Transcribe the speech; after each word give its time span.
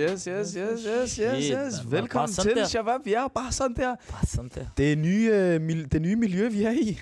Yes, 0.00 0.24
yes, 0.24 0.54
yes, 0.54 0.54
yes, 0.54 0.84
yes, 0.86 1.18
yes, 1.18 1.44
yes. 1.46 1.84
man. 1.84 1.92
Velkommen 1.92 2.32
til, 2.34 2.54
der. 2.56 2.66
Shabab. 2.66 3.00
Ja, 3.06 3.28
bare 3.34 3.52
sådan 3.52 3.76
der. 3.76 3.96
Bare 4.10 4.26
sådan 4.26 4.50
der. 4.54 4.66
Det 4.76 4.98
nye, 4.98 5.30
øh, 5.32 5.60
mil- 5.60 5.88
det 5.92 6.02
nye 6.02 6.16
miljø, 6.16 6.48
vi 6.48 6.62
er 6.62 6.70
i. 6.70 7.00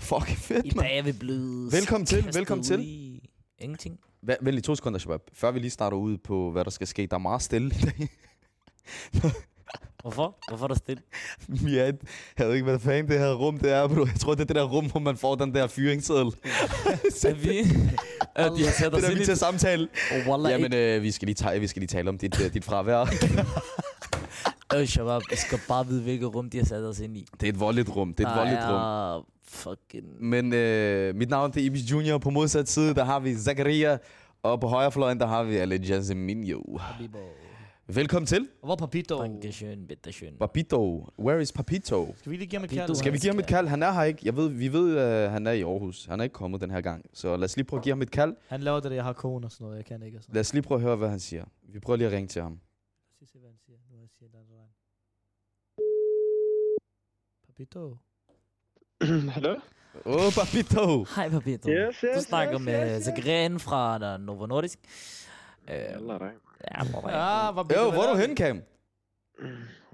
Fuck, 0.00 0.30
I 0.30 0.34
fedt, 0.34 0.76
mand. 0.76 0.86
dag 0.88 0.98
er 0.98 1.02
vi 1.02 1.12
blevet 1.12 1.72
Velkommen 1.72 2.06
til, 2.06 2.24
velkommen 2.34 2.64
til. 2.64 2.80
i 2.80 3.20
Ingenting. 3.58 3.98
Vent 4.22 4.38
vent 4.44 4.54
lige 4.54 4.62
to 4.62 4.74
sekunder, 4.74 4.98
Shabab. 4.98 5.20
Før 5.32 5.50
vi 5.50 5.58
lige 5.58 5.70
starter 5.70 5.96
ud 5.96 6.18
på, 6.18 6.50
hvad 6.50 6.64
der 6.64 6.70
skal 6.70 6.86
ske. 6.86 7.06
Der 7.06 7.14
er 7.16 7.18
meget 7.20 7.42
stille 7.42 7.66
i 7.66 7.78
dag. 7.84 8.08
Hvorfor? 10.02 10.36
Hvorfor 10.48 10.64
er 10.64 10.68
der 10.68 10.74
stille? 10.74 11.02
Er 11.78 11.92
jeg 12.38 12.46
ved 12.46 12.54
ikke, 12.54 12.64
hvad 12.64 12.78
fanden 12.78 13.08
det 13.12 13.18
her 13.18 13.34
rum 13.34 13.58
det 13.58 13.72
er, 13.72 13.88
bro. 13.88 13.94
Jeg 14.04 14.14
tror, 14.20 14.32
det 14.34 14.40
er 14.40 14.44
det 14.44 14.56
der 14.56 14.62
rum, 14.62 14.90
hvor 14.90 15.00
man 15.00 15.16
får 15.16 15.34
den 15.34 15.54
der 15.54 15.66
fyringsseddel. 15.66 16.26
Er 17.24 17.34
vi? 17.34 17.58
Øh, 18.38 18.44
de 18.44 18.64
har 18.64 18.72
sat 18.72 18.92
Det 18.92 18.94
os 18.94 19.02
der, 19.02 19.08
ind 19.10 19.16
vi 19.16 19.22
i... 19.22 19.26
til 19.26 19.36
samtale. 19.36 19.88
Oh, 20.12 20.28
wallah, 20.28 20.52
Jamen, 20.52 20.74
øh, 20.74 21.02
vi, 21.02 21.10
skal 21.10 21.26
lige 21.26 21.34
tale, 21.34 21.60
vi 21.60 21.66
skal 21.66 21.80
lige 21.80 21.88
tale 21.88 22.08
om 22.08 22.18
dit, 22.18 22.40
øh, 22.44 22.54
dit 22.54 22.64
fravær. 22.64 23.00
Øh, 24.76 24.86
Shabab, 24.86 25.22
I 25.32 25.36
skal 25.36 25.58
bare 25.68 25.86
vide, 25.86 26.02
hvilket 26.02 26.34
rum 26.34 26.50
de 26.50 26.58
har 26.58 26.64
sat 26.64 26.84
os 26.84 27.00
ind 27.00 27.16
i. 27.16 27.26
Det 27.40 27.48
er 27.48 27.52
et 27.52 27.60
voldeligt 27.60 27.88
rum. 27.96 28.14
Det 28.14 28.24
er 28.24 28.28
et 28.28 28.34
Der 28.34 28.38
voldeligt 28.40 28.62
rum. 28.64 28.74
er 28.74 29.26
fucking... 29.48 30.04
Men 30.20 30.52
øh, 30.52 31.14
mit 31.14 31.28
navn 31.30 31.52
det 31.52 31.60
er 31.62 31.64
Ibis 31.66 31.82
Junior. 31.90 32.18
På 32.18 32.30
modsat 32.30 32.68
side, 32.68 32.94
der 32.94 33.04
har 33.04 33.20
vi 33.20 33.34
Zakaria. 33.36 33.98
Og 34.42 34.60
på 34.60 34.66
højre 34.68 34.92
fløjen, 34.92 35.20
der 35.20 35.26
har 35.26 35.42
vi 35.42 35.56
Ale 35.56 35.76
Jazeminho. 35.76 36.78
Habibo. 36.78 37.18
Velkommen 37.94 38.26
til. 38.26 38.48
Hvor 38.60 38.72
er 38.72 38.76
Papito? 38.76 39.24
Dankeschön, 39.24 39.86
bitteschön. 39.86 40.38
Papito. 40.38 41.08
Where 41.18 41.42
is 41.42 41.52
Papito? 41.52 42.14
Skal 42.16 42.32
vi 42.32 42.36
lige 42.36 42.46
give 42.48 42.58
ham 42.58 42.64
et 42.64 42.70
Papito. 42.70 42.86
kald? 42.86 42.96
Skal 42.96 43.12
vi 43.12 43.18
give 43.18 43.32
ham 43.32 43.38
et 43.38 43.46
kald? 43.46 43.68
Han 43.68 43.82
er 43.82 43.92
her 43.92 44.02
ikke. 44.02 44.20
Jeg 44.24 44.36
ved, 44.36 44.48
vi 44.48 44.72
ved, 44.72 44.96
at 44.96 45.30
han 45.30 45.46
er 45.46 45.52
i 45.52 45.62
Aarhus. 45.62 46.04
Han 46.04 46.20
er 46.20 46.24
ikke 46.24 46.34
kommet 46.34 46.60
den 46.60 46.70
her 46.70 46.80
gang. 46.80 47.04
Så 47.12 47.36
lad 47.36 47.44
os 47.44 47.56
lige 47.56 47.64
prøve 47.64 47.78
at 47.78 47.84
give 47.84 47.92
ham 47.92 48.02
et 48.02 48.10
kald. 48.10 48.36
Han 48.48 48.60
laver 48.60 48.80
det 48.80 48.90
der, 48.90 48.94
jeg 48.94 49.04
har 49.04 49.12
kone 49.12 49.46
og 49.46 49.50
sådan 49.52 49.64
noget. 49.64 49.76
Jeg 49.76 49.84
kan 49.84 50.02
ikke. 50.02 50.18
og 50.18 50.22
sådan 50.22 50.34
Lad 50.34 50.40
os 50.40 50.52
lige 50.52 50.62
prøve 50.62 50.78
at 50.78 50.82
høre, 50.82 50.96
hvad 50.96 51.08
han 51.08 51.20
siger. 51.20 51.44
Vi 51.62 51.78
prøver 51.80 51.96
lige 51.96 52.06
at 52.06 52.12
ringe 52.12 52.28
til 52.28 52.42
ham. 52.42 52.52
Lad 52.52 53.22
os 53.22 53.28
se, 53.28 53.38
hvad 53.38 53.50
han 53.50 53.58
siger. 53.66 53.78
Nu 53.90 53.96
jeg 54.00 54.08
siger, 54.18 54.28
der 54.28 54.38
er. 54.38 54.68
Papito. 57.46 57.96
Hallo? 59.34 59.54
Åh, 60.04 60.14
oh, 60.26 60.32
Papito. 60.32 61.04
Hej, 61.16 61.28
Papito. 61.28 61.70
Yes, 61.70 61.96
yes, 61.96 62.16
Du 62.16 62.22
snakker 62.22 62.54
yes, 62.60 62.64
med 62.64 62.96
yes, 62.96 63.06
yes. 63.06 63.16
Zagren 63.16 63.60
fra 63.60 64.16
Novo 64.18 64.46
Nordisk. 64.46 64.78
Øh, 65.68 65.74
dig. 65.74 66.32
Ja, 66.70 66.84
hvor 66.90 67.10
Ja, 67.10 67.52
Papito. 67.52 67.80
Jo, 67.80 67.90
hvor 67.90 68.02
er 68.02 68.06
du 68.10 68.14
hvad 68.14 68.26
henne, 68.26 68.36
Cam? 68.36 68.62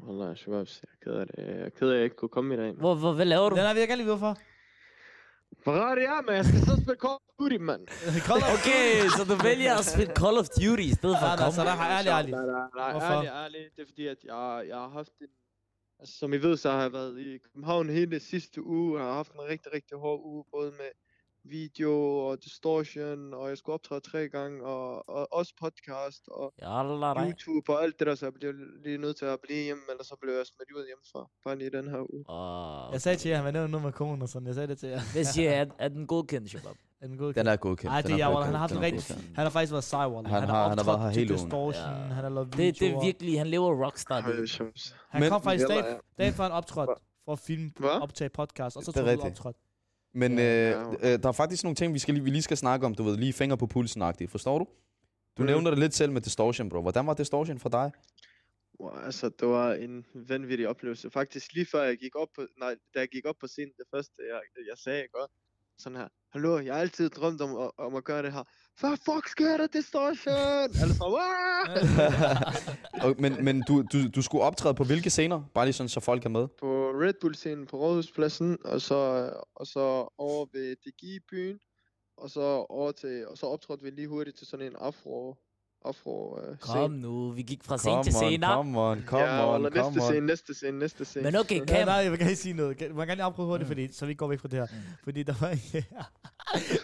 Wallah, 0.07 0.37
Shababs, 0.37 0.83
jeg 0.83 0.89
er 0.93 1.05
ked 1.05 1.21
af 1.21 1.27
det. 1.27 1.35
Jeg 1.39 1.67
er 1.67 1.69
ked 1.69 1.89
af, 1.89 1.93
at 1.93 1.97
jeg 1.97 2.05
ikke 2.05 2.17
kunne 2.17 2.29
komme 2.29 2.55
i 2.55 2.57
dag. 2.57 2.73
hvor, 2.73 2.95
hvor, 2.95 3.13
hvad 3.13 3.25
laver 3.25 3.49
du? 3.51 3.57
Den 3.57 3.65
har 3.65 3.75
vi 3.75 3.81
gerne 3.81 3.97
lige 3.97 4.07
hvorfor. 4.07 4.37
Ferrari, 5.65 6.01
ja, 6.01 6.21
men 6.27 6.35
jeg 6.35 6.45
skal 6.45 6.61
så 6.61 6.75
spille 6.83 7.01
Call 7.05 7.15
of 7.15 7.35
Duty, 7.39 7.57
mand. 7.57 7.83
Okay, 8.57 8.89
så 9.17 9.23
du 9.31 9.35
vælger 9.49 9.73
at 9.81 9.85
spille 9.85 10.13
Call 10.21 10.37
of 10.43 10.49
Duty 10.49 10.83
i 10.93 10.95
stedet 10.99 11.17
for 11.21 11.27
Nej, 11.27 11.33
at 11.33 11.39
nej, 11.39 11.47
komme. 11.47 11.57
så 11.59 11.63
der 11.71 11.77
har 11.81 11.89
ærlig, 11.99 12.11
ærlig. 12.19 12.31
Nej, 12.31 12.47
nej, 12.47 12.93
nej, 12.93 13.11
ærlig, 13.13 13.29
ærlig. 13.43 13.63
Det 13.77 13.83
er 13.83 13.89
fordi, 13.93 14.07
at 14.15 14.21
jeg, 14.25 14.65
jeg 14.73 14.77
har 14.85 14.89
haft 14.89 15.13
en... 15.21 15.33
Altså, 16.01 16.15
som 16.19 16.33
I 16.33 16.37
ved, 16.37 16.57
så 16.57 16.71
har 16.71 16.83
jeg 16.83 16.93
været 16.93 17.19
i 17.19 17.39
København 17.39 17.89
hele 17.89 18.21
sidste 18.21 18.63
uge. 18.63 18.99
Jeg 18.99 19.07
har 19.09 19.15
haft 19.15 19.33
en 19.33 19.41
rigtig, 19.53 19.73
rigtig 19.75 19.97
hård 19.99 20.21
uge, 20.33 20.45
både 20.55 20.71
med 20.71 20.91
video 21.45 22.19
og 22.19 22.45
distortion, 22.45 23.35
og 23.35 23.49
jeg 23.49 23.59
skulle 23.59 23.75
optræde 23.75 24.01
tre 24.01 24.29
gange, 24.29 24.65
og, 24.65 25.09
og 25.09 25.33
også 25.33 25.53
podcast, 25.61 26.23
og 26.29 26.53
Jalla. 26.63 27.27
YouTube 27.27 27.73
og 27.73 27.83
alt 27.83 27.99
det 27.99 28.07
der, 28.07 28.15
så 28.15 28.27
jeg 28.27 28.35
bliver 28.35 28.53
lige 28.85 28.99
nødt 28.99 29.17
til 29.17 29.25
at 29.25 29.39
blive 29.43 29.63
hjemme, 29.65 29.83
eller 29.91 30.05
så 30.05 30.17
bliver 30.21 30.37
jeg 30.37 30.47
smidt 30.47 30.71
ud 30.79 30.87
hjemmefra, 30.87 31.31
bare 31.45 31.59
lige 31.59 31.71
den 31.71 31.89
her 31.91 32.15
uge. 32.15 32.25
Og 32.29 32.93
Jeg 32.93 33.01
sagde 33.01 33.19
til 33.19 33.29
jer, 33.29 33.37
han 33.37 33.45
var 33.45 33.51
nævnt 33.51 33.71
noget 33.71 33.85
med 33.85 33.93
konen 33.93 34.23
og 34.23 34.29
sådan. 34.29 34.47
Jeg 34.47 34.55
sagde 34.55 34.69
det 34.69 34.79
til 34.79 34.89
jer. 34.89 35.01
hvad 35.13 35.25
siger 35.25 35.51
jeg? 35.51 35.69
Er, 35.79 35.89
den 35.89 36.07
godkendt, 36.07 36.51
Shabab? 36.51 36.77
Er 37.01 37.07
den 37.07 37.19
god? 37.19 37.33
Den 37.33 37.47
er 37.47 37.57
godkendt. 37.57 37.93
Ej, 37.93 38.01
Den 38.01 38.11
det 38.11 38.15
er 38.23 38.29
jeg, 38.29 38.45
han 38.45 38.53
har 38.53 38.59
haft 38.59 38.73
en 38.73 38.77
godkendt. 38.79 38.95
rigtig... 38.97 39.11
Er 39.15 39.17
godkendt. 39.17 39.37
Han 39.37 39.45
har 39.45 39.51
faktisk 39.51 39.73
været 39.73 39.85
sej, 39.85 40.07
Wallah. 40.07 40.33
Han 40.33 40.43
har- 40.49 40.69
han 40.69 40.79
har 40.79 40.85
været 40.85 41.01
her 41.01 41.09
hele 41.09 41.35
ugen. 41.35 41.45
Distortion, 41.45 41.85
Ja. 41.85 42.15
han 42.15 42.25
har 42.25 42.29
lavet 42.29 42.47
Det, 42.49 42.57
det 42.59 42.69
er 42.69 42.73
videoer. 42.87 43.05
virkelig, 43.05 43.39
han 43.39 43.47
lever 43.47 43.85
rockstar. 43.85 44.21
Han 44.21 45.21
Men- 45.21 45.31
kom 45.31 45.43
faktisk 45.43 45.69
Yalla, 45.71 45.83
dag, 45.83 45.99
ja. 46.19 46.25
dag 46.25 46.33
før 46.35 46.43
han 46.43 46.53
optrådte 46.53 46.93
for 47.25 47.33
at 47.33 47.39
filme, 47.39 47.73
optage 48.03 48.31
podcast, 48.31 48.77
og 48.77 48.83
så 48.83 48.91
Det 48.93 49.01
tog 49.01 49.09
han 49.09 49.21
optrådt. 49.21 49.57
Men 50.15 50.39
Ja, 50.39 50.45
øh, 50.45 50.95
ja. 51.03 51.13
øh, 51.15 51.23
der 51.23 51.29
er 51.29 51.33
faktisk 51.33 51.65
nogle 51.65 51.77
ting, 51.77 51.95
vi, 51.95 51.99
skal 51.99 52.15
lige, 52.15 52.25
vi 52.25 52.31
lige 52.31 52.43
skal 52.43 52.57
snakke 52.57 52.87
om. 52.87 52.95
Du 52.95 53.03
ved, 53.03 53.17
lige 53.17 53.33
finger 53.33 53.57
på 53.57 53.67
pulsen 53.67 54.03
-agtigt. 54.03 54.27
Forstår 54.29 54.59
du? 54.59 54.67
Du 55.39 55.43
Mm. 55.43 55.47
nævner 55.47 55.71
det 55.71 55.79
lidt 55.79 55.95
selv 55.95 56.13
med 56.13 56.21
Distortion, 56.21 56.69
bro. 56.69 56.81
Hvordan 56.83 57.07
var 57.07 57.15
Distortion 57.15 57.59
for 57.59 57.69
dig? 57.69 57.91
Wow, 58.81 58.91
altså, 58.99 59.29
det 59.41 59.49
var 59.49 59.73
en 59.75 60.07
vanvittig 60.15 60.69
oplevelse. 60.69 61.11
Faktisk 61.11 61.53
lige 61.55 61.67
før 61.67 61.83
jeg 61.83 61.97
gik 61.97 62.15
op 62.17 62.29
på, 62.37 62.47
nej, 62.59 62.75
da 62.95 62.99
jeg 63.01 63.09
gik 63.09 63.27
op 63.27 63.37
på 63.41 63.47
scenen, 63.47 63.73
det 63.79 63.87
første, 63.95 64.13
jeg, 64.33 64.41
jeg 64.69 64.79
sagde, 64.79 65.03
ikke? 65.03 65.19
Sådan 65.79 65.97
her, 65.99 66.09
hallo, 66.33 66.59
jeg 66.59 66.75
har 66.75 66.81
altid 66.81 67.09
drømt 67.11 67.41
om, 67.41 67.57
at- 67.57 67.71
om 67.79 67.95
at 67.95 68.05
gøre 68.05 68.23
det 68.23 68.33
her. 68.33 68.45
Hvad 68.81 68.97
fuck 69.05 69.29
sker 69.29 69.57
der, 69.57 69.67
Distortion? 69.67 70.35
Alle 70.83 70.95
så! 70.95 71.05
Og, 73.03 73.15
men 73.19 73.45
men 73.45 73.63
du, 73.69 73.83
du, 73.93 74.09
du 74.09 74.23
skulle 74.23 74.45
optræde 74.45 74.75
på 74.75 74.85
hvilke 74.85 75.11
scener? 75.11 75.43
Bare 75.55 75.65
lige 75.67 75.73
sådan, 75.73 75.89
så 75.89 76.01
folk 76.01 76.25
er 76.25 76.29
med. 76.29 76.49
på 76.61 76.91
Red 77.03 77.15
Bull-scenen 77.21 77.67
på 77.67 77.77
Rådhuspladsen, 77.77 78.59
og 78.65 78.81
så, 78.81 79.31
og 79.57 79.67
så 79.67 80.15
over 80.19 80.47
ved 80.53 80.77
DGI-byen, 80.77 81.59
og 82.17 82.31
så 82.31 82.41
over 82.69 82.93
til, 82.93 83.27
og 83.29 83.39
så 83.39 83.47
optrådte 83.47 83.83
vi 83.85 83.91
lige 83.91 84.09
hurtigt 84.09 84.39
til 84.39 84.47
sådan 84.47 84.67
en 84.67 84.73
afro, 84.79 85.37
afro 85.85 86.39
uh, 86.51 86.59
Kom 86.59 86.91
nu, 86.91 87.31
vi 87.31 87.43
gik 87.43 87.65
fra 87.65 87.79
scene 87.79 87.95
Come 87.95 88.05
til 88.05 88.15
on, 88.15 88.23
scene. 88.23 88.47
come 88.47 88.81
on, 88.81 89.03
come 89.07 89.23
ja, 89.23 89.49
on, 89.55 89.57
eller 89.57 89.71
come 89.83 89.91
næste 89.91 90.01
on. 90.05 90.11
scene, 90.13 90.27
næste 90.27 90.55
scene, 90.55 90.79
næste 90.79 91.05
scene. 91.05 91.23
Men 91.25 91.37
okay, 91.37 91.61
Ja, 91.61 91.65
Cam. 91.67 91.87
nej, 91.87 91.95
jeg 91.95 92.11
vil 92.11 92.19
gerne 92.19 92.29
lige 92.31 92.37
sige 92.37 92.55
noget. 92.55 92.95
Man 92.95 93.07
kan 93.07 93.17
lige 93.17 93.25
afprøve 93.25 93.49
hurtigt, 93.49 93.69
Mm. 93.69 93.71
fordi, 93.71 93.93
så 93.93 94.07
vi 94.07 94.15
går 94.15 94.29
væk 94.29 94.41
fra 94.41 94.49
det 94.49 94.59
her. 94.59 94.67
Fordi 95.05 95.23
der 95.23 95.35
var... 95.41 95.57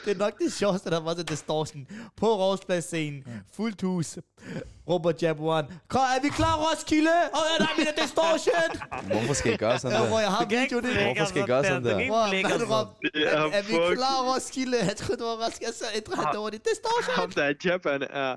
det 0.05 0.11
er 0.15 0.19
nok 0.19 0.39
det 0.39 0.53
sjoveste, 0.53 0.91
der 0.91 1.01
var 1.01 1.15
til 1.15 1.29
Distortion. 1.29 1.87
På 2.17 2.27
Rådspladsscenen. 2.37 3.25
Fuldt 3.57 3.83
hus. 3.83 4.19
Robert 4.89 5.23
Jabuan. 5.23 5.65
Kom, 5.89 6.01
er 6.01 6.23
vi 6.23 6.29
klar, 6.29 6.55
Roskilde? 6.65 7.11
Og 7.33 7.39
ja, 7.51 7.65
der 7.65 7.71
er 7.71 7.77
min 7.79 7.87
Distortion! 8.03 8.71
Hvorfor 9.13 9.35
skal 9.35 9.53
I 9.53 9.57
gøre 9.57 9.79
sådan 9.79 9.97
Ja, 9.97 10.03
der? 10.03 10.09
hvor 10.09 10.19
jeg 10.21 10.31
har 10.31 10.45
video 10.45 10.81
det. 10.81 10.91
Hvorfor 11.05 11.25
skal 11.25 11.43
I 11.43 11.47
gøre 11.47 11.65
sådan 11.65 11.85
der? 11.85 12.07
Hvor, 12.07 12.29
hvad 12.29 12.53
er 12.53 12.59
det, 12.59 12.71
Rob? 12.71 12.89
Det 13.03 13.11
Er, 13.15 13.31
er 13.31 13.51
er 13.59 13.63
vi 13.63 13.95
klar, 13.97 14.17
Roskilde? 14.35 14.77
Jeg 14.89 14.97
troede, 14.97 15.19
det 15.21 15.27
var 15.27 15.37
Roskilde, 15.47 15.73
så 15.75 15.85
ændrer 15.97 16.17
han 16.17 16.27
det 16.33 16.37
over 16.41 16.51
det. 16.51 16.61
Distortion! 16.71 17.15
Ham 17.17 17.31
der 17.31 17.43
er 17.45 17.55
Japan 17.65 18.03
er, 18.11 18.37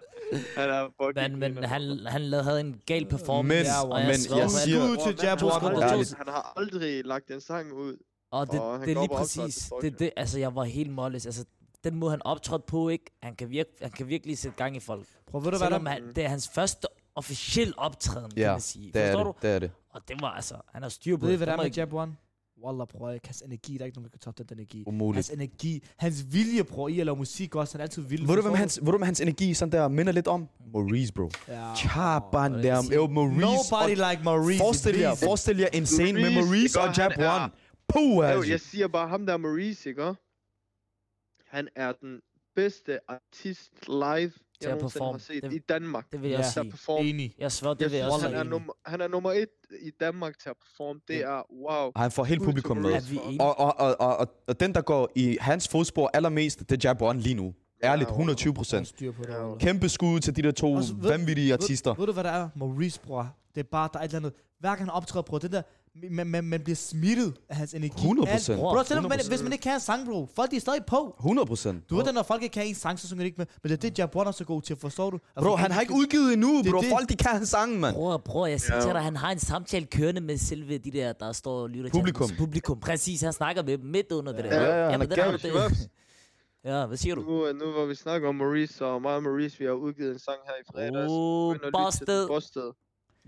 han 0.60 0.70
er 0.70 0.82
fucking... 1.02 1.40
Men, 1.40 1.54
men 1.56 1.64
han, 1.64 1.82
han 2.08 2.22
lavede, 2.22 2.44
havde 2.44 2.60
en 2.60 2.76
gal 2.86 3.06
performance. 3.06 3.72
Men- 3.84 3.92
og 3.92 4.00
men 4.00 4.08
jeg 4.08 4.44
at- 4.44 4.52
siger- 4.52 4.96
Skud 4.96 5.14
til 5.14 5.20
Jabuan. 5.24 5.62
han 6.18 6.28
har 6.28 6.54
aldrig 6.58 7.06
lagt 7.06 7.32
en 7.32 7.42
sang 7.42 7.74
ud. 7.74 7.98
Og 8.34 8.52
det, 8.52 8.60
Og 8.60 8.80
det 8.80 8.98
er 8.98 9.02
lige 9.02 9.10
præcis. 9.18 9.72
Det, 9.82 10.00
det, 10.00 10.12
altså, 10.18 10.40
jeg 10.40 10.56
var 10.56 10.64
helt 10.64 10.92
målløs. 10.92 11.26
Altså, 11.26 11.46
den 11.84 11.96
måde, 11.96 12.12
han 12.12 12.22
optrådte 12.26 12.64
på, 12.68 12.90
ikke? 12.90 13.06
Han 13.24 13.36
kan, 13.36 13.50
virke, 13.50 13.70
han 13.82 13.92
kan 13.92 14.08
virkelig 14.08 14.38
sætte 14.38 14.58
gang 14.58 14.76
i 14.76 14.80
folk. 14.80 15.06
Prøv, 15.32 15.44
ved 15.46 15.52
du, 15.52 15.58
hvad 15.58 15.70
der... 15.70 15.90
han, 15.90 16.02
det 16.16 16.24
er 16.26 16.28
hans 16.30 16.50
første 16.56 16.88
officielle 17.16 17.74
optræden, 17.80 18.30
kan 18.32 18.40
Ja, 18.40 18.52
man 18.52 18.62
sige. 18.62 18.92
det 18.94 19.02
er 19.02 19.12
Forstår 19.12 19.32
det. 19.32 19.42
du? 19.42 19.48
Det 19.48 19.56
er 19.56 19.60
det. 19.60 19.72
Og 19.90 20.02
det 20.08 20.22
var 20.22 20.28
altså, 20.32 20.56
han 20.74 20.82
har 20.82 20.90
styr 20.90 21.18
på 21.18 21.22
Ved 21.26 21.30
det. 21.32 21.40
hvad 21.40 21.48
der 21.48 21.54
er 21.54 21.58
med 21.64 21.72
Jabuan? 21.72 22.18
Wallah, 22.66 22.88
bror, 22.88 23.12
ikke? 23.12 23.28
hans 23.28 23.42
energi, 23.42 23.74
der 23.74 23.82
er 23.82 23.86
ikke 23.86 23.98
nogen, 23.98 24.04
der 24.06 24.10
kan 24.12 24.20
toppe 24.20 24.44
den 24.44 24.58
energi. 24.58 24.84
Umuligt. 24.88 25.16
Hans 25.16 25.30
energi, 25.30 25.84
hans 25.98 26.26
vilje, 26.30 26.64
bror, 26.64 26.88
i 26.88 27.00
at 27.00 27.06
lave 27.06 27.16
musik 27.16 27.56
også, 27.56 27.74
han 27.74 27.80
er 27.80 27.84
altid 27.84 28.02
vild. 28.02 28.28
Ved 28.28 28.36
du, 28.36 28.42
hvem 28.42 28.44
forstår 28.44 28.56
hans, 28.56 28.80
ved 28.84 28.92
du, 28.92 29.04
hans 29.06 29.22
energi 29.22 29.54
sådan 29.54 29.72
der 29.72 29.88
minder 29.88 30.12
lidt 30.12 30.28
om? 30.28 30.48
Maurice, 30.74 31.14
bro. 31.14 31.30
Ja. 31.48 31.76
Chaban 31.76 32.54
der. 32.54 32.84
Jo, 32.96 33.08
Maurice. 33.08 33.40
Nobody 33.42 34.02
og- 34.02 34.12
like 34.12 34.24
Maurice. 34.24 34.58
Forestil 34.60 34.98
jer, 35.00 35.16
forestil 35.16 35.58
jer 35.58 35.68
en 35.74 35.86
scene 35.86 36.14
med 36.22 36.34
Maurice, 36.36 36.82
og 36.82 36.98
Jab 36.98 37.12
er- 37.16 37.42
One. 37.42 37.52
Puh, 37.94 38.16
Jo, 38.16 38.22
altså. 38.22 38.52
jeg 38.52 38.60
siger 38.60 38.88
bare, 38.88 39.08
ham 39.08 39.26
der 39.26 39.34
er 39.34 39.38
Maurice, 39.38 39.90
ikke? 39.90 40.14
Han 41.48 41.68
er 41.76 41.92
den 41.92 42.20
bedste 42.56 43.00
artist 43.08 43.72
live, 43.88 44.04
jeg 44.04 44.32
nogensinde 44.62 44.80
performe. 44.82 45.12
har 45.12 45.18
set 45.20 45.44
Det- 45.44 45.54
i 45.54 45.58
Danmark. 45.60 46.12
Det 46.12 46.22
vil 46.22 46.30
jeg 46.30 46.40
Ja. 46.40 46.50
sige. 46.50 46.72
performer. 46.72 47.10
Enig. 47.10 47.36
Jeg 47.38 47.52
svær, 47.52 47.70
det 47.74 47.82
Jeg 47.82 47.92
vil 47.92 47.98
jeg 47.98 48.06
også 48.12 48.28
han, 48.28 48.36
er 48.38 48.44
nummer, 48.44 48.74
han 48.86 49.02
er 49.02 49.08
nummer 49.08 49.32
et 49.32 49.50
i 49.82 49.92
Danmark 50.00 50.40
til 50.40 50.50
at 50.50 50.56
performe. 50.58 51.00
Det 51.08 51.18
er 51.24 51.52
wow. 51.52 51.92
Og 51.96 52.02
han 52.02 52.12
får 52.12 52.24
helt 52.24 52.42
til 52.42 52.46
publikum 52.46 52.78
med. 52.78 52.92
Er? 52.92 53.36
Og, 53.40 53.60
og, 53.60 53.80
og, 53.80 53.96
og, 54.00 54.18
og, 54.18 54.28
og 54.48 54.60
den, 54.60 54.74
der 54.76 54.82
går 54.82 55.10
i 55.16 55.38
hans 55.42 55.68
fodspor 55.68 56.10
allermest, 56.14 56.60
det 56.70 56.86
er 56.86 56.90
Jab 56.90 57.02
One 57.02 57.20
lige 57.20 57.36
nu. 57.36 57.54
Ærligt, 57.84 58.10
120 58.10 58.52
Han 58.52 58.56
procent. 58.56 59.02
Ja. 59.02 59.12
Kæmpe 59.60 59.90
skud 59.90 60.20
til 60.20 60.36
de 60.36 60.42
der 60.42 60.52
to 60.52 60.74
Også 60.74 60.94
ved- 60.96 61.10
vanvittige 61.10 61.54
artister. 61.54 61.92
Ved, 61.92 61.98
ved, 61.98 62.08
du, 62.08 62.14
hvad 62.14 62.24
der 62.24 62.30
er? 62.32 62.50
Maurice, 62.56 63.00
bror. 63.02 63.36
Det 63.56 63.60
er 63.60 63.68
bare, 63.72 63.90
der 63.94 64.00
er 64.00 64.04
et 64.04 64.08
eller 64.08 64.18
andet. 64.20 64.34
Hver 64.60 64.70
gang 64.70 64.80
han 64.80 64.90
optræder, 64.90 65.24
bror, 65.24 65.38
det 65.38 65.52
der, 65.52 65.62
man, 66.12 66.28
man, 66.28 66.44
man 66.44 66.62
bliver 66.64 66.76
smittet 66.76 67.34
af 67.50 67.56
hans 67.56 67.74
energi. 67.74 68.08
100%. 68.08 68.28
Alt. 68.30 68.48
Bro, 68.60 68.84
selvom 68.84 69.04
man, 69.10 69.20
100%. 69.20 69.30
hvis 69.30 69.44
man 69.44 69.52
ikke 69.52 69.64
kan 69.64 69.74
en 69.74 69.80
sang, 69.80 70.06
bro, 70.08 70.30
folk 70.36 70.52
de 70.52 70.56
er 70.56 70.60
stadig 70.60 70.86
på. 70.86 71.16
100 71.20 71.46
procent. 71.46 71.90
Du 71.90 71.96
ved, 71.96 72.04
det, 72.06 72.14
når 72.14 72.24
folk 72.24 72.44
ikke 72.44 72.54
kan 72.54 72.68
en 72.68 72.76
sang, 72.76 73.00
så 73.00 73.08
synger 73.08 73.24
de 73.24 73.26
ikke 73.26 73.38
med. 73.38 73.46
Men 73.64 73.72
det 73.72 73.78
er 73.78 73.90
det, 73.90 74.00
Jab 74.00 74.16
One 74.16 74.28
er 74.28 74.32
så 74.32 74.44
god 74.46 74.62
til, 74.62 74.76
forstår 74.76 75.10
du? 75.10 75.20
Altså, 75.36 75.50
Bro, 75.50 75.56
han 75.56 75.72
har 75.72 75.82
ikke 75.82 75.94
udgivet 75.94 76.34
endnu, 76.34 76.62
Det 76.64 76.72
bro. 76.72 76.82
det. 76.82 76.90
Folk, 76.90 77.10
de 77.10 77.16
kan 77.16 77.32
hans 77.32 77.50
sange, 77.50 77.80
mand. 77.80 77.96
Bror, 77.96 78.18
bror, 78.18 78.48
jeg 78.48 78.62
siger 78.62 78.76
Ja. 78.76 78.82
til 78.82 78.92
dig, 78.92 79.02
han 79.02 79.16
har 79.16 79.32
en 79.32 79.40
samtale 79.40 79.86
kørende 79.86 80.22
med 80.22 80.38
selve 80.38 80.78
de 80.78 80.92
der, 80.92 81.14
der 81.14 81.32
står 81.32 81.62
og 81.62 81.70
lytter 81.70 81.90
Publikum. 81.92 82.28
til 82.28 82.36
publikum. 82.38 82.80
Præcis, 82.80 83.22
han 83.22 83.34
snakker 83.34 83.64
med 83.64 83.78
dem 83.78 83.86
midt 83.86 84.12
under 84.12 84.32
det 84.34 84.44
der. 84.44 84.62
Ja, 84.62 84.84
ja, 84.86 84.92
han 84.92 85.02
er 85.02 85.06
den 85.06 85.20
har 85.20 85.32
det. 85.38 85.90
Ja, 86.66 86.86
hvad 86.86 86.98
siger 86.98 87.16
du? 87.16 87.22
Nu, 87.22 87.48
øh, 87.48 87.56
nu 87.56 87.72
hvor 87.72 87.86
vi 87.86 87.96
snakker 87.96 88.30
om 88.30 88.36
Maurice, 88.36 88.86
og 88.86 89.02
mig 89.02 89.16
og 89.16 89.24
Maurice, 89.24 89.60
vi 89.60 89.66
har 89.66 89.72
udgivet 89.72 90.14
en 90.14 90.20
sang 90.20 90.38
her 90.46 90.54
i 90.62 90.64
fredags. 90.72 91.08
Oh, 91.12 91.56
busted. 91.86 92.28
Busted. 92.28 92.72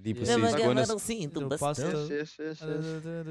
Lige 0.03 0.13
præcis. 0.13 0.35
Have 0.35 0.69
og, 0.69 0.75
dig 0.75 1.01
se, 1.01 1.27
du 1.35 1.39
er 1.39 1.57
busted. 1.57 2.11
Yes, 2.11 2.31
yes, 2.41 2.59
yes, 2.61 2.63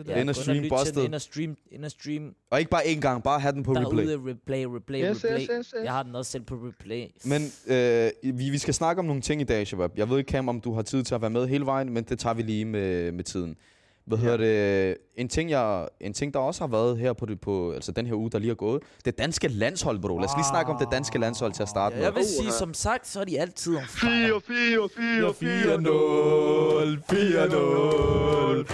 yes. 0.09 0.17
Ind 0.17 0.29
og 0.29 0.37
stream 0.37 0.69
Busted. 0.69 1.05
Ind 1.05 1.15
og 1.15 1.21
stream, 1.21 1.57
ind 1.73 1.85
og 1.85 1.91
stream 1.91 2.35
og 2.51 2.59
ikke 2.59 2.71
bare 2.71 2.83
én 2.83 3.01
gang, 3.01 3.23
bare 3.23 3.41
have 3.41 3.53
den 3.53 3.63
på 3.63 3.73
replay. 3.73 4.07
derude, 4.07 4.31
replay, 4.31 4.65
replay, 4.65 5.11
Yes, 5.11 5.25
replay. 5.25 5.41
yes, 5.41 5.49
yes, 5.59 5.75
yes. 5.77 5.85
Jeg 5.85 5.93
har 5.93 6.03
den 6.03 6.15
også 6.15 6.31
selv 6.31 6.43
på 6.43 6.55
replay. 6.55 7.07
Men 7.25 7.43
øh, 7.67 8.11
vi, 8.39 8.51
vi 8.51 8.59
skal 8.59 8.75
snakke 8.75 8.99
om 9.01 9.05
nogle 9.05 9.23
ting 9.23 9.41
i 9.41 9.45
dag, 9.45 9.67
Shabab. 9.67 9.91
Jeg 9.97 10.11
ved 10.11 10.19
ikke, 10.19 10.31
Cam, 10.33 10.49
om 10.49 10.61
du 10.61 10.73
har 10.75 10.83
tid 10.83 11.03
til 11.05 11.15
at 11.15 11.21
være 11.21 11.31
med 11.31 11.47
hele 11.47 11.67
vejen, 11.67 11.93
men 11.93 12.05
det 12.05 12.19
tager 12.19 12.35
vi 12.35 12.43
lige 12.43 12.65
med, 12.65 13.13
med 13.13 13.25
tiden. 13.25 13.57
Hvad 14.07 14.19
hedder 14.19 14.37
det? 14.37 14.97
En 15.17 15.29
ting, 15.29 15.51
jeg, 15.51 15.89
en 16.01 16.13
ting, 16.13 16.35
der 16.35 16.41
også 16.41 16.61
har 16.61 16.69
været 16.69 16.99
her 16.99 17.13
på, 17.13 17.27
på 17.43 17.73
altså 17.73 17.93
den 17.93 18.07
her 18.07 18.15
uge, 18.15 18.31
der 18.31 18.39
lige 18.39 18.51
er 18.51 18.55
gået. 18.55 18.83
Det 19.05 19.19
danske 19.19 19.49
landshold, 19.49 19.99
bro. 19.99 20.19
Lad 20.19 20.25
os 20.29 20.35
lige 20.37 20.47
snakke 20.51 20.73
om 20.73 20.79
det 20.79 20.89
danske 20.93 21.19
landshold 21.19 21.53
til 21.53 21.63
at 21.63 21.69
starte 21.69 21.95
Ja, 21.95 21.99
med. 22.01 22.07
jeg 22.07 22.15
vil 22.15 22.25
sige, 22.25 22.53
som 22.53 22.75
sagt, 22.75 23.07
så 23.09 23.21
er 23.21 23.25
de 23.25 23.41
altid 23.41 23.77
om 23.77 23.83
fire. 23.89 24.41
4, 24.47 24.89
4, 24.91 25.35
4, 25.35 25.77
4-0, 25.77 27.05
4-0, 27.13 28.67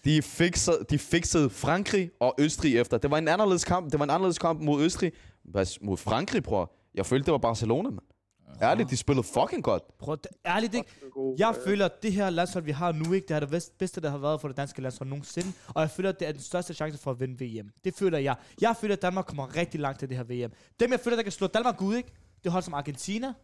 De 0.04 0.22
fixede, 0.22 0.78
de 0.90 0.98
fixede 0.98 1.50
Frankrig 1.50 2.10
og 2.20 2.34
Østrig 2.38 2.78
efter. 2.78 2.98
Det 2.98 3.10
var 3.10 3.18
en 3.18 3.28
anderledes 3.28 3.64
kamp. 3.64 3.92
Det 3.92 3.98
var 3.98 4.04
en 4.04 4.10
anderledes 4.10 4.38
kamp 4.38 4.60
mod 4.62 4.82
Østrig. 4.84 5.12
Hvad, 5.44 5.66
mod 5.80 5.96
Frankrig, 5.96 6.42
bror. 6.42 6.72
Jeg 6.94 7.06
følte, 7.06 7.24
det 7.26 7.32
var 7.32 7.38
Barcelona, 7.38 7.90
mand. 7.90 7.98
Ærligt, 8.62 8.90
de 8.90 8.96
spillede 8.96 9.26
fucking 9.34 9.64
godt. 9.64 9.98
Prøv, 9.98 10.16
ærligt 10.46 10.74
ikke? 10.74 10.88
Jeg 11.38 11.54
føler, 11.64 11.84
at 11.84 12.02
det 12.02 12.12
her 12.12 12.30
landshold, 12.30 12.64
vi 12.64 12.70
har 12.70 12.92
nu, 12.92 13.12
ikke, 13.12 13.28
det 13.28 13.34
er 13.36 13.40
det 13.40 13.70
bedste- 13.78 14.00
der 14.00 14.10
har 14.10 14.18
været 14.18 14.40
for 14.40 14.48
det 14.48 14.56
danske 14.56 14.82
landshold 14.82 15.08
nogensinde. 15.08 15.52
Og 15.74 15.80
jeg 15.80 15.90
føler, 15.90 16.08
at 16.08 16.20
det 16.20 16.28
er 16.28 16.32
den 16.32 16.40
største 16.40 16.74
chance 16.74 16.98
for 16.98 17.10
at 17.10 17.20
vinde 17.20 17.44
VM. 17.44 17.70
Det 17.84 17.94
føler 17.94 18.18
jeg. 18.18 18.36
Jeg 18.60 18.76
føler, 18.80 18.94
at 18.96 19.02
Danmark 19.02 19.24
kommer 19.26 19.56
rigtig 19.56 19.80
langt 19.80 19.98
til 19.98 20.08
det 20.08 20.16
her 20.16 20.24
VM. 20.24 20.52
Dem, 20.80 20.90
jeg 20.92 21.00
føler, 21.00 21.16
der 21.16 21.22
kan 21.22 21.32
slå 21.32 21.46
Danmark 21.46 21.82
ud, 21.82 21.96
ikke? 21.96 22.12
Det 22.42 22.46
er 22.46 22.50
hold 22.50 22.62
som 22.62 22.74
Argentina, 22.74 23.34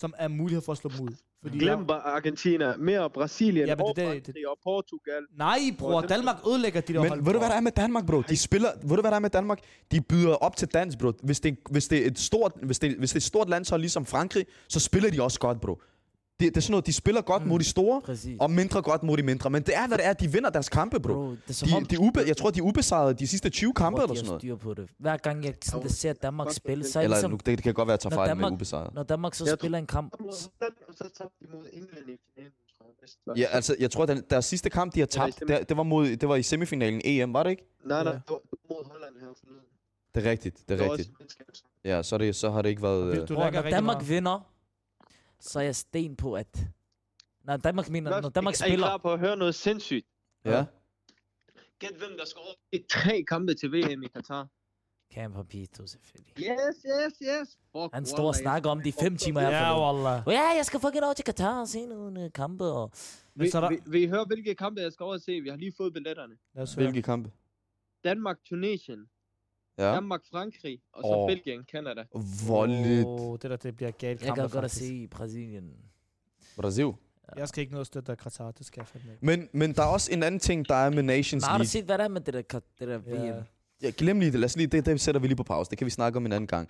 som 0.00 0.14
er 0.18 0.28
mulighed 0.28 0.62
for 0.62 0.72
at 0.72 0.78
slå 0.78 0.90
dem 0.96 1.06
ud. 1.06 1.14
Fordi 1.42 1.58
Glem 1.58 1.78
jeg, 1.78 1.86
bare 1.86 2.00
Argentina. 2.00 2.76
Mere 2.76 3.10
Brasilien 3.10 3.66
Ja, 3.66 3.74
men 3.76 3.84
og 3.84 3.96
det- 3.96 3.96
det- 3.96 4.24
Frankrig 4.24 4.48
og 4.48 4.58
Portugal. 4.64 5.22
nej, 5.36 5.58
bror, 5.78 6.00
det- 6.00 6.10
Danmark 6.10 6.36
ødelægger 6.48 6.80
de 6.80 6.92
der 6.92 6.98
hold. 6.98 7.10
Men 7.10 7.26
ved 7.26 7.32
du, 7.32 7.38
hvad 7.38 7.48
der 7.48 7.54
er 7.54 7.60
med 7.60 7.72
Danmark, 7.72 8.06
bro? 8.06 8.22
De 8.28 8.36
spiller, 8.36 8.68
ved 8.82 8.96
du, 8.96 9.00
hvad 9.00 9.10
der 9.10 9.16
er 9.16 9.20
med 9.20 9.30
Danmark? 9.30 9.58
De 9.92 10.00
byder 10.00 10.34
op 10.34 10.56
til 10.56 10.68
dans, 10.68 10.96
bro. 10.96 11.12
Hvis 11.22 11.40
det, 11.40 11.58
hvis 11.70 11.88
det 11.88 12.02
er 12.02 12.06
et 12.06 12.18
stort, 12.18 12.52
hvis 12.62 12.78
det, 12.78 12.96
hvis 12.98 13.10
det 13.10 13.16
er 13.16 13.20
et 13.20 13.22
stort 13.22 13.48
landshold 13.48 13.80
ligesom 13.80 14.06
Frankrig, 14.06 14.46
så 14.68 14.80
spiller 14.80 15.10
de 15.10 15.22
også 15.22 15.40
godt, 15.40 15.60
bro. 15.60 15.80
Det, 16.40 16.54
det 16.54 16.56
er 16.56 16.60
sådan 16.60 16.70
noget, 16.70 16.86
de 16.86 16.92
spiller 16.92 17.20
godt 17.20 17.46
mod 17.46 17.58
de 17.58 17.64
store, 17.64 18.00
Præcis. 18.00 18.36
og 18.40 18.50
mindre 18.50 18.82
godt 18.82 19.02
mod 19.02 19.16
de 19.16 19.22
mindre. 19.22 19.50
Men 19.50 19.62
det 19.62 19.76
er, 19.76 19.86
hvad 19.88 19.98
det 19.98 20.06
er. 20.06 20.12
De 20.12 20.32
vinder 20.32 20.50
deres 20.50 20.68
kampe, 20.68 21.00
bro. 21.00 21.12
Bro, 21.12 21.30
det 21.30 21.62
er 21.62 21.78
De, 21.80 21.84
de 21.84 22.00
ube, 22.00 22.20
jeg 22.26 22.36
tror, 22.36 22.50
de 22.50 22.58
er 22.58 22.62
ubesejrede 22.62 23.14
de 23.14 23.26
sidste 23.26 23.50
20 23.50 23.72
kampe 23.74 23.96
Bro, 23.96 24.02
eller 24.02 24.14
sådan 24.16 24.26
noget. 24.26 24.40
styr 24.40 24.56
på 24.56 24.74
det. 24.74 24.88
Hver 24.98 25.16
gang 25.16 25.44
jeg 25.44 25.54
sådan, 25.64 25.82
der 25.82 25.88
ser 25.88 26.12
Danmark 26.12 26.52
spille, 26.52 26.84
det- 26.84 26.92
så 26.92 26.98
er 26.98 27.00
det 27.00 27.04
Eller 27.04 27.16
ligesom, 27.16 27.30
nu, 27.30 27.36
det, 27.36 27.46
det 27.46 27.62
kan 27.62 27.74
godt 27.74 27.88
være, 27.88 27.94
at 27.94 28.04
jeg 28.04 28.10
tager 28.12 28.18
fejl 28.18 28.28
med 28.28 28.36
Danmark- 28.36 28.52
ubesejret. 28.52 28.94
når 28.94 29.02
Danmark 29.02 29.34
så 29.34 29.44
Jeg 29.44 29.50
tror- 29.50 29.56
spiller 29.56 29.78
en 29.78 29.86
kamp, 29.86 30.12
så- 30.12 30.48
Holland, 30.60 30.74
og 30.88 30.94
så 30.94 31.04
tabte 31.18 31.34
de 31.40 31.46
mod 31.56 31.64
England 31.72 32.08
i 32.08 32.16
finalen. 32.34 32.52
Ja, 33.36 33.46
altså, 33.50 33.76
jeg 33.80 33.90
tror, 33.90 34.04
at 34.06 34.30
deres 34.30 34.44
sidste 34.44 34.70
kamp, 34.70 34.94
de 34.94 35.00
har 35.00 35.06
tabt, 35.06 35.40
det, 35.48 35.68
det, 35.68 35.76
var 35.76 35.82
mod, 35.82 36.16
det 36.16 36.28
var 36.28 36.36
i 36.36 36.42
semifinalen 36.42 37.00
EM, 37.04 37.32
var 37.34 37.42
det 37.42 37.50
ikke? 37.50 37.64
Nej, 37.84 38.04
nej, 38.04 38.12
det 38.12 38.22
var 38.28 38.38
mod 38.70 38.90
Holland 38.90 39.14
her 39.20 39.26
forleden. 39.40 39.62
Det 40.14 40.26
er 40.26 40.30
rigtigt, 40.30 40.68
det 40.68 40.80
er 40.80 40.90
rigtigt. 40.92 41.10
Ja, 41.84 42.02
så, 42.02 42.14
er 42.16 42.18
det, 42.18 42.36
så 42.36 42.50
har 42.50 42.62
det 42.62 42.68
ikke 42.68 42.82
været... 42.82 43.08
Vil 43.08 43.18
Øh, 43.18 43.28
du 43.28 43.34
Bro, 43.34 43.50
når 43.50 43.62
Danmark 43.62 44.08
vinder, 44.08 44.46
så 45.40 45.58
er 45.58 45.62
jeg 45.62 45.76
sten 45.76 46.16
på, 46.16 46.34
at... 46.34 46.66
Når 47.44 47.56
Danmark, 47.56 47.88
mener, 47.88 48.20
når 48.20 48.28
Danmark 48.28 48.54
er 48.54 48.64
I 48.66 48.68
spiller... 48.68 48.86
klar 48.86 48.96
på 48.96 49.12
at 49.12 49.18
høre 49.18 49.36
noget 49.36 49.54
sindssygt? 49.54 50.06
ja. 50.44 50.64
Gæt 51.78 51.96
hvem 51.98 52.10
der 52.18 52.24
skal 52.24 52.40
over 52.40 52.54
i 52.72 52.78
tre 52.90 53.22
kampe 53.28 53.54
til 53.54 53.72
VM 53.72 54.02
i 54.02 54.08
Katar. 54.08 54.48
Cam 55.14 55.32
Papito, 55.32 55.86
selvfølgelig. 55.86 56.34
Yes, 56.38 56.76
yes, 56.86 57.12
yes. 57.22 57.58
Fuck, 57.72 57.94
Han 57.94 58.06
står 58.06 58.26
og 58.28 58.34
snakker 58.34 58.70
om 58.70 58.80
de 58.82 58.92
fem 58.92 59.16
timer, 59.16 59.40
jeg 59.40 59.50
Ja, 59.50 59.58
har 59.58 59.74
fået. 59.74 60.04
wallah. 60.04 60.22
Ja, 60.26 60.48
jeg 60.56 60.66
skal 60.66 60.80
fucking 60.80 61.04
over 61.04 61.12
til 61.14 61.24
Katar 61.24 61.60
og 61.60 61.68
se 61.68 61.86
nogle 61.86 62.24
øh, 62.24 62.32
kampe. 62.32 62.64
Og... 62.64 62.90
Men 63.34 63.44
Vi, 63.44 63.50
så 63.50 63.56
er 63.58 63.60
der... 63.60 63.68
vi, 63.68 63.78
vil 63.86 64.02
I 64.02 64.06
høre, 64.06 64.24
hvilke 64.24 64.54
kampe 64.54 64.80
jeg 64.80 64.92
skal 64.92 65.04
over 65.04 65.14
og 65.14 65.20
se? 65.20 65.40
Vi 65.40 65.48
har 65.48 65.56
lige 65.56 65.72
fået 65.76 65.92
billetterne. 65.92 66.34
Hvilke 66.74 67.02
kampe? 67.02 67.30
Danmark-Tunesien. 68.04 69.08
Ja. 69.78 69.92
Danmark-Frankrig. 69.94 70.78
Og 70.92 71.02
så 71.02 71.08
Åh. 71.16 71.28
Belgien, 71.28 71.64
Canada. 71.72 72.02
Voldeligt. 72.48 73.06
Åh, 73.06 73.38
det 73.42 73.50
der, 73.50 73.56
det 73.56 73.76
bliver 73.76 73.90
galt 73.90 74.24
Jeg 74.24 74.34
kan 74.34 74.48
godt 74.48 74.64
at 74.64 74.70
se 74.70 75.08
Brasilien. 75.10 75.70
Brasil. 76.56 76.92
Jeg 77.36 77.48
skal 77.48 77.60
ikke 77.60 77.72
noget 77.72 77.86
støtte 77.86 78.12
af 78.12 78.18
Qatar, 78.18 78.50
det 78.50 78.66
skal 78.66 78.80
jeg 78.80 78.86
fandme 78.86 79.12
ikke. 79.12 79.26
Men, 79.26 79.48
men 79.52 79.72
der 79.74 79.82
er 79.82 79.86
også 79.86 80.12
en 80.12 80.22
anden 80.22 80.40
ting, 80.40 80.68
der 80.68 80.74
er 80.74 80.90
med 80.90 81.02
Nations 81.02 81.42
Men 81.42 81.48
har 81.48 81.58
du 81.58 81.62
League. 81.62 81.66
set, 81.66 81.84
hvad 81.84 81.98
der 81.98 82.04
er 82.04 82.08
med 82.08 82.20
det 82.20 82.34
der, 82.34 82.60
det 82.80 82.88
der 82.88 82.98
VM? 82.98 83.24
Ja. 83.24 83.34
Ja, 83.82 83.90
glem 83.96 84.20
lige 84.20 84.32
det. 84.32 84.40
Lad 84.40 84.44
os 84.44 84.56
lige, 84.56 84.66
det, 84.66 84.86
det 84.86 85.00
sætter 85.00 85.20
vi 85.20 85.26
lige 85.26 85.36
på 85.36 85.42
pause. 85.42 85.70
Det 85.70 85.78
kan 85.78 85.84
vi 85.84 85.90
snakke 85.90 86.16
om 86.16 86.26
en 86.26 86.32
anden 86.32 86.46
gang. 86.46 86.68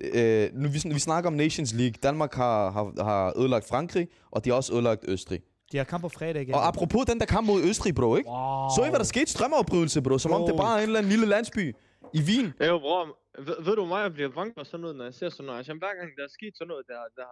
Øh, 0.00 0.50
nu, 0.54 0.68
vi, 0.68 0.80
vi 0.84 0.98
snakker 0.98 1.30
om 1.30 1.34
Nations 1.34 1.72
League. 1.74 1.94
Danmark 2.02 2.34
har, 2.34 2.70
har, 2.70 3.04
har 3.04 3.38
ødelagt 3.38 3.68
Frankrig, 3.68 4.08
og 4.30 4.44
de 4.44 4.50
har 4.50 4.56
også 4.56 4.74
ødelagt 4.74 5.04
Østrig. 5.08 5.40
De 5.72 5.76
har 5.76 5.84
kamp 5.84 6.02
på 6.02 6.08
fredag 6.08 6.42
igen. 6.42 6.54
Og 6.54 6.66
apropos 6.68 7.06
den 7.06 7.20
der 7.20 7.26
kamp 7.26 7.46
mod 7.46 7.62
Østrig, 7.62 7.94
bro, 7.94 8.16
ikke? 8.16 8.30
Wow. 8.30 8.68
Så 8.76 8.84
I, 8.86 8.88
hvad 8.88 8.98
der 8.98 9.04
skete? 9.04 9.26
Strømafbrydelse, 9.26 10.02
bro. 10.02 10.18
Som 10.18 10.32
om 10.32 10.40
det 10.42 10.50
Bro. 10.50 10.56
bare 10.56 10.72
er 10.74 10.82
en 10.82 10.82
eller 10.82 10.98
anden 10.98 11.10
lille 11.10 11.26
landsby 11.26 11.74
i 12.14 12.20
Wien. 12.28 12.54
Ja, 12.60 12.66
jo, 12.66 12.78
bror. 12.78 13.18
Ved, 13.38 13.64
ved 13.64 13.76
du 13.76 13.84
mig, 13.84 14.02
jeg 14.02 14.12
bliver 14.12 14.28
bange 14.28 14.54
for 14.56 14.64
sådan 14.64 14.80
noget, 14.80 14.96
når 14.96 15.04
jeg 15.04 15.14
ser 15.14 15.28
sådan 15.28 15.44
noget. 15.46 15.58
Altså, 15.58 15.74
hver 15.74 15.94
gang 15.98 16.16
der 16.16 16.24
er 16.24 16.28
sket 16.28 16.56
sådan 16.56 16.68
noget, 16.68 16.84
der, 16.88 17.00
der 17.16 17.26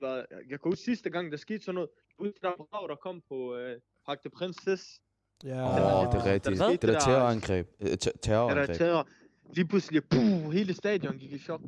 var, 0.00 0.16
jeg 0.30 0.48
kan 0.48 0.58
huske 0.64 0.84
sidste 0.84 1.10
gang, 1.10 1.32
der 1.32 1.36
skete 1.38 1.64
sådan 1.64 1.74
noget, 1.74 1.90
ud 2.18 2.32
der 2.42 2.50
brav, 2.70 2.86
der 2.88 2.96
kom 2.96 3.22
på 3.28 3.56
øh, 3.56 3.80
Parc 4.06 4.18
de 4.24 4.30
Princes, 4.30 5.00
Ja. 5.44 5.62
Oh, 5.66 6.12
det 6.12 6.20
er 6.20 6.24
rigtigt. 6.32 6.44
der 6.58 6.68
Det 6.70 6.82
der 6.82 6.88
det 6.88 6.94
der- 6.94 7.00
terrorangreb. 7.00 7.66
Øh, 7.80 7.86
ter- 7.88 7.94
der 7.96 8.10
der 8.12 8.18
terrorangreb. 8.22 8.76
terror. 8.76 9.08
Lige 9.54 9.66
pludselig, 9.68 10.02
puh, 10.10 10.52
hele 10.52 10.74
stadion 10.74 11.18
gik 11.18 11.32
i 11.32 11.38
chok. 11.38 11.60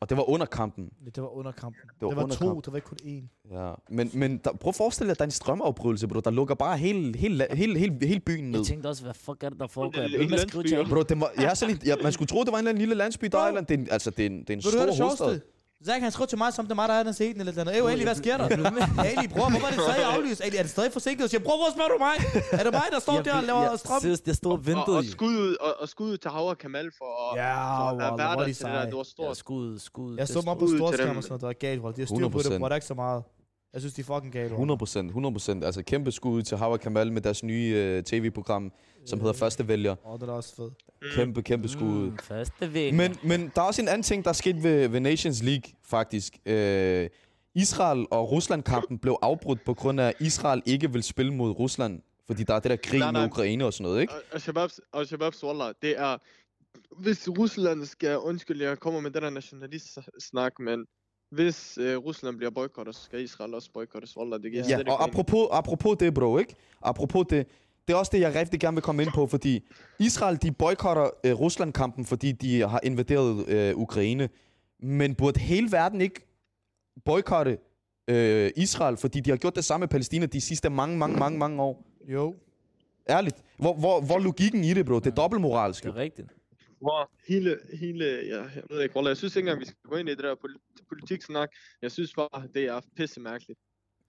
Og 0.00 0.08
det 0.08 0.16
var 0.16 0.28
under 0.30 0.46
kampen. 0.46 0.90
Ja, 1.04 1.10
Det 1.14 1.22
var 1.22 1.28
under 1.28 1.52
kampen. 1.52 1.80
Det 1.82 2.02
var 2.02 2.08
det 2.08 2.16
var 2.16 2.22
under 2.22 2.36
to, 2.36 2.44
kampen. 2.44 2.62
det 2.64 2.72
var 2.72 2.76
ikke 2.76 2.88
kun 2.88 2.98
én. 3.04 3.54
Ja. 3.58 3.72
Men, 3.90 4.10
men 4.14 4.38
der, 4.44 4.52
prøv 4.52 4.68
at 4.68 4.74
forestille 4.74 5.06
dig, 5.08 5.10
at 5.12 5.18
der 5.18 5.22
er 5.24 5.26
en 5.26 5.30
strømafbrydelse, 5.30 6.08
bro. 6.08 6.20
Der 6.20 6.30
lukker 6.30 6.54
bare 6.54 6.78
hele, 6.78 7.18
hele, 7.18 7.46
hele, 7.52 7.78
hele, 7.78 7.98
hele 8.06 8.20
byen 8.20 8.44
ned. 8.50 8.58
Jeg 8.58 8.66
tænkte 8.66 8.86
også, 8.86 9.02
hvad 9.02 9.14
fuck 9.14 9.42
er 9.42 9.48
det, 9.48 9.60
der 9.60 9.66
foregår? 9.66 9.90
Det 9.90 9.98
er 9.98 10.02
Jeg 10.02 10.10
blev 10.10 10.20
ved 10.20 10.28
med 10.30 10.38
skrive 10.38 10.64
til. 10.64 10.88
Bro, 10.88 11.02
det 11.02 11.20
var, 11.20 11.30
ja, 11.40 11.54
så 11.54 11.66
lidt, 11.66 11.84
ja, 11.86 11.94
man 12.02 12.12
skulle 12.12 12.26
tro, 12.28 12.38
det 12.44 12.52
var 12.52 12.52
en 12.52 12.58
eller 12.58 12.68
anden 12.70 12.78
lille 12.80 12.94
landsby, 12.94 13.24
eller 13.24 13.38
andet- 13.44 13.68
det 13.68 13.74
er, 13.74 13.78
en- 13.78 13.88
altså, 13.90 14.10
det 14.10 14.26
er 14.26 14.30
en, 14.30 14.40
det 14.40 14.50
er 14.50 14.54
en 14.54 14.62
stor 14.62 15.04
hovedstad. 15.04 15.40
Zach, 15.86 16.02
han 16.02 16.12
skrev 16.12 16.26
til 16.26 16.38
mig, 16.38 16.52
som 16.52 16.64
det 16.64 16.70
er 16.70 16.74
mig, 16.74 16.88
der 16.88 16.94
havde 16.94 17.14
set 17.14 17.32
den 17.36 17.40
eller 17.48 17.60
andet. 17.60 17.76
Ey, 17.76 17.90
Ali, 17.90 18.02
hvad 18.04 18.14
sker 18.14 18.36
der? 18.36 18.44
Ali, 19.10 19.28
bror, 19.28 19.50
hvorfor 19.50 19.66
er 19.66 19.70
det 19.70 19.80
stadig 19.80 20.04
aflyst? 20.14 20.40
Ali, 20.44 20.56
er 20.56 20.62
det 20.62 20.70
stadig 20.70 20.92
forsinket? 20.92 21.20
Jeg 21.20 21.30
siger, 21.30 21.40
bror, 21.44 21.56
hvor 21.56 21.70
spørger 21.76 21.88
du 21.94 21.98
mig? 21.98 22.14
Er 22.52 22.62
det 22.64 22.72
mig, 22.72 22.82
der 22.92 23.00
står 23.00 23.22
der 23.22 23.34
og 23.36 23.42
laver 23.44 23.76
strøm? 23.76 24.00
Seriøst, 24.00 24.26
jeg 24.26 24.34
stod 24.34 24.52
og 24.52 24.58
Og, 24.58 24.66
ventede 24.66 24.96
og 24.98 25.04
jo. 25.04 25.10
skud 25.10 25.34
ud, 25.36 25.56
og, 25.60 25.74
og 25.80 25.88
skud 25.88 26.10
ud 26.12 26.16
til 26.16 26.30
Havre 26.30 26.56
Kamal 26.56 26.90
for 26.98 27.32
at, 27.32 27.38
Ja, 27.38 27.54
for 27.80 27.84
at 27.90 27.96
wallah, 27.96 28.18
være 28.18 28.26
hvor 28.26 28.32
er 28.34 28.36
der 28.38 28.44
de 28.46 28.52
til 28.52 28.64
det 28.66 28.72
der. 28.74 28.84
Det 28.84 28.92
var 28.92 28.98
Ja, 28.98 29.04
stort. 29.04 29.36
skud, 29.36 29.78
skud. 29.78 30.16
Jeg 30.18 30.28
så 30.28 30.42
mig 30.44 30.58
på 30.58 30.66
storskærm 30.76 31.16
og 31.16 31.22
sådan 31.22 31.30
noget, 31.32 31.42
der 31.42 31.48
er 31.48 31.52
galt, 31.52 31.80
bro. 31.80 31.90
De 31.90 32.00
har 32.00 32.06
styr 32.06 32.28
på 32.28 32.38
det, 32.38 32.46
100%. 32.46 32.58
bro. 32.58 32.64
Der 32.64 32.70
er 32.70 32.74
ikke 32.74 32.86
så 32.86 32.94
meget. 32.94 33.22
Jeg 33.72 33.80
synes, 33.80 33.94
de 33.94 34.00
er 34.00 34.04
fucking 34.04 34.32
galt, 34.32 34.48
bro. 34.48 34.54
100 34.54 34.78
procent, 34.78 35.06
100 35.08 35.32
procent. 35.34 35.64
Altså 35.64 35.82
kæmpe 35.82 36.12
skud 36.12 36.42
til 36.42 36.56
Hawa 36.56 36.76
Kamal 36.76 37.12
med 37.12 37.22
deres 37.22 37.42
nye 37.42 37.94
uh, 37.98 38.04
tv-program, 38.04 38.72
som 39.08 39.20
hedder 39.20 39.32
Første 39.34 39.68
Vælger. 39.68 39.96
Åh, 40.06 40.14
det 40.14 40.22
er 40.22 40.26
da 40.26 40.32
også 40.32 40.56
fedt. 40.56 40.74
Kæmpe, 41.14 41.42
kæmpe 41.42 41.68
skud. 41.68 42.10
Mm, 42.10 42.18
første 42.18 42.74
væg. 42.74 42.94
Men, 42.94 43.16
men 43.22 43.52
der 43.54 43.62
er 43.62 43.66
også 43.66 43.82
en 43.82 43.88
anden 43.88 44.02
ting, 44.02 44.24
der 44.24 44.30
er 44.30 44.34
sket 44.34 44.62
ved, 44.62 44.88
ved 44.88 45.00
Nations 45.00 45.42
League, 45.42 45.72
faktisk. 45.82 46.38
Øh, 46.46 47.08
Israel 47.54 48.06
og 48.10 48.32
Rusland-kampen 48.32 48.98
blev 48.98 49.16
afbrudt 49.22 49.64
på 49.64 49.74
grund 49.74 50.00
af, 50.00 50.08
at 50.08 50.14
Israel 50.20 50.62
ikke 50.66 50.92
vil 50.92 51.02
spille 51.02 51.34
mod 51.34 51.50
Rusland. 51.50 52.02
Fordi 52.26 52.42
der 52.42 52.54
er 52.54 52.60
det 52.60 52.70
der 52.70 52.76
krig 52.76 53.00
Nej, 53.00 53.10
med 53.12 53.20
nej. 53.20 53.26
Ukraine 53.28 53.64
og 53.64 53.72
sådan 53.72 53.84
noget, 53.84 54.00
ikke? 54.00 54.12
Og, 54.12 54.20
og 54.32 54.40
Shababs, 54.40 54.80
og 54.92 55.06
Shababs 55.06 55.44
Wallah, 55.44 55.74
det 55.82 56.00
er... 56.00 56.16
Hvis 57.00 57.28
Rusland 57.28 57.84
skal... 57.86 58.18
Undskyld, 58.18 58.62
jeg 58.62 58.78
kommer 58.78 59.00
med 59.00 59.10
den 59.10 59.22
der 59.22 59.30
nationalist-snak, 59.30 60.52
men... 60.60 60.86
Hvis 61.30 61.78
øh, 61.80 61.96
Rusland 61.96 62.36
bliver 62.36 62.50
boykottet, 62.50 62.94
så 62.94 63.02
skal 63.02 63.20
Israel 63.20 63.54
også 63.54 63.70
boykottes. 63.74 64.16
Wallah, 64.16 64.42
det 64.42 64.52
giver 64.52 64.64
Ja, 64.68 64.92
og 64.92 65.04
apropos, 65.04 65.48
apropos 65.52 65.96
det, 66.00 66.14
bro, 66.14 66.38
ikke? 66.38 66.54
Apropos 66.82 67.26
det, 67.30 67.46
det 67.88 67.94
er 67.94 67.98
også 67.98 68.10
det, 68.14 68.20
jeg 68.20 68.34
rigtig 68.34 68.60
gerne 68.60 68.74
vil 68.74 68.82
komme 68.82 69.02
ind 69.02 69.10
på, 69.14 69.26
fordi 69.26 69.68
Israel, 70.00 70.42
de 70.42 70.52
boykotter 70.52 71.10
øh, 71.24 71.32
Rusland-kampen, 71.32 72.04
fordi 72.04 72.32
de 72.32 72.60
har 72.60 72.80
invaderet 72.82 73.48
øh, 73.48 73.76
Ukraine. 73.76 74.28
Men 74.80 75.14
burde 75.14 75.40
hele 75.40 75.72
verden 75.72 76.00
ikke 76.00 76.20
boykotte 77.04 77.58
øh, 78.08 78.50
Israel, 78.56 78.96
fordi 78.96 79.20
de 79.20 79.30
har 79.30 79.36
gjort 79.36 79.56
det 79.56 79.64
samme 79.64 79.82
med 79.82 79.88
Palæstina 79.88 80.26
de 80.26 80.40
sidste 80.40 80.70
mange, 80.70 80.98
mange, 80.98 81.18
mange, 81.18 81.38
mange 81.38 81.62
år? 81.62 81.86
Jo. 82.08 82.34
Ærligt. 83.10 83.36
Hvor, 83.58 83.74
hvor, 83.74 84.00
hvor 84.00 84.14
er 84.14 84.20
logikken 84.20 84.64
i 84.64 84.74
det, 84.74 84.86
bro? 84.86 84.98
Det 84.98 85.06
er 85.06 85.14
dobbeltmoralsk. 85.14 85.84
Det 85.84 85.90
er 85.90 85.96
rigtigt. 85.96 86.28
Bror, 86.80 87.10
hele, 87.28 87.56
hele, 87.80 88.04
ja, 88.04 88.42
jeg 88.54 88.62
ved 88.70 88.82
ikke, 88.82 88.96
Wallah, 88.96 89.08
jeg 89.10 89.16
synes 89.16 89.36
ikke 89.36 89.46
engang, 89.46 89.60
vi 89.60 89.66
skal 89.66 89.78
gå 89.90 89.96
ind 89.96 90.08
i 90.08 90.14
det 90.14 90.24
der 90.24 90.34
poli- 90.34 90.84
politiksnak. 90.88 91.48
Jeg 91.82 91.92
synes 91.92 92.14
bare, 92.14 92.48
det 92.54 92.64
er 92.64 92.80
pisse 92.96 93.20
mærkeligt. 93.20 93.60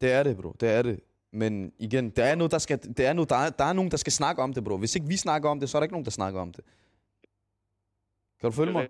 Det 0.02 0.12
er 0.12 0.24
det, 0.24 0.38
bro. 0.38 0.52
Det 0.60 0.70
er 0.70 0.82
det. 0.82 1.00
Men 1.32 1.72
igen, 1.80 2.10
der 2.10 2.24
er, 2.24 2.36
noget, 2.36 2.52
der, 2.52 2.58
skal, 2.58 2.80
der, 2.98 3.10
er 3.10 3.14
noget, 3.14 3.30
der, 3.30 3.36
er, 3.36 3.50
der 3.50 3.64
er 3.64 3.74
nogen, 3.74 3.92
der 3.92 3.98
skal 3.98 4.14
snakke 4.14 4.42
om 4.42 4.54
det, 4.54 4.64
bro. 4.64 4.78
Hvis 4.78 4.96
ikke 4.96 5.08
vi 5.08 5.18
snakker 5.18 5.50
om 5.50 5.60
det, 5.60 5.70
så 5.70 5.78
er 5.78 5.80
der 5.80 5.84
ikke 5.84 5.94
nogen, 5.94 6.06
der 6.06 6.12
snakker 6.12 6.42
om 6.42 6.52
det. 6.52 6.64
Kan 8.42 8.50
du 8.50 8.56
følge 8.56 8.74
mig? 8.74 8.88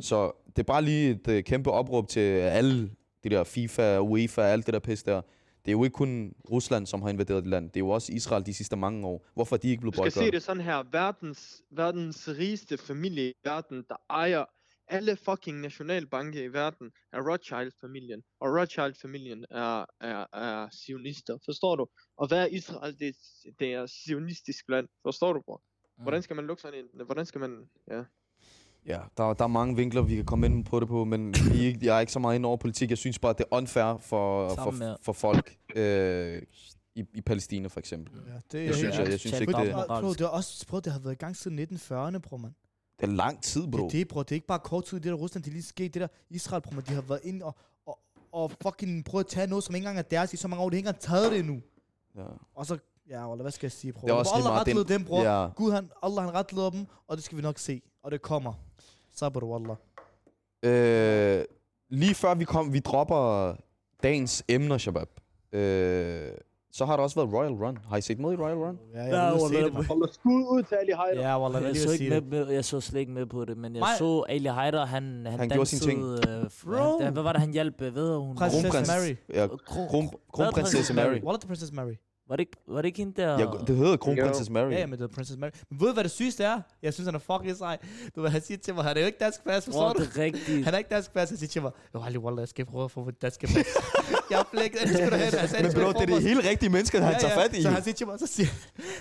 Så 0.00 0.32
det 0.46 0.58
er 0.58 0.62
bare 0.66 0.82
lige 0.82 1.10
et 1.10 1.28
uh, 1.28 1.40
kæmpe 1.40 1.70
opråb 1.70 2.08
til 2.08 2.20
alle 2.20 2.90
de 3.24 3.28
der 3.28 3.44
FIFA, 3.44 3.98
UEFA, 3.98 4.40
alt 4.42 4.66
det 4.66 4.74
der 4.74 4.80
pis 4.80 5.02
der. 5.02 5.20
Det 5.64 5.68
er 5.68 5.72
jo 5.72 5.84
ikke 5.84 5.94
kun 5.94 6.34
Rusland, 6.50 6.86
som 6.86 7.02
har 7.02 7.08
invaderet 7.08 7.42
det 7.42 7.50
land. 7.50 7.64
Det 7.64 7.76
er 7.76 7.80
jo 7.80 7.88
også 7.88 8.12
Israel 8.12 8.46
de 8.46 8.54
sidste 8.54 8.76
mange 8.76 9.06
år. 9.06 9.26
Hvorfor 9.34 9.56
er 9.56 9.58
de 9.60 9.68
ikke 9.68 9.80
blevet 9.80 9.96
Du 9.96 10.02
skal 10.02 10.12
se 10.12 10.18
boykottet? 10.18 10.32
det 10.32 10.42
sådan 10.42 10.62
her. 10.62 10.82
Verdens, 10.92 11.62
verdens 11.70 12.28
rigeste 12.28 12.78
familie 12.78 13.30
i 13.30 13.32
verden, 13.44 13.84
der 13.88 13.96
ejer 14.10 14.44
alle 14.90 15.16
fucking 15.16 15.60
nationalbanker 15.60 16.42
i 16.42 16.52
verden 16.52 16.90
er 17.12 17.20
Rothschild-familien, 17.30 18.22
og 18.40 18.48
Rothschild-familien 18.56 19.44
er, 19.50 19.84
er, 20.00 20.26
er 20.32 20.68
sionister, 20.72 21.38
forstår 21.44 21.76
du? 21.76 21.86
Og 22.16 22.28
hvad 22.28 22.38
er 22.42 22.46
Israel? 22.46 22.98
Det, 22.98 23.16
det 23.58 23.72
er 23.72 23.86
sionistisk 23.86 24.64
land, 24.68 24.88
forstår 25.02 25.32
du, 25.32 25.40
bror? 25.40 25.62
Hvordan 26.02 26.22
skal 26.22 26.36
man 26.36 26.46
lukke 26.46 26.62
sådan 26.62 26.78
en? 26.78 27.06
Hvordan 27.06 27.26
skal 27.26 27.40
man... 27.40 27.68
Ja. 27.90 28.02
Ja, 28.86 29.00
der, 29.16 29.34
der 29.34 29.44
er 29.44 29.48
mange 29.48 29.76
vinkler, 29.76 30.02
vi 30.02 30.14
kan 30.16 30.24
komme 30.24 30.46
ind 30.46 30.64
på 30.64 30.80
det 30.80 30.88
på, 30.88 31.04
men 31.04 31.34
vi 31.52 31.76
jeg 31.82 31.96
er 31.96 32.00
ikke 32.00 32.12
så 32.12 32.18
meget 32.18 32.34
inde 32.34 32.46
over 32.46 32.56
politik. 32.56 32.90
Jeg 32.90 32.98
synes 32.98 33.18
bare, 33.18 33.32
det 33.32 33.40
er 33.40 33.56
unfair 33.56 33.98
for, 33.98 34.48
for, 34.54 34.98
for 35.02 35.12
folk 35.12 35.56
øh, 35.76 36.42
i, 36.94 37.04
i 37.14 37.20
Palæstina, 37.20 37.68
for 37.68 37.80
eksempel. 37.80 38.20
Ja, 38.26 38.34
det, 38.34 38.52
Det 38.52 38.74
synes 38.76 38.94
Ja, 38.94 39.02
jeg, 39.02 39.10
jeg 39.10 39.20
synes 39.20 39.40
ikke, 39.40 39.52
det, 39.52 39.72
bro, 39.72 40.12
det 40.12 40.20
er 40.20 40.26
også, 40.26 40.66
bro, 40.66 40.80
det 40.80 40.92
har 40.92 41.00
været 41.00 41.12
i 41.12 41.16
gang 41.16 41.36
siden 41.36 41.58
1940'erne, 41.58 42.18
bro, 42.18 42.36
man. 42.36 42.54
Det 43.00 43.08
er 43.08 43.12
lang 43.12 43.42
tid, 43.42 43.62
Det 43.62 43.70
bro. 43.70 43.86
er 43.86 43.90
det, 43.90 44.08
bro. 44.08 44.22
Det 44.22 44.30
er 44.30 44.34
ikke 44.34 44.46
bare 44.46 44.58
kort 44.58 44.84
tid, 44.84 45.00
det 45.00 45.06
der 45.06 45.14
Rusland, 45.14 45.44
det 45.44 45.52
lige 45.52 45.62
sket. 45.62 45.94
Det 45.94 46.00
der 46.00 46.08
Israel, 46.30 46.62
bro, 46.62 46.80
de 46.80 46.94
har 46.94 47.00
været 47.02 47.20
ind 47.24 47.42
og, 47.42 47.54
og, 47.86 47.98
og 48.32 48.52
fucking 48.62 49.04
prøvet 49.04 49.24
at 49.24 49.30
tage 49.30 49.46
noget, 49.46 49.64
som 49.64 49.74
ikke 49.74 49.84
engang 49.84 49.98
er 49.98 50.02
deres 50.02 50.32
i 50.32 50.36
så 50.36 50.48
mange 50.48 50.64
år. 50.64 50.70
De 50.70 50.74
har 50.74 50.78
ikke 50.78 50.88
engang 50.88 51.00
taget 51.02 51.32
det 51.32 51.38
endnu. 51.38 51.62
Ja. 52.16 52.22
Og 52.54 52.66
så, 52.66 52.78
ja, 53.08 53.32
eller 53.32 53.42
hvad 53.42 53.50
skal 53.52 53.66
jeg 53.66 53.72
sige, 53.72 53.92
bro? 53.92 54.06
Det 54.06 54.12
er 54.12 54.16
også 54.16 54.32
Allah 54.34 54.44
meget 54.52 54.66
retlede 54.66 54.88
dem, 54.88 55.04
bro. 55.04 55.22
Ja. 55.22 55.48
Gud, 55.56 55.72
han, 55.72 55.90
Allah, 56.02 56.24
han 56.24 56.34
retlede 56.34 56.70
dem, 56.70 56.86
og 57.08 57.16
det 57.16 57.24
skal 57.24 57.36
vi 57.36 57.42
nok 57.42 57.58
se. 57.58 57.82
Og 58.02 58.10
det 58.10 58.22
kommer. 58.22 58.52
Sabr, 59.12 59.44
wallah. 59.44 59.76
Øh, 60.62 61.44
lige 61.88 62.14
før 62.14 62.34
vi 62.34 62.44
kom, 62.44 62.72
vi 62.72 62.78
dropper 62.78 63.54
dagens 64.02 64.44
emner, 64.48 64.78
Shabab. 64.78 65.08
Øh, 65.52 66.32
så 66.72 66.84
har 66.84 66.96
der 66.96 67.02
også 67.02 67.16
været 67.20 67.32
Royal 67.34 67.52
Run. 67.52 67.78
Har 67.88 67.96
I 67.96 68.00
set 68.00 68.18
med 68.18 68.32
i 68.32 68.36
Royal 68.36 68.56
Run? 68.56 68.78
Ja, 68.94 68.98
Ja, 69.04 69.22
jeg 69.22 69.32
vil 69.32 69.40
se 69.40 69.44
wallah, 69.46 69.64
det, 69.64 69.74
man. 69.74 69.84
Hold 69.84 70.06
da 70.06 70.12
skud 70.12 70.32
ud 70.56 70.62
til 70.62 70.74
Ali 70.74 70.92
Heider. 71.06 71.28
Ja, 71.28 71.42
wallah, 71.42 71.62
jeg 71.64 71.76
så, 71.76 71.90
ikke 71.92 72.08
med, 72.10 72.20
med, 72.20 72.48
jeg 72.48 72.64
så 72.64 72.80
slet 72.80 73.00
ikke 73.00 73.12
med 73.12 73.26
på 73.26 73.44
det, 73.44 73.56
men 73.56 73.74
jeg 73.74 73.80
Nej. 73.80 73.96
så 73.98 74.24
Ali 74.28 74.48
Heider, 74.48 74.86
han, 74.86 75.26
han, 75.26 75.38
Han 75.38 75.48
gjorde 75.48 75.66
sine 75.66 75.80
ting. 75.92 76.02
Øh, 76.28 76.42
f- 76.42 76.64
Bro. 76.70 77.00
han, 77.04 77.12
hvad 77.12 77.22
var 77.22 77.32
det, 77.32 77.40
han 77.40 77.52
hjalp? 77.52 77.82
øh, 77.82 77.94
Ved 77.94 78.16
hun? 78.18 78.36
Prinsesse 78.36 78.68
Kronprins. 78.70 78.88
Mary. 78.88 79.14
Ja, 79.40 79.46
Kron- 79.46 79.88
kron, 79.88 80.10
kronprinsesse 80.32 80.92
Hvad 80.94 81.04
er 81.04 81.08
Mary. 81.10 81.18
Wallah, 81.20 81.40
det 81.40 81.46
Princess 81.48 81.72
Mary. 81.72 81.92
Var 82.28 82.36
det, 82.36 82.40
ikke, 82.40 82.56
var 82.68 82.76
det 82.82 82.86
ikke 82.86 82.98
hende 82.98 83.22
der? 83.22 83.38
Ja, 83.38 83.46
det 83.66 83.76
hedder 83.76 83.96
kronprinsesse 83.96 84.52
Mary. 84.52 84.70
Ja, 84.70 84.78
ja, 84.78 84.86
men 84.86 84.98
det 84.98 85.04
er 85.04 85.14
Princess 85.14 85.38
Mary. 85.38 85.50
Men 85.70 85.80
ved 85.80 85.86
du, 85.88 85.92
hvad 85.94 86.04
det 86.04 86.10
sygeste 86.12 86.44
er? 86.44 86.60
Jeg 86.82 86.94
synes, 86.94 87.06
han 87.06 87.14
er 87.14 87.18
fucking 87.18 87.56
sej. 87.56 87.78
Du 88.16 88.22
ved, 88.22 88.30
han 88.30 88.40
siger 88.42 88.58
til 88.58 88.74
mig, 88.74 88.84
han 88.84 88.96
er 88.96 89.00
jo 89.00 89.06
ikke 89.06 89.18
dansk 89.20 89.44
pas, 89.44 89.64
forstår 89.64 89.92
du? 89.92 90.02
det 90.02 90.16
er 90.16 90.22
rigtigt. 90.22 90.64
Han 90.64 90.74
er 90.74 90.78
ikke 90.78 90.90
dansk 90.90 91.12
pas, 91.12 91.28
han 91.28 91.38
siger 91.38 91.48
til 91.48 91.62
mig, 91.62 91.70
jo, 91.94 92.02
Ali 92.02 92.18
Wallah, 92.18 92.40
jeg 92.40 92.48
skal 92.48 92.64
prøve 92.66 92.84
at 92.84 92.90
få 92.90 93.04
mit 93.04 93.22
danske 93.22 93.46
pas. 93.46 93.66
jeg 94.30 94.38
har 94.38 94.48
blækket, 94.54 94.80
det 94.80 94.94
skal 94.96 95.10
du 95.10 95.16
have. 95.16 95.30
Han 95.44 95.48
sagde, 95.48 95.64
Men 95.64 95.72
bro, 95.74 95.88
det 95.92 95.96
er 96.02 96.06
de 96.06 96.12
mig. 96.12 96.22
helt 96.30 96.44
rigtige 96.52 96.70
mennesker, 96.76 97.00
han 97.00 97.20
tager 97.20 97.34
fat 97.42 97.56
i. 97.56 97.62
Så 97.62 97.68
han 97.76 97.82
siger 97.86 97.94
til 98.00 98.06
mig, 98.06 98.18
så 98.24 98.26
siger 98.36 98.48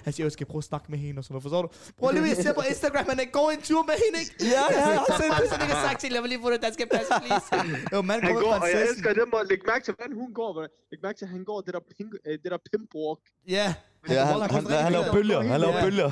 han, 0.05 0.13
siger, 0.13 0.25
jeg 0.25 0.31
skal 0.37 0.45
prøve 0.51 0.59
at 0.65 0.69
snakke 0.71 0.87
med 0.93 0.99
hende 1.05 1.19
og 1.19 1.23
sådan 1.23 1.33
noget, 1.33 1.43
forstår 1.47 1.61
du? 1.65 1.69
Prøv 1.99 2.09
lige, 2.11 2.27
jeg 2.33 2.37
ser 2.45 2.53
på 2.53 2.63
Instagram, 2.71 3.05
han 3.13 3.19
er 3.19 3.25
går 3.37 3.47
en 3.55 3.61
tur 3.69 3.81
med 3.89 3.95
hende, 4.03 4.17
ikke? 4.23 4.33
Ja, 4.55 4.63
ja, 4.75 4.87
jeg 4.95 4.99
har 5.07 5.17
set 5.21 5.31
det. 5.41 5.49
Så 5.51 5.55
jeg 5.63 5.67
har 5.75 5.79
sagt 5.87 5.99
til, 6.01 6.09
jeg 6.13 6.21
vil 6.23 6.29
lige 6.33 6.41
få 6.45 6.49
det 6.55 6.61
danske 6.67 6.83
pas, 6.93 7.05
please. 7.21 7.45
Jo, 7.93 7.97
Han 8.01 8.19
går 8.33 8.41
går, 8.43 8.53
og 8.63 8.67
jeg 8.73 8.81
elsker 8.89 9.13
dem, 9.21 9.33
og 9.37 9.41
læg 9.51 9.59
mærke 9.71 9.83
til, 9.85 9.93
hvordan 9.97 10.13
hun 10.21 10.29
går. 10.39 10.51
Læg 10.91 10.99
mærke 11.05 11.17
til, 11.19 11.25
at 11.27 11.31
han 11.37 11.43
går 11.51 11.57
det 11.65 11.71
der, 11.75 11.83
pink, 11.97 12.11
øh, 12.27 12.33
det 12.43 12.49
der 12.53 12.59
pimp 12.71 12.89
walk. 13.01 13.21
Ja. 13.57 13.67
Ja, 14.09 14.23
han, 14.25 14.41
han, 14.41 14.49
han, 14.51 14.83
han 14.87 14.91
laver 14.91 15.11
bølger, 15.17 15.41
han 15.53 15.59
laver 15.61 15.75
Ja. 15.77 15.83
bølger. 15.85 16.09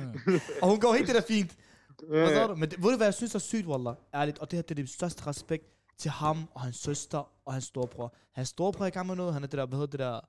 Og 0.62 0.66
hun 0.72 0.80
går 0.80 0.94
helt 0.94 1.06
det 1.06 1.14
der 1.14 1.26
fint. 1.34 1.50
Ja, 2.12 2.24
Forstår 2.26 2.46
du? 2.46 2.54
Men 2.54 2.70
det, 2.70 2.82
ved 2.82 2.90
du 2.90 2.96
hvad 2.96 3.06
jeg 3.06 3.14
synes 3.14 3.34
er 3.34 3.38
sygt, 3.38 3.66
Wallah? 3.66 3.94
Ærligt. 4.14 4.38
Og 4.38 4.50
det 4.50 4.56
her, 4.56 4.62
det 4.62 4.70
er 4.70 4.74
det 4.74 4.88
største 4.90 5.26
respekt 5.26 5.64
til 5.98 6.10
ham 6.10 6.48
og 6.54 6.60
hans 6.60 6.76
søster 6.76 7.32
og 7.44 7.52
hans 7.52 7.64
storebror. 7.64 8.14
Hans 8.32 8.48
storebror 8.48 8.84
er 8.84 8.86
i 8.86 8.90
gang 8.90 9.06
med 9.06 9.16
noget. 9.16 9.32
Han 9.32 9.42
er 9.42 9.46
det 9.46 9.58
der, 9.58 9.66
hvad 9.66 9.78
hedder 9.78 9.90
det 9.90 10.00
der? 10.00 10.20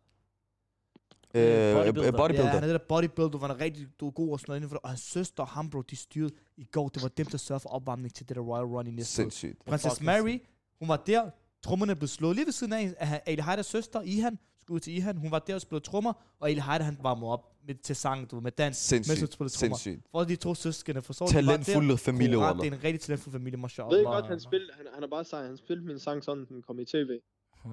Øh, 1.33 1.75
Bodybuilder. 1.75 2.05
Ja, 2.05 2.11
bodybuilder. 2.11 2.45
han 2.45 2.63
er 2.63 2.67
det 2.67 2.79
der 2.79 2.85
bodybuilder, 2.87 3.37
hvor 3.37 3.47
han 3.47 3.55
er 3.55 3.59
rigtig 3.59 3.87
du 3.99 4.07
er 4.07 4.11
god 4.11 4.31
og 4.31 4.39
sådan 4.39 4.51
noget 4.51 4.59
inden 4.59 4.69
for 4.69 4.75
det. 4.75 4.83
Og 4.83 4.89
hans 4.89 5.01
søster 5.01 5.43
og 5.43 5.49
ham, 5.49 5.69
bro, 5.69 5.81
de 5.81 5.95
styrede 5.95 6.33
i 6.57 6.63
går. 6.63 6.87
Det 6.89 7.01
var 7.03 7.09
dem, 7.09 7.25
der 7.25 7.37
sørgede 7.37 7.59
for 7.59 7.69
opvarmning 7.69 8.13
til 8.13 8.29
det 8.29 8.35
der 8.35 8.41
Royal 8.41 8.65
Run 8.65 8.87
i 8.87 8.91
næste. 8.91 9.13
Sindssygt. 9.13 9.65
Princess 9.65 10.01
Mary, 10.01 10.39
hun 10.79 10.87
var 10.87 10.97
der. 10.97 11.29
Trommerne 11.63 11.95
blev 11.95 12.07
slået 12.07 12.35
lige 12.35 12.45
ved 12.45 12.53
siden 12.53 12.73
af 12.73 12.93
af 12.97 13.21
Ali 13.25 13.41
Heiders 13.41 13.65
søster, 13.65 14.01
Ihan. 14.01 14.39
Skud 14.69 14.79
til 14.79 14.93
Ihan. 14.95 15.17
Hun 15.17 15.31
var 15.31 15.39
der 15.39 15.55
og 15.55 15.61
spillede 15.61 15.85
trommer. 15.85 16.13
Og 16.39 16.49
Ali 16.49 16.59
Heider, 16.59 16.85
han 16.85 16.97
varmede 17.01 17.31
op 17.31 17.43
med, 17.67 17.75
til 17.75 17.95
sang, 17.95 18.31
du 18.31 18.35
ved, 18.35 18.43
med 18.43 18.51
dans. 18.51 18.91
mens 18.91 18.91
hun 18.91 19.03
Sindssygt. 19.03 19.33
spillede 19.33 19.53
trommer. 19.53 19.77
Sindssygt. 19.77 20.07
For 20.11 20.23
de 20.23 20.35
to 20.35 20.55
søskende, 20.55 21.01
forstår 21.01 21.25
du? 21.25 21.31
Talentfulde 21.31 21.97
familie. 21.97 22.35
Det 22.37 22.41
er 22.41 22.63
en 22.63 22.83
rigtig 22.83 22.99
talentfuld 23.01 23.33
familie, 23.33 23.57
mashallah. 23.59 23.91
ved 23.91 24.01
I 24.01 24.03
godt, 24.03 24.27
han 24.27 24.39
spillede, 24.39 24.71
han, 24.77 24.85
han 24.93 25.03
er 25.03 25.07
bare 25.07 25.23
sej, 25.23 25.45
han 25.45 25.57
spillede 25.57 25.87
min 25.87 25.99
sang 25.99 26.23
sådan, 26.23 26.45
den 26.49 26.61
kom 26.61 26.79
i 26.79 26.85
tv. 26.85 27.09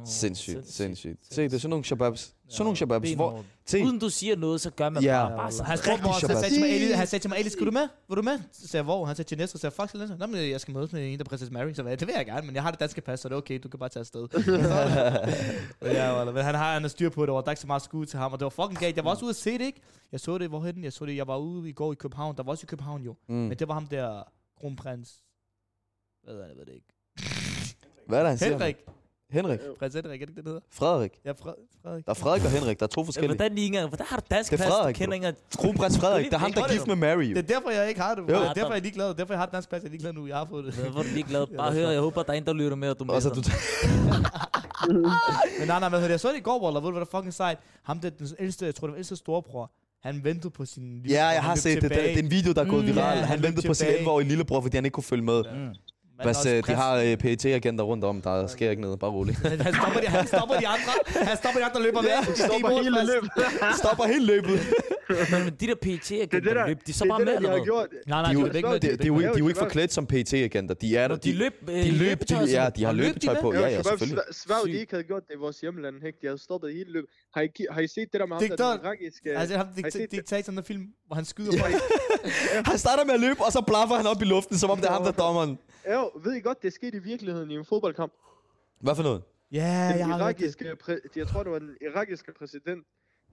Sindssygt, 0.05 0.71
sindssygt. 0.73 1.35
Se, 1.35 1.43
det 1.43 1.55
er 1.55 1.59
sådan 1.59 1.71
nogle 1.71 1.85
shababs. 1.85 2.35
Sådan 2.49 2.65
nogle 2.65 2.77
shababs. 2.77 3.13
Hvor, 3.13 3.45
se, 3.67 3.83
Uden 3.85 3.99
du 3.99 4.09
siger 4.11 4.37
noget, 4.37 4.61
så 4.61 4.71
gør 4.71 4.89
man 4.89 5.03
Ja. 5.03 5.13
bare, 5.29 5.31
bare 5.31 5.43
Han 5.43 5.53
sådan. 5.53 5.79
spurgte 5.79 6.03
mig 6.03 6.15
også, 6.15 6.27
han 6.27 6.37
sagde 6.37 6.55
til 6.55 6.61
mig, 6.63 6.71
Ali, 6.71 6.91
han 6.93 7.07
sagde 7.07 7.23
til 7.23 7.29
mig, 7.31 7.39
Ali, 7.39 7.49
skal 7.51 7.67
du 7.67 7.71
med? 7.71 7.89
Vil 8.09 8.17
du 8.17 8.23
med? 8.23 8.39
Så 8.53 8.61
sagde 8.69 8.77
jeg, 8.77 8.85
hvor? 8.85 9.05
Han 9.07 9.17
sagde 9.17 9.29
til 9.29 9.39
næste, 9.39 9.53
så 9.53 9.61
sagde 9.61 9.75
jeg, 9.79 9.85
fuck, 9.87 9.91
Silencer. 9.91 10.17
Nå, 10.17 10.27
men 10.27 10.51
jeg 10.51 10.61
skal 10.61 10.75
mødes 10.75 10.93
med 10.93 11.13
en, 11.13 11.19
der 11.19 11.25
er 11.25 11.29
Princess 11.29 11.51
Mary. 11.51 11.69
Så 11.69 11.75
sagde 11.75 11.91
jeg, 11.91 12.01
det 12.01 12.09
vil 12.09 12.15
jeg 12.17 12.27
gerne, 12.27 12.47
men 12.47 12.55
jeg 12.55 12.63
har 12.63 12.71
det 12.71 12.81
danske 12.81 13.01
pas, 13.01 13.21
så 13.21 13.29
det 13.29 13.33
er 13.35 13.39
okay, 13.39 13.59
du 13.63 13.69
kan 13.69 13.79
bare 13.79 13.89
tage 13.89 14.01
afsted. 14.01 14.29
ja, 15.83 16.25
men 16.25 16.45
han 16.45 16.55
har 16.55 16.73
han 16.73 16.83
har 16.83 16.89
styr 16.89 17.09
på 17.11 17.23
det, 17.27 17.31
og 17.35 17.43
der 17.43 17.49
er 17.49 17.53
ikke 17.53 17.61
så 17.61 17.67
meget 17.67 17.83
skud 17.83 18.07
til 18.07 18.19
ham, 18.19 18.33
og 18.33 18.39
det 18.41 18.45
var 18.45 18.51
fucking 18.51 18.79
galt. 18.79 18.97
Jeg 18.97 19.05
var 19.05 19.11
også 19.11 19.25
ude 19.25 19.31
at 19.31 19.37
se 19.37 19.53
det, 19.59 19.65
ikke? 19.65 19.81
Jeg 20.13 20.21
så 20.21 20.39
det, 20.39 20.49
hvorhen? 20.49 20.85
Jeg 20.85 20.93
så 20.93 21.07
det, 21.07 21.17
jeg 21.17 21.27
var 21.27 21.37
ude 21.37 21.69
i 21.69 21.73
går 21.73 21.93
i 21.93 21.95
København. 21.95 22.37
Der 22.37 22.43
var 22.43 22.51
også 22.51 22.65
i 22.65 22.67
København 22.71 23.03
jo. 23.03 23.17
mm. 23.29 23.35
Men 23.35 23.59
det 23.59 23.69
var 23.69 23.75
ham 23.75 23.87
der, 23.87 24.23
kronprins. 24.61 25.15
Hvad 26.25 26.35
er 26.35 26.39
det, 26.39 26.49
jeg 26.49 26.57
ved 26.57 26.67
det 26.67 26.73
ikke. 26.75 26.87
hvad 28.09 28.19
er 28.19 28.23
det, 28.23 28.29
han 28.31 28.39
siger? 28.39 28.51
Henrik. 28.53 28.77
Henrik. 29.31 29.61
Prins 29.79 29.95
Henrik, 29.95 30.05
er 30.05 30.09
det 30.09 30.15
ikke 30.15 30.27
det, 30.27 30.37
det 30.37 30.45
hedder? 30.45 30.61
Frederik. 30.73 31.13
Ja, 31.25 31.31
Fred- 31.31 31.69
Frederik. 31.83 32.05
Der 32.05 32.11
er 32.11 32.15
Frederik 32.15 32.45
og 32.45 32.51
Henrik. 32.51 32.79
Der 32.81 32.87
er 32.87 32.89
to 32.89 33.01
Ja, 33.01 33.07
forskellige. 33.07 33.37
Hvordan 33.37 33.55
lige 33.55 33.67
engang? 33.67 33.89
Hvordan 33.89 34.07
har 34.09 34.17
du 34.17 34.23
dansk 34.31 34.51
Det 34.53 34.61
er 34.61 34.65
pas? 34.65 34.71
Du 34.73 34.77
Frederik, 34.77 34.95
kender 34.95 35.15
ikke 35.15 35.27
engang- 35.27 35.37
Kronprins 35.61 35.99
Frederik. 35.99 36.25
Det 36.25 36.35
er 36.35 36.39
ham, 36.39 36.53
der 36.53 36.65
er 36.65 36.69
gift 36.73 36.87
med 36.87 36.97
Mary. 36.97 37.23
jo. 37.25 37.35
Det 37.37 37.39
er 37.39 37.43
derfor, 37.55 37.71
jeg 37.71 37.89
ikke 37.89 38.01
har 38.01 38.15
det. 38.15 38.23
Jo. 38.23 38.27
Det 38.27 38.35
er 38.37 38.53
derfor, 38.53 38.73
jeg 38.73 38.79
er 38.79 38.83
ligeglad. 38.83 39.15
Derfor, 39.15 39.33
jeg 39.35 39.39
har 39.39 39.47
et 39.47 39.53
dansk 39.53 39.69
pas, 39.71 39.81
jeg 39.83 39.87
er 39.87 39.91
ligeglad 39.91 40.13
nu. 40.13 40.27
Jeg 40.27 40.37
har 40.37 40.47
fået 40.51 40.65
det. 40.65 40.75
Hvor 40.75 41.01
er 41.01 41.05
du 41.05 41.09
ligeglad? 41.15 41.47
Bare 41.59 41.73
hør, 41.73 41.91
jeg 41.91 42.01
håber, 42.01 42.23
der 42.23 42.33
er 42.33 42.37
en, 42.37 42.45
der 42.47 42.53
lytter 42.53 42.77
med, 42.77 42.91
og 42.91 42.99
du 42.99 43.05
med. 43.05 43.21
du 43.21 43.43
Men 45.59 45.69
nej, 45.69 45.79
nej, 45.81 45.89
hvad 45.89 45.99
hedder 45.99 46.01
det? 46.01 46.09
Jeg 46.11 46.21
så 46.21 46.29
det 46.29 46.37
i 46.37 46.41
går, 46.41 46.65
Waller. 46.65 46.81
Ved 46.81 46.87
du, 46.89 46.93
hvad 46.93 47.01
der 47.01 47.07
er 47.07 47.19
fucking 47.19 47.35
sejt? 47.35 47.59
Ham, 47.83 48.01
der, 48.01 48.11
den 48.11 48.29
ældste, 48.39 48.67
jeg 48.67 48.75
tror, 48.75 48.87
den 48.87 48.97
ældste 48.97 49.17
storebror, 49.17 49.71
han 50.03 50.25
ventede 50.25 50.51
på 50.51 50.65
sin 50.65 50.83
lille 51.03 51.17
Ja, 51.19 51.29
og 51.29 51.35
jeg 51.35 51.43
har 51.43 51.55
set 51.55 51.83
det. 51.83 51.91
Det 51.91 52.15
er 52.15 52.19
en 52.19 52.31
video, 52.31 52.53
der 52.53 52.61
er 52.65 52.69
gået 52.69 52.85
Mm, 52.85 52.95
viral. 52.95 53.19
ja, 53.19 53.25
Han 53.25 53.43
ventede 53.43 53.67
på 53.69 53.75
sin 53.75 53.87
tilbage. 53.87 54.05
11-årige 54.05 54.29
lillebror, 54.29 54.61
fordi 54.61 54.77
han 54.77 54.85
ikke 54.85 54.95
kunne 54.95 55.05
følge 55.05 55.23
med. 55.25 55.45
Også 56.25 56.51
øh, 56.51 56.63
de 56.67 56.73
har 56.75 56.95
øh, 56.97 57.17
PET-agenter 57.17 57.85
rundt 57.85 58.05
om. 58.05 58.23
Der 58.23 58.47
sker 58.47 58.71
ikke 58.71 58.83
noget. 58.83 58.99
Bare 58.99 59.11
rolig. 59.11 59.37
han 59.67 59.75
stopper, 59.75 60.01
de, 60.01 60.07
han 60.07 60.27
stopper 60.27 60.55
de 60.59 60.67
andre. 60.69 60.93
Han 61.29 61.37
stopper 61.37 61.61
de 61.61 61.65
andre, 61.65 61.79
der 61.79 61.85
løber 61.87 62.03
væk. 62.03 62.37
De 62.37 62.43
Stopper 62.43 62.83
hele 62.83 62.91
løbet. 63.15 63.31
Stopper 63.79 64.05
hele 64.05 64.27
løbet. 64.27 64.61
Men, 65.31 65.45
men 65.45 65.53
de 65.61 65.67
der 65.67 65.73
er 65.73 66.27
det 66.27 66.45
der, 66.45 66.67
løb, 66.67 66.79
de 66.87 66.91
er 66.91 66.95
så 66.95 67.05
det 67.05 67.11
bare 67.11 67.19
det, 67.21 67.27
med, 67.27 67.33
der, 67.35 67.41
de 67.41 67.47
eller 67.47 67.65
gjort. 67.65 67.89
Nej, 68.07 68.23
nej, 68.23 68.33
De 68.33 68.39
jo- 68.41 68.47
det 68.49 68.57
ikke 68.57 68.69
Det, 68.69 68.83
med. 68.83 68.91
det, 68.99 69.01
er 69.01 69.07
jo 69.07 69.19
ikke, 69.19 69.29
de 69.29 69.35
er 69.35 69.39
jo 69.39 69.49
ikke 69.49 69.59
forklædt 69.59 69.93
som 69.93 70.07
PET-agenter. 70.07 70.75
De 70.75 70.97
er 70.97 71.09
der. 71.09 71.17
De 71.17 71.33
løb 71.33 71.53
øh, 71.69 71.75
de 71.75 71.91
løb, 71.91 72.01
løbetøj 72.01 72.45
de, 72.45 72.51
ja, 72.51 72.69
de 72.77 72.85
har 72.85 72.93
de 72.93 72.99
løbetøj 72.99 73.35
med? 73.35 73.43
på. 73.43 73.53
Ja, 73.55 73.61
ja, 73.61 73.83
selvfølgelig. 73.83 74.19
svær- 74.19 74.33
Sværg, 74.33 74.67
de 74.67 74.79
ikke 74.81 74.93
havde 74.93 75.05
gjort 75.05 75.23
det 75.29 75.35
i 75.35 75.39
vores 75.39 75.61
hjemland, 75.61 75.97
ikke? 76.07 76.19
De 76.23 76.27
havde 76.27 76.39
stoppet 76.43 76.73
hele 76.73 76.93
løbet. 76.93 77.11
Har 77.35 77.43
I, 77.43 77.49
har 77.71 77.81
I 77.81 77.87
set 77.89 78.09
det 78.13 78.21
der 78.21 78.27
med 78.27 78.37
ham, 78.37 78.57
der 78.59 78.75
irakiske... 78.85 79.29
Altså, 79.39 79.57
ham 79.57 79.67
Har 79.67 79.89
I 79.89 79.91
set 79.91 80.01
det? 80.01 80.11
diktatoren 80.11 80.57
der 80.57 80.63
film, 80.63 80.83
hvor 81.07 81.15
han 81.17 81.25
skyder 81.25 81.59
folk. 81.59 81.75
Han 82.71 82.79
starter 82.79 83.05
med 83.05 83.15
at 83.15 83.21
løbe, 83.21 83.45
og 83.45 83.53
så 83.53 83.61
blaffer 83.67 83.97
han 83.97 84.07
op 84.07 84.23
i 84.23 84.25
luften, 84.25 84.59
som 84.59 84.71
om 84.71 84.79
det 84.79 84.87
er 84.87 84.93
ham, 84.93 85.03
der 85.03 85.09
er 85.13 85.17
dommeren. 85.27 85.59
Jo, 85.93 86.11
ved 86.25 86.35
I 86.35 86.41
godt, 86.41 86.63
det 86.63 86.73
skete 86.73 86.97
i 86.97 87.01
virkeligheden 87.01 87.51
i 87.51 87.55
en 87.55 87.65
fodboldkamp. 87.65 88.13
Hvad 88.81 88.95
for 88.97 89.03
noget? 89.03 89.23
Ja, 89.53 89.89
Den 89.91 89.99
jeg 89.99 90.07
har 90.07 90.19
hørt 90.27 90.39
det. 90.39 90.43
irakiske, 90.45 90.77
jeg 91.17 91.27
tror, 91.29 91.43
det 91.43 91.53
var 91.53 91.59
den 91.59 91.77
irakiske 91.81 92.33
præsident. 92.39 92.87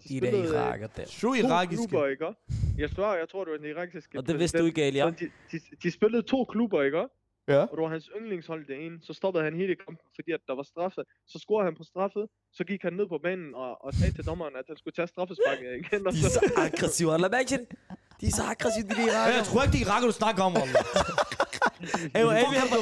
De 0.03 0.13
der 0.13 0.19
spillede, 0.19 0.43
øh, 0.43 0.49
iraker 0.49 0.87
der. 0.87 1.05
To 1.05 1.33
irakiske. 1.33 1.87
klubber, 1.87 2.07
ikke? 2.07 2.33
Jeg 2.77 2.91
tror, 2.95 3.15
jeg 3.15 3.29
tror, 3.29 3.43
det 3.43 3.51
var 3.51 3.57
den 3.57 3.65
irakiske 3.67 4.17
Og 4.17 4.27
det 4.27 4.39
vidste 4.39 4.57
du 4.59 4.65
ikke, 4.65 4.83
Ali, 4.83 4.97
ja? 4.97 5.05
Men 5.05 5.13
De, 5.19 5.29
de, 5.51 5.59
de, 5.83 5.91
spillede 5.91 6.21
to 6.21 6.45
klubber, 6.45 6.81
ikke? 6.83 6.97
Ja. 7.47 7.61
Og 7.61 7.69
det 7.77 7.81
var 7.83 7.87
hans 7.89 8.09
yndlingshold 8.19 8.67
det 8.67 8.85
ene. 8.85 8.99
Så 9.01 9.13
stoppede 9.13 9.43
han 9.43 9.53
hele 9.55 9.75
kampen, 9.75 10.07
fordi 10.15 10.31
at 10.31 10.39
der 10.47 10.55
var 10.55 10.63
straffe. 10.63 11.01
Så 11.27 11.39
scorede 11.39 11.65
han 11.65 11.75
på 11.75 11.83
straffe. 11.83 12.19
Så 12.53 12.63
gik 12.63 12.81
han 12.81 12.93
ned 12.93 13.07
på 13.07 13.17
banen 13.23 13.55
og, 13.55 13.85
og 13.85 13.93
sagde 13.93 14.13
til 14.13 14.25
dommeren, 14.25 14.55
at 14.55 14.65
han 14.67 14.77
skulle 14.77 14.93
tage 14.99 15.07
straffesparket 15.07 15.69
igen. 15.81 16.07
Og 16.07 16.13
De 16.13 16.17
er 16.17 16.21
så, 16.21 16.29
så 16.29 16.51
aggressive. 16.57 17.11
Det? 17.13 17.59
De 18.21 18.25
er 18.27 18.31
så 18.39 18.43
aggressive, 18.53 18.85
de 18.89 18.95
der 18.95 19.07
iraker. 19.11 19.35
Jeg 19.37 19.45
tror 19.49 19.59
ikke, 19.63 19.73
det 19.73 19.81
er 19.81 19.85
iraker, 19.87 20.07
du 20.07 20.13
snakker 20.23 20.43
om, 20.43 20.53
Wallah. 20.53 20.83
Hey, 22.15 22.23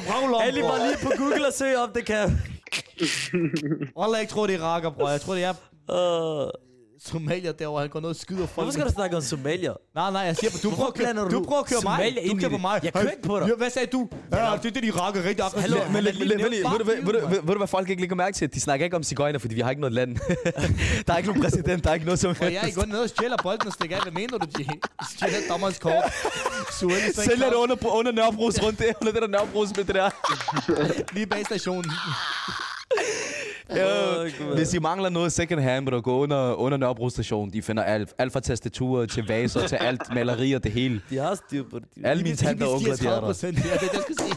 vraglet 0.07 0.35
om, 0.35 0.41
Ali 0.41 0.61
bror. 0.61 0.69
var 0.69 0.85
lige 0.85 0.97
på 1.03 1.11
Google 1.17 1.47
og 1.47 1.53
søge 1.53 1.77
om 1.77 1.89
det 1.95 2.05
kan. 2.05 2.41
Wallah, 3.97 4.17
jeg 4.17 4.21
ikke 4.21 4.31
tror, 4.33 4.47
det 4.47 4.55
er 4.55 4.59
iraker, 4.59 4.89
bror. 4.89 5.09
Jeg 5.09 5.21
tror, 5.21 5.33
det 5.33 5.43
er 5.43 5.53
Uh, 5.91 6.49
somalier 7.05 7.51
derovre. 7.51 7.81
Han 7.81 7.89
går 7.89 7.99
ned 7.99 8.09
og 8.09 8.15
skyder 8.15 8.37
folk. 8.45 8.55
hvorfor 8.55 8.71
skal 8.71 8.85
du 8.85 8.91
snakke 8.93 9.15
om 9.17 9.21
somalier? 9.21 9.73
Nej, 9.95 10.11
nej, 10.11 10.21
jeg 10.21 10.35
siger, 10.37 10.51
du 10.63 10.75
prøver, 10.75 10.91
køre, 10.91 11.13
du 11.13 11.29
du 11.31 11.43
prøver 11.43 11.61
at 11.61 11.65
køre 11.67 11.79
mig. 11.83 11.95
Somalia 11.97 12.21
Du 12.21 12.29
ind 12.29 12.39
i 12.39 12.41
kører 12.41 12.49
på 12.49 12.53
det? 12.53 12.61
mig. 12.61 12.79
Jeg 12.83 12.93
kører 12.93 13.09
ikke 13.11 13.23
på 13.23 13.39
dig. 13.39 13.47
Ja, 13.47 13.53
Hvad 13.55 13.69
sagde 13.69 13.87
du? 13.87 14.09
Ja, 14.31 14.37
det 14.37 14.65
er 14.69 14.71
det, 14.71 14.83
de 14.83 14.87
iraker 14.87 15.23
rigtig 15.23 15.45
aggressivt. 15.45 15.61
Hallo, 15.61 15.91
Men, 15.91 16.07
er 16.07 16.11
ved, 16.83 17.01
du, 17.03 17.47
du- 17.47 17.53
du, 17.53 17.57
hvad 17.57 17.67
folk 17.67 17.89
ikke 17.89 18.01
lægger 18.01 18.15
mærke 18.15 18.35
til? 18.35 18.53
De 18.53 18.59
snakker 18.59 18.83
ikke 18.83 18.95
om 18.95 19.03
cigøjner, 19.03 19.39
fordi 19.39 19.55
vi 19.55 19.61
har 19.61 19.69
ikke 19.69 19.81
noget 19.81 19.93
land. 19.93 20.17
der 21.07 21.13
er 21.13 21.17
ikke 21.17 21.29
nogen 21.29 21.43
præsident, 21.43 21.83
der 21.83 21.89
er 21.89 21.93
ikke 21.93 22.05
noget 22.05 22.19
som 22.19 22.35
Og 22.41 22.53
jeg 22.53 22.61
er 22.69 22.75
gået 22.75 22.89
ned 22.89 22.99
og 22.99 23.09
stjæler 23.09 23.37
bolden 23.43 23.67
og 23.67 23.73
stikker 23.73 23.95
af. 23.95 24.01
Hvad 24.03 24.11
mener 24.11 24.37
du, 24.37 24.45
de 24.57 24.65
stjæler 25.15 25.37
dommerens 25.49 25.79
kort? 25.79 26.03
Sælger 27.13 27.45
det 27.49 27.55
under, 27.55 27.75
under 27.95 28.11
Nørrebros 28.11 28.63
rundt 28.63 28.79
der, 28.79 28.93
under 29.01 29.13
det 29.13 29.21
der 29.21 29.27
Nørrebros 29.27 29.69
med 29.77 29.83
det 29.85 29.95
der. 29.95 30.09
Lige 31.13 31.25
bag 31.25 31.45
stationen. 31.45 31.91
Ja, 33.75 34.55
hvis 34.55 34.73
I 34.73 34.79
mangler 34.79 35.09
noget 35.09 35.31
second 35.31 35.59
hand, 35.61 35.85
må 35.85 35.91
du 35.91 35.99
gå 36.01 36.19
under, 36.23 36.53
under 36.53 36.77
Nørrebro 36.77 37.09
station. 37.09 37.49
De 37.53 37.61
finder 37.61 37.83
alt, 37.83 38.13
alt 38.17 38.33
fra 38.33 38.39
tastaturer 38.39 39.05
til 39.05 39.27
vaser 39.27 39.67
til 39.67 39.75
alt 39.75 40.01
malerier, 40.13 40.59
det 40.59 40.71
hele. 40.71 41.01
De 41.09 41.17
har 41.17 41.35
styr 41.35 41.63
på 41.71 41.79
det. 41.79 41.87
De- 41.95 42.07
Alle 42.07 42.23
mine 42.23 42.35
tanter 42.35 42.65
og 42.65 42.73
onkler, 42.73 42.95
de 42.95 43.07
er 43.07 43.19
der. 43.19 43.27
Ja, 43.43 43.47
det 43.51 43.57
er 43.73 43.77
det, 43.77 43.93
jeg 43.93 44.01
skulle 44.01 44.17
sige. 44.19 44.35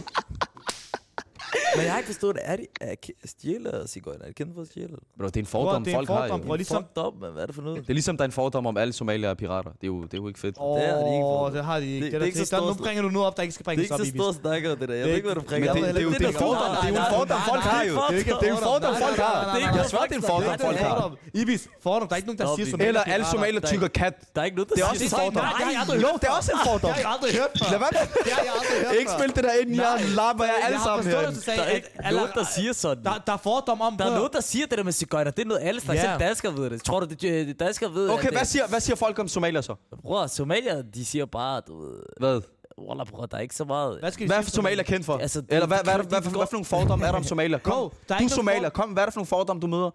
Men 1.76 1.84
jeg 1.84 1.92
har 1.92 1.98
ikke 1.98 2.06
forstået 2.06 2.34
det. 2.36 2.42
Er 2.44 2.56
de 2.56 2.66
er 2.80 2.94
ki- 3.06 3.20
stjæle 3.24 3.70
og 3.82 3.88
cigøjner? 3.88 4.22
Er 4.22 4.26
det 4.26 4.36
kendt 4.36 4.54
for 4.54 4.62
at 4.62 4.68
stjæle? 4.68 4.88
Bro, 5.18 5.26
det 5.26 5.36
er 5.36 5.40
en 5.40 5.46
fordom, 5.46 5.84
det 5.84 5.94
er 5.94 5.98
en 5.98 6.06
folk 6.06 6.08
har 6.20 6.28
fordom, 6.28 6.40
bror. 6.46 6.56
ligesom- 6.56 6.84
Fucked 6.94 7.06
up, 7.06 7.14
man. 7.20 7.30
Hvad 7.32 7.42
er 7.42 7.46
det 7.46 7.54
for 7.54 7.62
noget? 7.62 7.78
Det 7.82 7.90
er 7.90 7.98
ligesom, 8.00 8.16
der 8.16 8.24
er 8.24 8.30
en 8.32 8.32
fordom 8.40 8.66
om 8.66 8.76
alle 8.76 8.92
somalier 8.92 9.30
er 9.30 9.34
pirater. 9.34 9.70
Det 9.70 9.82
er 9.82 9.86
jo, 9.94 9.98
det 10.02 10.14
er 10.14 10.18
jo 10.22 10.28
ikke 10.28 10.40
fedt. 10.40 10.56
Åh, 10.60 10.80
Det 10.80 10.88
har 10.88 10.96
de 10.96 11.12
ikke 11.18 11.30
fået. 11.38 11.52
det 11.56 11.64
har 11.64 11.80
de 11.80 11.86
ikke. 11.86 12.04
Det- 12.04 12.12
Det, 12.12 12.20
det 12.20 12.22
er 12.22 12.26
ikke 12.26 12.38
det, 12.38 12.48
så 12.48 12.56
der, 12.56 12.62
nu 12.62 12.72
stort. 12.74 12.84
bringer 12.86 13.02
du 13.02 13.10
noget 13.16 13.26
op, 13.28 13.36
der 13.36 13.42
ikke 13.42 13.54
skal 13.54 13.64
Det 13.64 13.66
er 13.66 13.70
bringes 13.70 13.84
ikke 13.84 13.94
op, 13.94 14.00
så 14.00 14.06
Ibis. 14.12 14.20
stor 14.22 14.32
snakker, 14.42 14.68
det 14.80 14.88
der. 14.88 14.94
Jeg 15.00 15.06
ved 15.08 15.14
ikke, 15.20 15.28
hvad 15.30 15.34
du 15.40 15.40
Men 15.44 15.48
bringer 15.50 15.72
det, 15.72 15.82
op. 15.82 15.88
det, 15.94 16.00
er 16.00 16.04
jo, 16.08 16.10
det 16.18 16.22
er 16.22 16.28
en 16.28 16.42
fordom, 16.46 16.70
det 16.82 16.88
er 16.88 16.92
jo 16.96 17.02
en 17.06 17.12
fordom, 17.18 17.40
folk 17.52 17.64
har 17.74 17.82
jo. 17.90 17.94
Det 17.94 18.18
er 18.20 18.38
Det 18.40 18.46
er 18.48 18.52
jo 18.54 18.58
en 18.60 18.66
fordom, 18.70 18.92
folk 19.06 19.18
har. 19.26 19.36
Det 19.54 19.62
er 19.64 19.70
Jeg 19.80 19.86
svarer, 19.92 20.06
det 20.10 20.16
er 20.18 20.22
en 20.24 20.28
fordom, 20.32 20.54
folk 20.68 20.78
har. 20.88 21.16
Ibis, 21.42 21.62
fordom. 21.86 22.06
Der 22.08 22.14
er 22.16 22.20
ikke 22.20 22.28
nogen, 22.30 22.40
der 22.42 22.48
siger 22.56 22.66
somalier 22.72 22.88
Eller 22.90 23.02
er 23.08 23.14
alle 23.16 23.26
somalier 23.34 23.60
tykker 23.72 23.88
kat. 24.00 24.14
Der 24.34 24.40
er 24.42 24.46
ikke 24.48 24.56
noget, 24.60 24.68
der 24.70 24.74
Det 24.78 24.82
er 24.84 24.88
også 24.92 25.02
siger 25.08 25.16
en 25.16 25.22
fordom. 25.24 25.44
Det 25.60 25.76
har 25.80 25.84
Jo, 26.06 26.10
det 26.22 26.28
er 26.30 26.36
også 26.40 26.50
en 26.56 26.58
Det 26.58 26.66
fordom. 26.70 26.90
har 26.96 27.00
jeg 27.04 27.10
aldrig 27.14 27.30
hørt 27.40 27.52
før. 27.60 27.66
Lad 27.74 27.80
være 27.84 27.94
med. 27.98 28.04
Det 28.26 28.32
har 28.36 28.42
jeg 28.48 28.52
aldrig 28.58 28.76
hørt 28.86 28.94
Ikke 29.00 29.12
spil 29.18 29.30
det 29.36 29.42
der 29.48 29.54
ind, 29.62 29.70
jeg 29.84 29.94
lapper 30.20 30.44
jer 30.50 30.56
alle 30.66 30.76
Jeg 30.76 30.80
har 30.80 31.02
sammen 31.02 31.34
du 31.34 31.40
sagde, 31.44 31.58
Der 31.60 31.64
er 31.64 31.70
at 31.70 31.74
ikke 31.76 31.88
alle- 31.98 32.18
noget, 32.18 32.34
der 32.34 32.44
siger 32.54 32.72
sådan. 32.72 33.04
der, 33.04 33.22
der 33.26 33.32
er 33.32 33.36
fordom 33.36 33.80
om, 33.80 33.96
Der 33.96 34.04
er 34.04 34.14
noget, 34.14 34.32
der 34.32 34.40
siger 34.40 34.66
det 34.66 34.78
der 34.78 34.84
med 34.84 34.92
cigøjner. 34.92 35.30
Det 35.30 35.42
er 35.42 35.46
noget, 35.48 35.62
alle 35.62 35.80
slags 35.80 36.02
Ja. 36.02 36.08
yeah. 36.08 36.20
danskere 36.20 36.56
ved 36.56 36.70
det. 36.70 36.82
Tror 36.82 37.00
du, 37.00 37.06
det 37.06 37.20
det 37.22 37.60
danskere 37.60 37.94
ved? 37.94 38.08
Okay, 38.10 38.24
at 38.26 38.30
hvad 38.32 38.40
det, 38.40 38.48
siger, 38.48 38.66
hvad 38.66 38.80
siger 38.80 38.96
folk 38.96 39.18
om 39.18 39.28
somalier 39.28 39.60
så? 39.60 39.74
Bror, 40.02 40.26
somalier, 40.26 40.82
de 40.82 41.04
siger 41.04 41.26
bare, 41.26 41.60
du 41.66 41.80
ved... 41.80 42.02
Hvad? 42.20 42.40
Wallah, 42.88 43.06
bror, 43.06 43.26
der 43.26 43.36
er 43.36 43.40
ikke 43.40 43.54
så 43.54 43.64
meget... 43.64 43.98
Hvad 44.00 44.12
skal 44.12 44.26
Hvad 44.26 44.36
er 44.38 44.42
somalier 44.42 44.82
kendt 44.82 45.06
for? 45.06 45.18
Altså, 45.18 45.42
Eller 45.48 45.66
hvad, 45.66 45.78
hvad, 45.84 45.94
hvad, 45.94 46.04
hvad, 46.04 46.20
hvad, 46.20 46.30
for 46.30 46.52
nogle 46.52 46.64
fordomme 46.64 47.06
er 47.06 47.10
der 47.10 47.18
om 47.18 47.24
somalier? 47.24 47.58
Kom, 47.58 47.90
du 48.08 48.14
er 48.14 48.28
somalier. 48.28 48.68
Kom, 48.68 48.90
hvad 48.90 49.02
er 49.02 49.06
der 49.06 49.12
for 49.12 49.18
nogle 49.20 49.26
fordomme, 49.26 49.60
du 49.60 49.66
møder? 49.66 49.90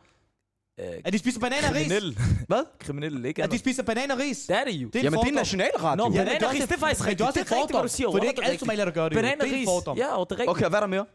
Øh, 0.79 0.85
At 1.05 1.13
de 1.13 1.19
spiser 1.19 1.39
banan 1.39 1.63
og 1.69 1.75
ris. 1.75 1.91
Hvad? 2.47 2.63
Kriminelle, 2.79 3.27
ikke? 3.27 3.43
At 3.43 3.51
de 3.51 3.57
spiser 3.57 3.83
banan 3.83 4.11
og 4.11 4.17
ris. 4.17 4.37
Det 4.37 4.55
er 4.57 4.63
det 4.63 4.71
jo. 4.73 4.87
Det 4.87 4.95
er 4.95 4.99
en 4.99 5.03
Jamen, 5.03 5.19
det 5.19 5.27
er 5.27 5.35
nationalradio. 5.35 6.03
Nå, 6.03 6.09
banan 6.09 6.27
det 6.27 6.43
er 6.43 6.47
og 6.47 6.53
ris, 6.53 6.61
det 6.61 6.71
er 6.71 6.77
faktisk 6.77 7.01
rigtigt. 7.07 7.17
det 7.17 7.23
er 7.23 7.27
også 7.27 7.39
Det 7.39 7.51
en 7.51 7.57
fordom. 7.69 7.89
For 8.13 8.19
det 8.19 8.25
er 8.25 8.29
ikke 8.29 8.43
alle 8.43 8.59
somalier, 8.59 8.85
der 8.85 8.91
gør 8.91 9.09
det. 9.09 9.15
Banan 9.15 9.31
Det 9.37 9.41
og 9.41 9.47
er 9.49 9.53
ris. 9.55 9.67
fordom. 9.67 9.97
Ja, 9.97 10.15
og 10.17 10.29
det 10.29 10.35
er 10.35 10.39
rigtigt. 10.39 10.49
Okay, 10.49 10.69
hvad 10.69 10.79
er 10.79 10.79
der 10.79 10.87
mere? 10.87 11.05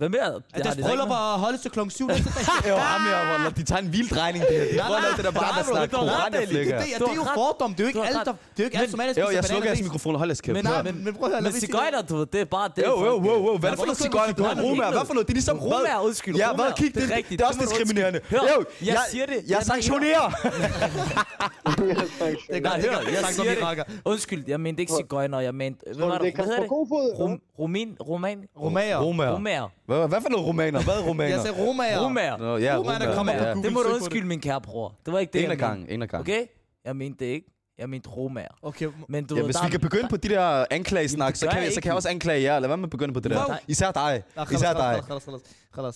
Hvad 0.00 0.08
mere? 0.08 0.32
At 0.54 0.64
deres 0.64 0.76
bryllupper 0.86 1.14
holdes 1.44 1.60
til 1.60 1.70
klokken 1.70 1.90
7 1.90 2.06
næste 2.06 2.24
dag. 2.24 2.32
Jo, 2.70 2.76
ham 2.76 3.00
her, 3.08 3.18
Wallah, 3.30 3.56
de 3.56 3.62
tager 3.62 3.82
en 3.82 3.92
vild 3.92 4.08
drejning, 4.16 4.44
det 4.48 4.56
her. 4.56 4.64
De 4.72 4.78
prøver 4.86 4.98
at 5.00 5.04
det 5.16 5.24
der 5.24 5.30
bare, 5.30 5.58
der 5.58 5.64
bro, 5.64 5.72
snakker 5.74 5.98
du 5.98 6.04
har 6.04 6.12
ret, 6.12 6.16
koran 6.16 6.34
og 6.34 6.40
Ali. 6.42 6.58
Det, 6.58 6.66
det, 6.66 6.66
det, 6.66 6.74
det 7.00 7.08
er 7.14 7.18
jo 7.22 7.26
fordom. 7.34 7.70
Det 7.74 7.80
er 7.80 7.84
jo 7.84 7.88
ikke 7.88 8.02
alle, 8.10 8.18
der, 8.18 8.24
det 8.24 8.32
er 8.32 8.34
jo 8.58 8.64
ikke 8.64 8.78
alle 8.78 8.90
somalier, 8.90 9.14
der 9.14 9.20
Jo, 9.20 9.26
spiser 9.26 9.36
jeg 9.38 9.42
banan 9.42 9.50
slukker 9.54 9.68
jeres 9.70 9.82
mikrofon 9.88 10.12
og 10.14 10.18
hold 10.22 10.30
jeres 10.30 10.40
kæft. 10.40 10.54
Men, 10.58 10.66
Hør. 10.66 10.82
men, 10.82 11.04
men 11.04 11.14
prøv 11.14 11.24
at 11.24 11.30
høre, 11.32 11.40
Men 11.42 11.52
cigøjner, 11.52 12.02
du 12.10 12.16
ved, 12.16 12.26
det 12.34 12.40
er 12.40 12.44
bare 12.58 12.68
det. 12.76 12.82
Jo, 12.86 12.92
jo, 13.08 13.14
jo, 13.28 13.34
jo. 13.46 13.52
Hvad 13.62 13.70
er 13.70 13.74
det 13.74 13.82
for 13.82 13.86
noget 13.86 13.86
hvorfor 13.86 14.02
cigøjner? 14.02 14.34
Du 14.38 14.42
har 14.42 14.50
ikke 14.50 14.62
Hvad 14.98 15.06
for 15.10 15.14
noget? 15.16 15.26
Det 15.28 15.32
er 15.34 15.38
ligesom... 15.40 15.56
Romaer, 15.58 15.80
hvad? 15.98 16.06
undskyld, 16.08 16.36
Ja, 16.42 16.48
hvad? 16.58 16.70
Kig, 16.80 16.86
Det 16.86 16.94
det, 16.94 17.02
er 17.12 17.16
det, 17.16 17.24
det 17.38 17.42
også 17.50 17.60
Det 17.60 17.68
diskriminerende. 17.68 18.18
Hør, 18.32 18.38
Jo, 18.52 18.58
jeg 18.90 18.98
siger 19.12 19.26
det. 19.32 19.34
Jeg 19.34 19.42
Jeg- 19.56 19.62
sanktionerer. 19.72 20.26
Det 20.30 20.36
er 22.56 22.60
Nej, 22.60 22.80
hør, 22.80 23.00
det 23.00 23.08
er 23.08 23.10
jeg 23.10 23.24
siger 23.30 23.74
det. 23.74 23.84
Undskyld, 24.04 24.44
jeg 24.48 24.60
mente 24.60 24.80
ikke 24.80 24.92
cigøjner, 25.00 25.40
jeg 25.40 25.54
mente... 25.54 25.80
Hvad 25.96 26.06
var 26.06 26.12
det 26.18 26.22
det? 26.22 26.34
Hvad 26.34 26.44
hedder 26.44 26.60
det? 26.60 26.68
Romin, 27.60 27.96
Roman? 28.08 28.44
Romager. 28.60 28.98
Romaer. 28.98 29.34
Romager. 29.34 29.68
Hvad, 29.86 30.08
hvad 30.08 30.20
for 30.20 30.28
noget 30.28 30.46
romaner? 30.46 30.82
Hvad 30.84 30.94
er 30.94 31.08
romaner? 31.08 31.30
Jeg 31.34 31.40
sagde 31.40 31.66
romager. 31.66 32.04
Romager. 32.04 32.36
Nå, 32.36 32.56
ja, 32.56 32.76
Romaer, 32.76 32.98
der 32.98 33.14
kommer 33.14 33.32
på 33.32 33.44
Ja. 33.44 33.44
Google. 33.52 33.62
Det 33.62 33.72
må 33.72 33.80
du 33.80 33.88
på 33.88 33.94
undskylde, 33.94 34.26
min 34.26 34.40
kære 34.40 34.60
bror. 34.60 34.94
Det 35.06 35.12
var 35.12 35.18
ikke 35.18 35.32
det, 35.32 35.38
En 35.38 35.42
jeg 35.42 35.50
af 35.50 35.56
mente. 35.56 35.66
gangen, 35.66 35.86
en 35.88 36.02
af 36.02 36.08
gangen. 36.08 36.22
Okay? 36.34 36.46
Jeg 36.84 36.96
mente 36.96 37.24
det 37.24 37.30
ikke. 37.30 37.46
Jeg 37.80 37.88
mente 37.90 38.08
romager. 38.08 38.48
Okay, 38.62 38.86
Men 39.08 39.24
du 39.24 39.34
Ja, 39.34 39.40
ved, 39.40 39.46
hvis 39.46 39.56
der 39.56 39.64
vi 39.64 39.70
kan 39.70 39.80
begynde 39.80 40.08
på 40.08 40.16
de 40.16 40.28
der 40.28 40.64
anklagesnak, 40.70 41.36
så 41.36 41.46
kan, 41.46 41.62
jeg 41.62 41.72
så 41.72 41.80
kan 41.80 41.88
jeg 41.88 41.96
også 41.96 42.08
anklage 42.08 42.42
jer. 42.42 42.58
Lad 42.58 42.68
være 42.68 42.76
med 42.78 42.84
at 42.84 42.90
begynde 42.90 43.14
på 43.14 43.20
det 43.20 43.30
der. 43.30 43.36
Wow. 43.48 43.56
Især 43.68 43.90
dig. 43.92 44.22
Især 44.52 44.72
dig. 44.72 45.02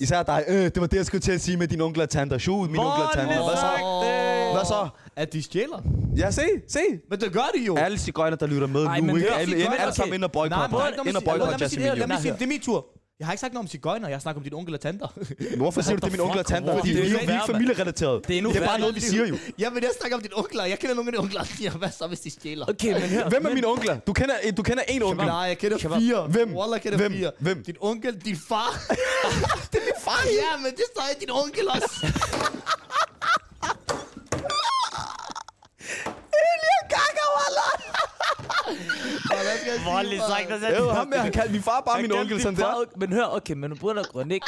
Især 0.01 0.23
dig. 0.23 0.45
Øh, 0.49 0.65
det 0.65 0.81
var 0.81 0.87
det, 0.87 0.97
jeg 0.97 1.07
skulle 1.07 1.21
til 1.21 1.33
at 1.33 1.41
sige 1.41 1.57
med 1.57 1.69
dine 1.69 1.85
onkler 1.85 2.05
og 2.05 2.11
tanter. 2.11 2.39
Shoot, 2.39 2.71
mine 2.71 2.83
onkler 2.85 3.05
og 3.07 3.13
tanter. 3.15 3.35
Hvad 3.35 3.57
så? 3.57 4.53
Hvad 4.53 4.65
så? 4.65 4.89
At 5.17 5.33
de 5.33 5.43
stjæler. 5.43 5.83
Ja, 6.17 6.31
se, 6.31 6.43
se. 6.69 6.81
Men 7.11 7.21
det 7.21 7.33
gør 7.33 7.51
de 7.59 7.65
jo. 7.65 7.77
Alle 7.77 7.99
cigøjner, 7.99 8.37
der 8.37 8.47
lytter 8.47 8.67
med 8.67 8.85
Ej, 8.87 9.01
nu, 9.01 9.07
men 9.07 9.17
ikke? 9.17 9.31
Alle, 9.35 9.57
alle 9.81 9.95
sammen 9.95 10.15
ind 10.15 10.25
og 10.25 10.31
Nej, 10.35 10.49
boykot. 10.69 10.71
men 10.71 10.81
lad 10.81 11.05
mig 11.05 11.09
Ind 11.09 11.17
og 11.17 11.23
sige- 11.23 11.39
lad 11.39 11.39
boykot 11.39 11.49
mig 11.49 11.59
sige 11.59 11.65
Jasmin 11.65 11.81
det 11.83 11.89
her, 11.91 11.95
Lad 11.95 12.07
mig 12.07 12.19
sige, 12.19 12.33
det 12.33 12.43
er 12.43 12.47
min 12.47 12.61
tur. 12.61 12.87
Jeg 13.19 13.27
har 13.27 13.33
ikke 13.33 13.41
sagt 13.41 13.53
noget 13.55 13.65
om 13.65 13.69
cigøjner, 13.69 14.09
jeg 14.09 14.21
snakker 14.21 14.41
om 14.41 14.45
din 14.45 14.55
onkel 14.55 14.75
og 14.75 14.81
tanter. 14.81 15.09
Hvorfor 15.57 15.81
siger 15.83 15.97
du, 15.97 16.01
det 16.01 16.07
er 16.07 16.11
min 16.11 16.21
onkel 16.21 16.39
og 16.39 16.47
tanter? 16.47 16.79
Fordi 16.79 16.93
hvor 16.93 17.03
det 17.03 17.09
er 17.09 17.13
jo 17.13 17.19
det 17.19 17.35
er 17.35 17.47
familierelateret. 17.47 18.29
Det 18.29 18.35
er 18.35 18.39
endnu 18.39 18.53
Det 18.53 18.63
er 18.63 18.67
bare 18.67 18.79
noget, 18.81 18.95
vi 18.95 19.01
siger 19.01 19.27
jo. 19.27 19.39
ja, 19.59 19.71
men 19.71 19.83
jeg 19.83 19.91
snakker 20.01 20.17
om 20.17 20.23
dine 20.23 20.37
onkler. 20.37 20.65
Jeg 20.65 20.79
kender 20.79 20.95
nogle 20.95 21.09
af 21.09 21.13
dine 21.13 21.23
onkler, 21.23 21.41
der 21.49 21.55
siger, 21.57 21.71
hvad 21.71 21.91
så, 21.91 22.07
hvis 22.07 22.21
de 22.21 22.31
stjæler? 22.31 22.67
Okay, 22.69 22.93
men 22.93 23.03
hør. 23.03 23.29
Hvem 23.29 23.47
er 23.47 23.55
mine 23.55 23.67
onkler? 23.67 23.99
Du 23.99 24.13
kender, 24.13 24.35
du 24.57 24.63
kender 24.63 24.83
en 24.89 25.03
onkel. 25.03 25.27
Nej, 25.27 25.37
jeg 25.37 25.59
kender 25.59 25.79
Shabab. 25.79 25.99
fire. 25.99 26.27
Hvem? 26.27 26.55
Wallah, 26.55 26.81
kender 26.81 26.99
Hvem? 26.99 27.13
fire. 27.13 27.31
Hvem? 27.39 27.65
Din 27.65 27.77
onkel, 27.81 28.15
din 28.25 28.37
far. 28.37 28.71
det 29.73 29.79
er 29.81 29.85
min 29.85 29.99
far? 30.01 30.21
Ja, 30.27 30.57
men 30.63 30.71
det 30.71 30.85
står 30.95 31.05
i 31.17 31.21
din 31.21 31.31
onkel 31.31 31.69
også. 31.69 32.07
Hvordan 36.75 36.91
skal 36.91 36.99
jeg 36.99 37.19
sige, 38.41 38.54
Voldelig 39.85 40.19
sagt, 40.29 40.49
der 40.49 40.61
sagde 40.61 40.77
Jo, 40.79 40.91
ham 40.91 41.11
der, 41.11 41.19
han 41.21 41.33
kaldte 41.33 41.53
min 41.53 41.63
far 41.63 41.81
bare 41.81 42.03
min 42.03 42.13
onkel, 42.13 42.43
sådan 42.43 42.57
der. 42.59 42.85
Men 42.97 43.13
hør, 43.13 43.25
okay, 43.25 43.55
men 43.55 43.71
nu 43.71 43.77
begynder 43.77 44.03
grøn, 44.03 44.31
ikke? 44.31 44.47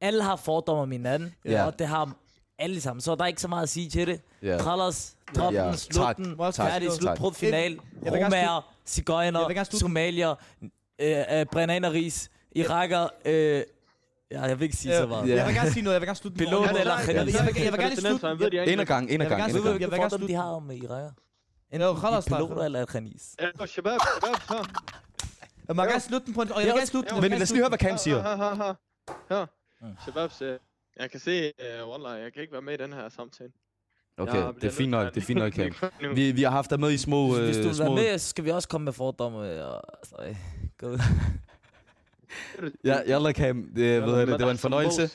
Alle 0.00 0.22
har 0.22 0.36
fordomme 0.36 0.82
om 0.82 0.90
hinanden, 0.90 1.34
Ja. 1.44 1.64
og 1.66 1.78
det 1.78 1.86
har 1.88 2.10
alle 2.58 2.80
sammen, 2.80 3.00
så 3.00 3.14
der 3.14 3.22
er 3.22 3.26
ikke 3.26 3.40
så 3.40 3.48
meget 3.48 3.62
at 3.62 3.68
sige 3.68 3.90
til 3.90 4.06
det. 4.06 4.20
Ja. 4.42 4.58
Krallers, 4.58 5.16
drop 5.36 5.52
Ja, 5.54 5.64
den, 5.66 5.76
tak, 5.76 6.16
den, 6.16 6.36
færdig, 6.56 6.92
slut, 6.92 7.18
prøv 7.18 7.34
final, 7.34 7.78
romager, 8.06 8.72
cigøjner, 8.86 9.48
slutte- 9.64 9.78
somalier, 9.78 10.34
øh, 11.00 11.18
øh, 11.32 11.46
bananeris, 11.52 12.30
iraker, 12.52 13.08
øh, 13.24 13.62
ja, 14.30 14.42
jeg 14.42 14.58
vil 14.60 14.64
ikke 14.64 14.76
sige 14.76 14.96
så 14.96 15.06
meget. 15.06 15.28
Ja. 15.28 15.34
Jeg 15.36 15.46
vil 15.46 15.54
gerne 15.54 15.70
sige 15.70 15.82
noget. 15.82 15.94
Jeg 15.94 16.00
vil 16.00 16.06
gerne 16.06 16.16
slutte 16.16 16.38
Pilot 16.38 16.68
eller 16.70 16.98
Jeg 16.98 17.06
vil- 17.26 17.32
gerne 17.78 17.96
slutte. 17.96 18.72
En 18.72 18.86
gang, 18.86 19.10
en 19.10 19.10
af 19.10 19.10
Jeg 19.10 19.18
vil 19.20 19.28
gang, 19.28 19.30
gerne 19.30 19.52
gang. 19.52 19.80
Jeg 19.80 19.90
vil 19.90 19.98
gerne 19.98 20.10
fordom 20.10 20.26
de 20.26 20.34
har 20.34 20.42
om 20.50 20.70
iraker? 20.70 21.10
De 22.20 22.34
piloter 22.34 22.56
tak. 22.56 22.64
eller 22.64 22.86
khanis. 22.86 23.36
Ja, 23.40 23.66
shabab, 23.66 24.00
shabab, 24.00 24.40
så. 24.48 24.68
Jeg 25.68 25.76
vil 25.76 25.84
gerne 25.84 26.00
slutte 26.00 26.26
den 26.26 26.34
på 26.34 26.42
en... 26.42 26.52
Og 26.52 26.60
jeg 26.60 26.66
vil 26.66 26.74
gerne 26.74 26.86
slutte 26.86 27.08
den. 27.10 27.20
jeg. 28.06 28.74
Ja. 29.30 31.08
Kan 31.10 31.20
se, 31.20 31.52
uh, 31.82 31.88
Wallah, 31.90 32.22
jeg 32.22 32.32
kan 32.32 32.42
ikke 32.42 32.52
være 32.52 32.62
med 32.62 32.74
i 32.74 32.76
den 32.76 32.92
her 32.92 33.08
samtale. 33.08 33.50
Okay, 34.18 34.34
Jeg 34.34 34.54
det 34.54 34.64
er 34.64 34.70
fint 34.70 34.90
nok, 34.90 35.14
det 35.14 35.20
er 35.20 35.24
fint 35.24 35.38
nok, 35.38 35.52
Cam. 35.52 35.90
Vi, 36.14 36.32
vi 36.32 36.42
har 36.42 36.50
haft 36.50 36.70
dig 36.70 36.80
med 36.80 36.90
i 36.90 36.98
små... 36.98 37.38
Hvis 37.38 37.56
du 37.56 37.62
øh, 37.62 37.64
vil 37.64 37.64
være 37.64 37.74
små 37.74 37.94
med, 37.94 38.18
så 38.18 38.28
skal 38.28 38.44
vi 38.44 38.50
også 38.50 38.68
komme 38.68 38.84
med 38.84 38.92
fordomme. 38.92 39.64
Og, 39.64 39.82
øh, 40.28 40.36
gå 40.78 40.88
ud. 40.88 40.98
Ja, 42.84 42.96
Jalla 43.06 43.32
Cam, 43.32 43.62
det, 43.76 44.02
ved 44.02 44.18
jeg, 44.18 44.26
det, 44.26 44.38
det 44.38 44.46
var 44.46 44.52
en 44.52 44.58
fornøjelse. 44.58 45.08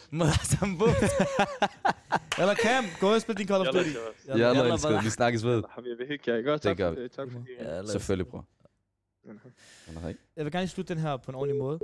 Sambo. 0.44 0.86
Eller 2.42 2.56
Cam, 2.56 2.84
gå 3.00 3.14
og 3.14 3.22
spil 3.22 3.38
din 3.38 3.48
Call 3.48 3.62
of 3.62 3.68
Yalla, 3.68 3.80
Duty. 3.80 3.96
Yalla, 4.30 4.74
elsker. 4.74 4.90
brother. 4.90 5.04
Vi 5.04 5.10
snakkes 5.10 5.46
ved. 5.46 5.64
Habibi, 5.70 6.04
hygge 6.08 6.32
jer, 6.32 6.38
ikke 6.38 6.54
også? 6.54 6.70
Det 6.70 6.78
Tak 6.78 6.78
gør 6.78 6.90
for 6.90 6.96
vi. 6.96 7.04
det, 7.04 7.12
tak 7.12 7.28
os- 7.84 7.90
Selvfølgelig, 7.92 8.28
bror. 8.28 8.46
Jeg 10.38 10.46
vil 10.46 10.52
gerne 10.52 10.68
slutte 10.68 10.94
den 10.94 11.02
her 11.04 11.18
på 11.18 11.32
en 11.32 11.36
ordentlig 11.36 11.60
måde. 11.62 11.80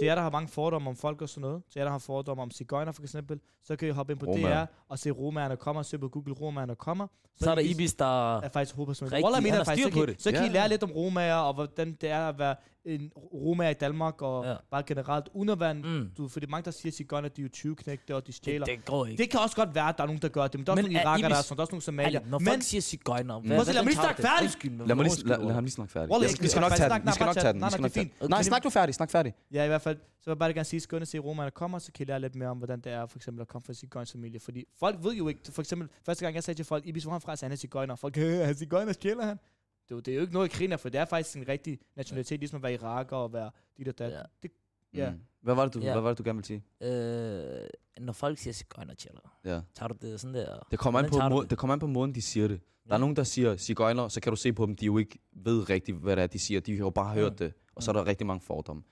Til 0.00 0.06
jer, 0.06 0.14
der 0.14 0.22
har 0.22 0.30
mange 0.30 0.48
fordomme 0.48 0.90
om 0.90 0.96
folk 0.96 1.22
og 1.22 1.28
sådan 1.28 1.40
noget, 1.40 1.62
til 1.72 1.78
jer, 1.80 1.84
der 1.84 1.90
har 1.92 1.98
fordomme 1.98 2.42
om 2.42 2.50
cigøjner 2.50 2.92
for 2.92 3.02
eksempel, 3.02 3.40
så 3.64 3.76
kan 3.76 3.88
I 3.88 3.90
hoppe 3.90 4.12
ind 4.12 4.20
på 4.20 4.26
Romaer. 4.26 4.64
DR 4.66 4.70
og 4.88 4.98
se 4.98 5.10
Romaerne 5.10 5.56
kommer, 5.56 5.82
søg 5.82 6.00
på 6.00 6.08
Google 6.08 6.34
Romaerne 6.34 6.74
kommer. 6.74 7.06
Så 7.40 7.50
er 7.50 7.54
der 7.54 7.62
kan 7.62 7.68
I- 7.70 7.74
Ibis, 7.74 7.94
der... 7.94 8.38
er 8.38 8.48
faktisk 8.48 8.76
hovedpersonen. 8.76 9.12
Rigtig, 9.12 9.34
jeg 9.34 9.42
mener 9.42 9.64
faktisk, 9.64 9.84
så, 9.84 9.90
styr 9.90 10.00
på 10.00 10.06
kan, 10.06 10.14
det. 10.14 10.22
så 10.22 10.32
kan 10.32 10.42
I 10.42 10.46
Ja. 10.46 10.52
lære 10.52 10.68
lidt 10.68 10.82
om 10.82 10.90
romager, 10.92 11.34
og 11.34 11.54
hvordan 11.54 11.92
det 12.00 12.10
er 12.10 12.28
at 12.28 12.38
være 12.38 12.56
en 12.88 13.10
romager 13.16 13.70
i 13.70 13.74
Danmark, 13.74 14.22
og 14.22 14.44
Ja. 14.44 14.54
bare 14.70 14.82
generelt, 14.82 15.28
at 15.62 15.76
en, 15.76 15.82
Mm. 15.98 16.10
du, 16.16 16.28
fordi 16.28 16.46
mange 16.46 16.64
der 16.64 16.70
siger, 16.70 16.90
at 16.90 16.94
cigøjner, 16.94 17.28
de 17.28 17.40
er 17.40 17.42
jo 17.42 17.48
20 17.48 17.76
knægte, 17.76 18.14
og 18.16 18.26
de 18.26 18.32
stjæler. 18.32 18.66
Det, 18.66 18.76
Det, 18.76 18.84
går 18.84 19.06
ikke. 19.06 19.22
det, 19.22 19.30
kan 19.30 19.40
også 19.40 19.56
godt 19.56 19.74
være, 19.74 19.88
at 19.88 19.94
der 19.96 20.02
er 20.02 20.06
nogen, 20.06 20.22
der 20.22 20.28
gør 20.28 20.46
det, 20.46 20.54
men 20.60 20.66
der 20.66 20.72
er 20.72 20.74
også 20.76 20.82
Men 20.82 20.92
nogle 20.92 20.98
er 20.98 21.02
iraker, 21.02 21.28
der 21.28 21.36
er 21.36 21.42
sådan, 21.42 21.56
der 21.56 21.60
er 21.60 21.64
også 21.64 21.72
nogle 21.72 21.82
somalier. 21.82 22.20
Ali, 22.20 22.30
når 22.30 22.38
Men 22.38 22.46
folk 22.48 22.62
siger 22.62 22.80
cigøjner, 22.80 23.40
hvad, 23.40 23.56
at 23.58 23.66
se, 23.66 23.72
lad 23.72 23.82
mig 23.82 23.86
lige 23.90 24.00
snakke 24.00 24.22
færdig. 24.22 24.50
Lad, 24.88 24.96
mig 24.96 25.04
lige, 25.04 25.26
lad, 25.28 25.38
lad 25.44 25.54
ham 25.54 25.64
lige 25.64 25.72
snakke 25.72 25.92
færdig. 25.92 26.10
Jeg 26.10 26.30
skal- 26.30 26.40
Vi 26.40 26.44
jeg- 26.44 26.50
skal 26.50 26.60
nok 26.60 26.70
jeg- 26.70 26.78
tage 26.78 26.90
den. 26.94 27.06
Vi 27.06 27.12
skal 27.12 27.26
nok 27.26 27.34
tage 27.34 27.52
den. 27.52 27.60
nej, 27.60 27.70
nej, 27.70 27.88
det 27.88 27.96
er 27.96 28.00
fint. 28.00 28.30
Nej, 28.30 28.42
snak 28.42 28.64
du 28.64 28.70
færdig. 28.70 28.94
Snak 28.94 29.10
færdig. 29.10 29.34
Ja, 29.52 29.64
i 29.64 29.68
hvert 29.68 29.82
fald, 29.82 29.96
så 29.96 30.24
vil 30.24 30.30
jeg 30.30 30.38
bare 30.38 30.52
gerne 30.52 30.64
sige, 30.64 30.80
skønne 30.80 31.06
se 31.06 31.18
romaerne 31.18 31.50
kommer, 31.50 31.78
så 31.78 31.92
kan 31.92 32.06
I 32.06 32.10
lære 32.10 32.20
lidt 32.20 32.34
mere 32.34 32.48
om, 32.48 32.58
hvordan 32.58 32.80
det 32.80 32.92
er 32.92 33.06
for 33.06 33.18
eksempel 33.18 33.40
at 33.42 33.48
komme 33.48 33.64
fra 33.66 33.72
Sigøjns 33.72 34.12
familie. 34.12 34.40
Fordi 34.40 34.64
folk 34.80 34.96
ved 35.04 35.12
jo 35.14 35.28
ikke, 35.28 35.40
for 35.52 35.62
eksempel, 35.62 35.88
første 36.06 36.24
gang 36.24 36.34
jeg 36.34 36.44
sagde 36.44 36.58
til 36.58 36.64
folk, 36.64 36.86
Ibis, 36.86 37.02
hvor 37.02 37.10
er 37.10 37.14
han 37.14 37.20
fra, 37.20 37.36
så 37.36 37.44
han 37.46 37.52
er 37.52 37.56
Sigøjner. 37.56 37.96
Folk, 37.96 38.16
øh, 38.18 38.24
er 38.34 38.44
han 38.44 38.54
Sigøjner, 38.56 38.92
stjæler 38.92 39.24
han? 39.26 39.38
Det, 39.88 39.94
er 39.94 39.96
jo- 39.96 40.00
det 40.00 40.08
er 40.12 40.14
jo 40.14 40.20
ikke 40.20 40.32
noget, 40.32 40.48
jeg 40.52 40.58
griner 40.58 40.76
for, 40.76 40.88
det 40.88 41.00
er 41.00 41.04
faktisk 41.04 41.36
en 41.36 41.48
rigtig 41.48 41.78
nationalitet, 41.96 42.40
ligesom 42.40 42.56
at 42.56 42.62
være 42.62 42.72
iraker 42.74 43.16
og 43.16 43.32
være 43.32 43.50
dit 43.78 43.88
og 43.88 43.98
dat. 43.98 44.12
Ja. 44.12 44.22
Det, 44.42 44.50
ja. 44.94 45.10
Mm. 45.10 45.16
Hvad 45.42 45.54
var 45.54 45.64
det, 45.64 45.74
du, 45.74 45.80
Ja. 45.80 45.92
hvad 45.92 46.02
var 46.02 46.08
det, 46.08 46.18
du 46.18 46.22
gerne 46.24 46.36
ville 46.36 46.46
sige? 46.46 46.64
Øh, 46.82 47.68
når 48.00 48.12
folk 48.12 48.38
siger 48.38 48.54
cigøjner, 48.54 48.94
chiller, 48.94 49.38
Ja. 49.44 49.60
tager 49.74 49.88
du 49.88 50.06
det 50.06 50.20
sådan 50.20 50.34
der? 50.34 50.66
Det 50.70 50.78
kommer, 50.78 51.00
an 51.00 51.10
på, 51.10 51.18
må, 51.30 51.42
det? 51.42 51.50
det 51.50 51.58
kommer 51.58 51.72
an 51.74 51.80
på 51.80 51.86
måden, 51.86 52.14
de 52.14 52.22
siger 52.22 52.48
det. 52.48 52.60
Der 52.84 52.90
er 52.90 52.94
Ja. 52.94 53.00
nogen, 53.00 53.16
der 53.16 53.24
siger 53.24 53.56
cigøjner, 53.56 54.08
så 54.08 54.20
kan 54.20 54.32
du 54.32 54.36
se 54.36 54.52
på 54.52 54.66
dem, 54.66 54.76
de 54.76 54.86
jo 54.86 54.98
ikke 54.98 55.18
ved 55.32 55.70
rigtigt, 55.70 55.96
hvad 55.96 56.16
det 56.16 56.22
er, 56.22 56.26
de 56.26 56.38
siger. 56.38 56.60
De 56.60 56.72
har 56.72 56.78
jo 56.78 56.90
bare 56.90 57.14
hørt 57.14 57.32
Mm. 57.32 57.36
det, 57.38 57.52
og 57.74 57.82
så 57.82 57.90
er 57.90 57.92
der 57.92 58.06
rigtig 58.06 58.26
mange 58.26 58.40
fordomme. 58.40 58.82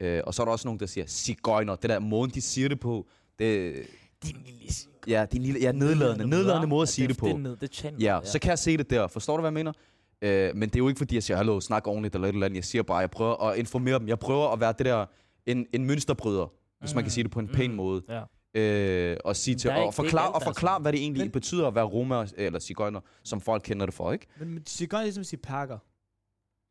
Øh, 0.00 0.22
og 0.26 0.34
så 0.34 0.42
er 0.42 0.44
der 0.44 0.52
også 0.52 0.68
nogen, 0.68 0.80
der 0.80 0.86
siger 0.86 1.06
cigøjner. 1.06 1.76
Det 1.76 1.90
der 1.90 1.98
måden, 1.98 2.30
de 2.30 2.40
siger 2.40 2.68
det 2.68 2.80
på, 2.80 3.06
det, 3.38 3.74
Din 4.22 4.36
lille 4.46 4.72
cigøjner. 4.72 5.18
ja, 5.20 5.26
det 5.26 5.32
er 5.32 5.36
en 5.36 5.42
lille, 5.42 5.60
ja, 5.60 5.72
nedladende, 5.72 6.26
nedladende 6.28 6.66
måde 6.66 6.82
at 6.82 6.88
sige 6.88 7.08
det 7.08 7.18
på. 7.18 7.26
Det, 7.26 7.32
er 7.34 7.38
ned, 7.38 7.56
det 7.56 7.62
er 7.62 7.74
channel, 7.74 8.02
Ja, 8.02 8.20
så 8.24 8.38
kan 8.38 8.48
jeg 8.50 8.58
se 8.58 8.76
det 8.76 8.90
der. 8.90 9.06
Forstår 9.06 9.36
du, 9.36 9.40
hvad 9.40 9.48
jeg 9.48 9.54
mener? 9.54 9.72
Øh, 10.22 10.50
men 10.56 10.68
det 10.68 10.74
er 10.76 10.78
jo 10.78 10.88
ikke, 10.88 10.98
fordi 10.98 11.14
jeg 11.14 11.22
siger, 11.22 11.36
hallo, 11.36 11.60
snak 11.60 11.86
ordentligt 11.86 12.14
eller 12.14 12.28
et 12.28 12.32
eller 12.32 12.46
andet. 12.46 12.56
Jeg 12.56 12.64
siger 12.64 12.82
bare, 12.82 12.98
jeg 12.98 13.10
prøver 13.10 13.42
at 13.48 13.58
informere 13.58 13.98
dem. 13.98 14.08
Jeg 14.08 14.18
prøver 14.18 14.48
at 14.52 14.60
være 14.60 14.74
det 14.78 14.86
der, 14.86 15.06
en, 15.46 15.66
en 15.72 15.84
mønsterbryder, 15.84 16.52
hvis 16.80 16.94
man 16.94 17.04
kan 17.04 17.10
sige 17.10 17.24
det 17.24 17.30
på 17.32 17.40
en 17.40 17.48
pæn 17.48 17.70
Mm. 17.70 17.76
måde. 17.76 18.02
Ja. 18.08 18.22
Øh, 18.60 19.16
og 19.24 19.36
sige 19.36 19.54
til, 19.54 19.70
og 19.70 19.94
forklare, 19.94 20.32
og 20.32 20.40
er 20.40 20.44
forklare 20.44 20.80
hvad 20.80 20.92
det 20.92 21.00
egentlig 21.00 21.22
Men- 21.22 21.30
betyder 21.30 21.66
at 21.68 21.74
være 21.74 21.84
romer 21.84 22.32
eller 22.36 22.58
cigøjner, 22.58 23.00
som 23.24 23.40
folk 23.40 23.62
kender 23.64 23.86
det 23.86 23.94
for, 23.94 24.12
ikke? 24.12 24.26
Men, 24.38 24.48
men 24.54 24.62
Sigøjner 24.66 25.00
er 25.02 25.04
ligesom 25.04 25.24
sige 25.24 25.40
perker. 25.42 25.78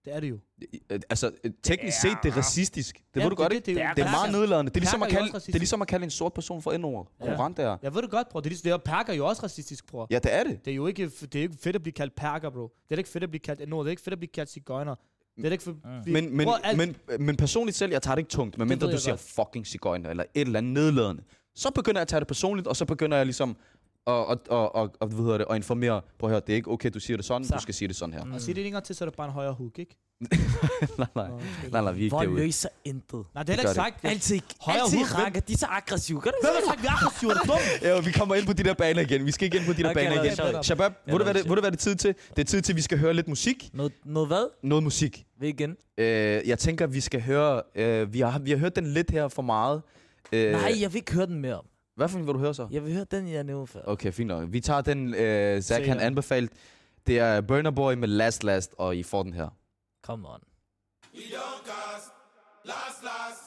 Det 0.05 0.15
er 0.15 0.19
det 0.19 0.29
jo. 0.29 0.37
Øh, 0.91 0.99
Altså, 1.09 1.31
øh, 1.43 1.51
teknisk 1.63 2.01
set, 2.01 2.17
det 2.23 2.31
er 2.33 2.37
racistisk. 2.37 2.95
Det 3.13 3.19
Ja, 3.19 3.23
ved 3.23 3.29
du 3.29 3.35
godt, 3.35 3.51
det, 3.51 3.55
ikke? 3.55 3.65
Det, 3.65 3.75
Det 3.75 3.83
er 3.83 3.87
det, 3.87 3.97
Det 3.97 4.05
er 4.05 4.11
meget 4.11 4.31
nedladende. 4.31 4.69
Det 4.69 4.77
er 4.77 4.81
ligesom 4.81 5.03
at 5.03 5.11
jo 5.13 5.17
kalde, 5.17 5.31
det 5.39 5.55
er 5.55 5.59
ligesom 5.59 5.81
at 5.81 5.87
kalde 5.87 6.03
en 6.03 6.09
sort 6.09 6.33
person 6.33 6.61
for 6.61 6.77
n-ord. 6.77 7.07
Ja. 7.21 7.49
Der. 7.57 7.77
Jeg 7.81 7.95
ved 7.95 8.01
det 8.01 8.11
godt, 8.11 8.29
bror. 8.29 8.39
Det 8.39 8.51
er, 8.53 8.61
det 8.63 8.71
er 8.71 8.77
perker 8.77 9.13
er 9.13 9.17
jo 9.17 9.25
også 9.25 9.43
racistisk, 9.43 9.87
bror. 9.87 10.07
Ja, 10.11 10.19
det 10.19 10.33
er 10.33 10.43
det. 10.43 10.65
Det 10.65 10.71
er 10.71 10.75
jo 10.75 10.87
ikke, 10.87 11.09
det 11.21 11.35
er 11.35 11.39
ikke 11.41 11.55
fedt 11.63 11.75
at 11.75 11.81
blive 11.81 11.93
kaldt 11.93 12.15
perker, 12.15 12.49
bro. 12.49 12.61
Det 12.89 12.95
er 12.95 12.97
ikke 12.97 13.09
fedt 13.09 13.23
at 13.23 13.29
blive 13.29 13.39
kaldt 13.39 13.61
en 13.61 13.71
Det 13.71 13.79
er 13.79 13.87
ikke 13.87 14.01
fedt 14.01 14.13
at 14.13 14.19
blive 14.19 14.29
kaldt 14.33 14.49
cigøjner. 14.49 14.95
Det 15.37 15.45
er 15.45 15.51
ikke 15.51 15.63
fedt. 15.63 15.77
Mm. 15.85 16.11
Men, 16.13 16.37
men, 16.37 16.45
Bror, 16.45 16.59
alt- 16.63 16.77
men, 16.77 16.95
men 17.19 17.35
personligt 17.37 17.77
selv, 17.77 17.91
jeg 17.91 18.01
tager 18.01 18.15
det 18.15 18.19
ikke 18.19 18.29
tungt, 18.29 18.57
medmindre 18.57 18.87
ved 18.87 18.93
du 18.93 18.99
siger 18.99 19.11
godt. 19.13 19.21
fucking 19.47 19.67
cigøjner, 19.67 20.09
eller 20.09 20.23
et 20.33 20.41
eller 20.41 20.57
andet 20.59 20.73
nedladende. 20.73 21.23
Så 21.55 21.71
begynder 21.71 21.99
jeg 21.99 22.01
at 22.01 22.07
tage 22.07 22.19
det 22.19 22.27
personligt, 22.27 22.67
og 22.67 22.75
så 22.75 22.85
begynder 22.85 23.17
jeg 23.17 23.25
ligesom 23.25 23.57
at, 24.07 24.13
at, 24.29 24.37
at, 24.51 24.69
at, 24.75 24.89
at, 25.01 25.07
hvad 25.09 25.23
hedder 25.23 25.37
det, 25.37 25.45
at 25.49 25.55
informere 25.55 26.01
på 26.19 26.29
her, 26.29 26.39
det 26.39 26.53
er 26.53 26.55
ikke 26.55 26.71
okay, 26.71 26.89
du 26.93 26.99
siger 26.99 27.17
det 27.17 27.25
sådan, 27.25 27.45
Så. 27.45 27.53
du 27.55 27.61
skal 27.61 27.73
sige 27.73 27.87
det 27.87 27.95
sådan 27.95 28.13
her. 28.13 28.33
Og 28.33 28.41
sig 28.41 28.55
det 28.55 28.65
en 28.65 28.71
gang 28.71 28.83
til, 28.83 28.95
så 28.95 29.03
er 29.03 29.09
det 29.09 29.15
bare 29.17 29.27
en 29.27 29.33
højere 29.33 29.53
hook, 29.53 29.79
ikke? 29.79 29.97
nej, 30.97 31.07
nej, 31.15 31.27
Nå, 31.27 31.39
nej, 31.71 31.81
nej, 31.81 31.91
vi 31.91 31.99
er 31.99 32.03
ikke 32.03 32.15
Vold 32.15 32.27
derude. 32.27 32.41
løser 32.41 32.69
intet. 32.85 33.23
Nej, 33.33 33.43
det 33.43 33.49
er 33.53 33.55
Det 33.55 33.63
ikke 33.63 33.67
det 33.67 33.75
sagt. 33.75 34.05
Altid, 34.05 34.39
Højre 34.61 34.79
altid 34.81 34.97
hook, 34.97 35.15
rakker. 35.19 35.39
De 35.41 35.53
er 35.53 35.57
så 35.57 35.65
aggressive. 35.69 36.21
Gør 36.21 36.31
det 36.31 36.39
Hvem 36.43 36.53
har 36.55 36.71
sagt, 36.71 36.81
vi 36.81 36.87
er 36.87 36.91
aggressive? 36.91 37.31
Er 37.31 37.35
du? 37.35 37.53
Ja, 37.87 38.01
vi 38.01 38.11
kommer 38.11 38.35
ind 38.35 38.45
på 38.45 38.53
de 38.53 38.63
der 38.63 38.73
baner 38.73 39.01
igen. 39.01 39.25
Vi 39.25 39.31
skal 39.31 39.45
ikke 39.45 39.57
ind 39.57 39.65
på 39.65 39.73
de 39.73 39.83
der 39.83 39.89
Okay, 39.89 40.09
baner 40.09 40.23
igen. 40.23 40.63
Shabab, 40.63 40.91
du, 41.09 41.17
os 41.23 41.33
det, 41.33 41.45
du, 41.55 41.61
hvad 41.61 41.71
det 41.71 41.79
tid 41.79 41.95
til? 41.95 42.15
Det 42.29 42.39
er 42.39 42.43
tid 42.43 42.61
til, 42.61 42.73
at 42.73 42.77
vi 42.77 42.81
skal 42.81 42.97
høre 42.99 43.13
lidt 43.13 43.27
musik. 43.27 43.69
Noget, 43.73 43.91
noget 44.05 44.27
hvad? 44.27 44.47
Noget 44.63 44.83
musik. 44.83 45.25
Hvilken? 45.37 45.75
Øh, 45.97 46.05
jeg 46.47 46.59
tænker, 46.59 46.87
vi 46.87 46.99
skal 47.01 47.21
høre... 47.21 47.61
Øh, 47.75 48.13
vi, 48.13 48.19
har, 48.19 48.39
vi 48.39 48.51
har 48.51 48.57
hørt 48.57 48.75
den 48.75 48.87
lidt 48.87 49.11
her 49.11 49.27
for 49.27 49.41
meget. 49.41 49.81
Øh, 50.31 50.51
Nej, 50.51 50.73
jeg 50.81 50.93
vil 50.93 50.97
ikke 50.97 51.13
høre 51.13 51.25
den 51.25 51.39
mere. 51.39 51.61
Hvad 51.95 52.09
for 52.09 52.17
en 52.19 52.27
vil 52.27 52.33
du 52.33 52.39
høre 52.39 52.53
så? 52.53 52.67
Jeg 52.71 52.83
vil 52.83 52.93
høre 52.93 53.05
den, 53.11 53.27
jeg 53.27 53.43
nævnte 53.43 53.71
før. 53.73 53.81
Okay, 53.85 54.11
fint 54.11 54.27
nok. 54.27 54.43
Vi 54.51 54.59
tager 54.59 54.81
den, 54.81 55.15
øh, 55.15 55.61
Zach 55.61 55.87
han 55.87 55.99
anbefalt. 55.99 56.51
Det 57.07 57.19
er 57.19 57.41
Burner 57.41 57.71
Boy 57.71 57.93
med 57.93 58.07
Last 58.07 58.43
Last, 58.43 58.75
og 58.77 58.95
I 58.97 59.03
får 59.03 59.23
den 59.23 59.33
her. 59.33 59.49
Come 60.05 60.27
on. 60.29 60.39
We 61.13 61.19
don't 61.19 61.65
cast, 61.65 62.07
last, 62.65 63.03
last. 63.03 63.41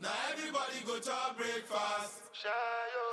Now 0.00 0.08
everybody 0.32 0.78
go 0.86 0.94
to 1.08 1.18
breakfast. 1.36 2.14
Shayo. 2.32 3.04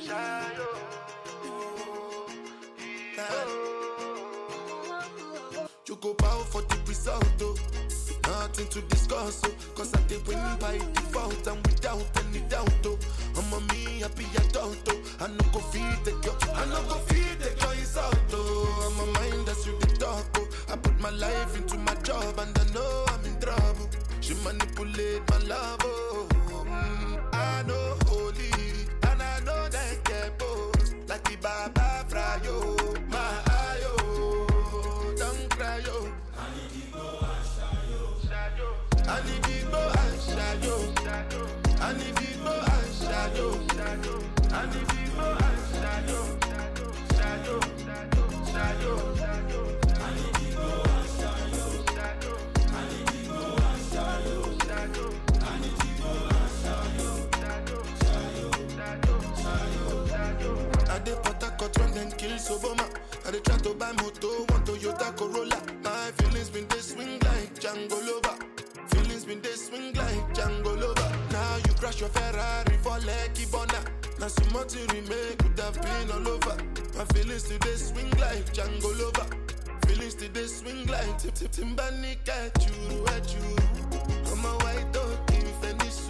Shayo. 0.00 0.66
You 5.88 5.96
go 5.96 6.14
bow 6.14 6.44
for 6.52 6.60
the 6.60 6.76
result, 6.88 7.42
oh. 7.42 7.79
Nothing 8.30 8.68
to 8.68 8.80
discuss, 8.82 9.42
oh. 9.44 9.50
Cause 9.74 9.92
I 9.92 10.00
did 10.06 10.24
win 10.26 10.38
by 10.60 10.78
default 10.94 11.46
and 11.48 11.66
without 11.66 12.06
any 12.22 12.40
doubt, 12.48 12.70
oh. 12.86 12.96
I'm 13.36 13.52
a 13.52 13.60
me 13.72 13.98
happy 14.00 14.26
adult, 14.36 14.78
oh. 14.88 15.02
I 15.18 15.26
no 15.26 15.44
go 15.52 15.58
feed 15.58 15.98
the 16.04 16.12
girl, 16.22 16.36
I 16.54 16.64
no 16.66 16.80
go 16.88 16.94
feed 17.10 17.40
the 17.40 17.50
girl 17.60 17.72
insult, 17.72 18.16
oh. 18.32 18.86
I'm 18.86 19.08
a 19.08 19.12
mind 19.18 19.46
that's 19.48 19.66
you 19.66 19.76
the 19.80 19.86
talk, 19.98 20.24
oh. 20.36 20.46
I 20.72 20.76
put 20.76 20.98
my 21.00 21.10
life 21.10 21.56
into 21.56 21.76
my 21.78 21.94
job 22.04 22.38
and 22.38 22.56
I 22.56 22.64
know 22.72 23.04
I'm 23.08 23.24
in 23.24 23.40
trouble. 23.40 23.90
She 24.20 24.34
manipulate 24.44 25.28
my 25.30 25.38
love, 25.52 25.80
oh. 25.82 26.28
Mm, 26.30 27.34
I 27.34 27.62
know 27.66 27.96
like 81.42 81.50
Tip 81.50 81.52
Tip 81.52 81.66
Timbani 81.66 82.16
at 82.28 82.66
you, 82.66 83.06
at 83.06 83.34
you. 83.34 83.56
I'm 84.32 84.44
a 84.44 84.48
white 84.64 84.92
dog 84.92 85.30
in 85.32 85.46
Venice. 85.60 86.08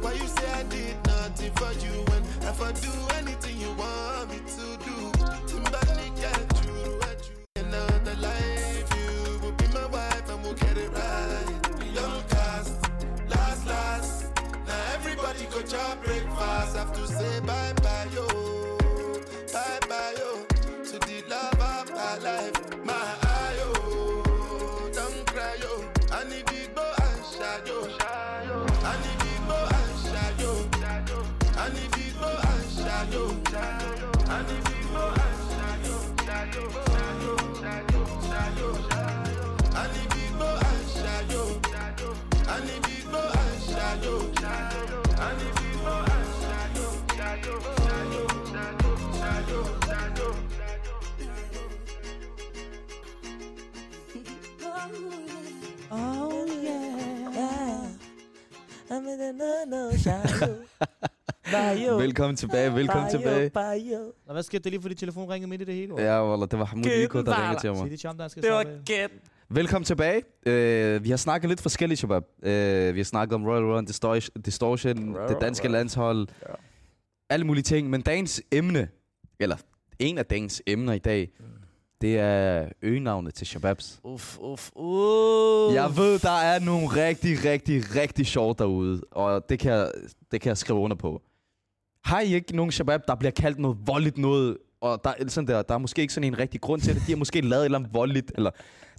Why 0.00 0.12
you 0.12 0.26
say 0.26 0.50
I 0.52 0.62
did 0.64 0.96
nothing 1.06 1.52
for 1.52 1.72
you 1.84 2.04
when 2.08 2.22
if 2.42 2.60
I 2.60 2.72
do 2.72 2.90
anything 3.14 3.23
Oh 55.90 56.46
yeah. 56.62 57.88
I'm 58.90 59.06
in 59.06 59.20
another 59.20 59.98
shadow. 59.98 60.64
Bayo. 61.52 61.98
Velkommen 61.98 62.36
tilbage, 62.36 62.74
velkommen 62.74 63.10
tilbage. 63.10 63.50
Bayo. 63.50 64.12
Nå, 64.26 64.32
hvad 64.32 64.42
skete 64.42 64.64
der 64.64 64.70
lige, 64.70 64.82
fordi 64.82 64.94
telefonen 64.94 65.30
ringede 65.30 65.50
midt 65.50 65.62
i 65.62 65.64
det 65.64 65.74
hele? 65.74 65.92
eller? 65.92 66.12
Ja, 66.12 66.28
Wallah, 66.28 66.48
det 66.50 66.58
var 66.58 66.64
Hamoud 66.64 66.84
Gøden 66.84 67.00
Liko, 67.00 67.22
der 67.22 67.42
ringede 67.42 67.60
til 67.60 67.70
mig. 67.72 67.90
Det 67.90 68.00
til 68.00 68.06
ham, 68.06 68.16
der 68.18 68.28
skal 68.28 68.42
Det 68.42 68.50
var 68.50 68.66
gæt. 68.84 69.10
Velkommen 69.48 69.84
tilbage. 69.84 70.22
Uh, 70.46 71.04
vi 71.04 71.10
har 71.10 71.16
snakket 71.16 71.48
lidt 71.48 71.60
forskelligt, 71.60 71.98
Shabab. 72.00 72.22
Uh, 72.38 72.48
vi 72.94 72.98
har 72.98 73.04
snakket 73.04 73.34
om 73.34 73.46
Royal 73.46 73.64
Run, 73.64 73.84
Distortion, 73.84 74.42
Distortion 74.42 75.14
det 75.14 75.36
danske 75.40 75.68
landshold, 75.68 76.28
alle 77.30 77.46
mulige 77.46 77.62
ting. 77.62 77.90
Men 77.90 78.00
dagens 78.00 78.42
emne, 78.52 78.88
eller 79.40 79.56
en 79.98 80.18
af 80.18 80.26
dagens 80.26 80.62
emner 80.66 80.92
i 80.92 80.98
dag, 80.98 81.30
det 82.00 82.18
er 82.18 82.68
øgenavnet 82.82 83.34
til 83.34 83.46
Shababs. 83.46 84.00
Uff, 84.04 84.38
uff, 84.38 84.70
uff. 84.76 85.74
Jeg 85.74 85.96
ved, 85.96 86.18
der 86.18 86.38
er 86.40 86.58
nogle 86.58 86.86
rigtig, 86.86 87.44
rigtig, 87.44 87.96
rigtig 87.96 88.26
sjove 88.26 88.54
derude, 88.58 89.00
og 89.10 89.48
det 89.48 89.58
kan, 89.58 89.72
jeg, 89.72 89.90
det 90.32 90.40
kan 90.40 90.48
jeg 90.48 90.58
skrive 90.58 90.78
under 90.78 90.96
på. 90.96 91.22
Har 92.04 92.20
I 92.20 92.34
ikke 92.34 92.56
nogen 92.56 92.72
Shabab, 92.72 93.00
der 93.08 93.14
bliver 93.14 93.30
kaldt 93.32 93.58
noget 93.58 93.76
voldeligt 93.86 94.18
noget, 94.18 94.56
og 94.80 95.00
der, 95.04 95.10
er 95.18 95.28
sådan 95.28 95.48
der, 95.48 95.62
der 95.62 95.74
er 95.74 95.78
måske 95.78 96.02
ikke 96.02 96.14
sådan 96.14 96.24
en 96.32 96.38
rigtig 96.38 96.60
grund 96.60 96.80
til 96.80 96.94
det. 96.94 97.02
De 97.06 97.12
har 97.12 97.16
måske 97.16 97.40
lavet 97.40 97.60
et 97.60 97.64
eller 97.64 97.78
andet 97.78 97.94
voldeligt, 97.94 98.32
eller 98.34 98.50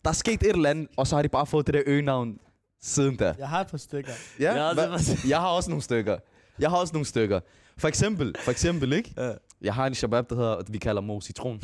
der 0.03 0.09
er 0.09 0.13
sket 0.13 0.43
et 0.43 0.49
eller 0.49 0.69
andet, 0.69 0.87
og 0.97 1.07
så 1.07 1.15
har 1.15 1.21
de 1.23 1.29
bare 1.29 1.45
fået 1.45 1.67
det 1.67 1.73
der 1.73 1.81
øgenavn 1.85 2.37
siden 2.81 3.15
da. 3.15 3.35
Jeg 3.39 3.49
har 3.49 3.61
et 3.61 3.67
par 3.67 3.77
stykker. 3.77 4.11
Ja, 4.39 4.65
Ja, 4.65 4.69
det 4.69 4.77
hva- 4.77 5.29
jeg 5.29 5.39
har 5.39 5.47
også 5.47 5.69
nogle 5.69 5.81
stykker. 5.83 6.17
Jeg 6.59 6.69
har 6.69 6.77
også 6.77 6.93
nogle 6.93 7.05
stykker. 7.05 7.39
For 7.77 7.87
eksempel, 7.87 8.35
for 8.39 8.51
eksempel, 8.51 8.93
ikke? 8.93 9.13
Ja. 9.17 9.31
Jeg 9.61 9.73
har 9.73 9.87
en 9.87 9.95
Shabab, 9.95 10.29
der 10.29 10.35
hedder, 10.35 10.61
vi 10.69 10.77
kalder 10.77 11.01
Mo 11.01 11.21
Citron. 11.21 11.61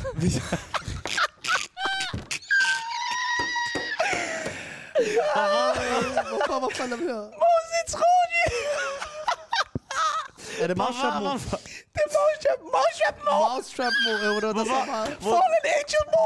Hvorfor? 6.30 6.58
Hvorfor? 6.58 6.86
Mig 6.88 6.98
høre. 6.98 7.24
Mo 7.24 7.28
Citron! 7.34 7.61
Er 10.62 10.66
det 10.66 10.76
Mousetrap 10.82 11.14
Mo? 11.22 11.28
Det 11.94 12.02
er 12.04 12.08
Mo 12.16 12.82
Citron! 12.98 13.24
Mo! 13.26 13.34
Mousetrap 13.48 13.92
Mo? 14.04 14.12
Øh, 14.12 14.34
det 14.40 14.46
var 14.48 14.52
der 14.52 14.64
så 14.64 14.80
meget. 14.92 15.08
Fallen 15.32 15.62
Angel 15.78 16.04
Mo! 16.14 16.24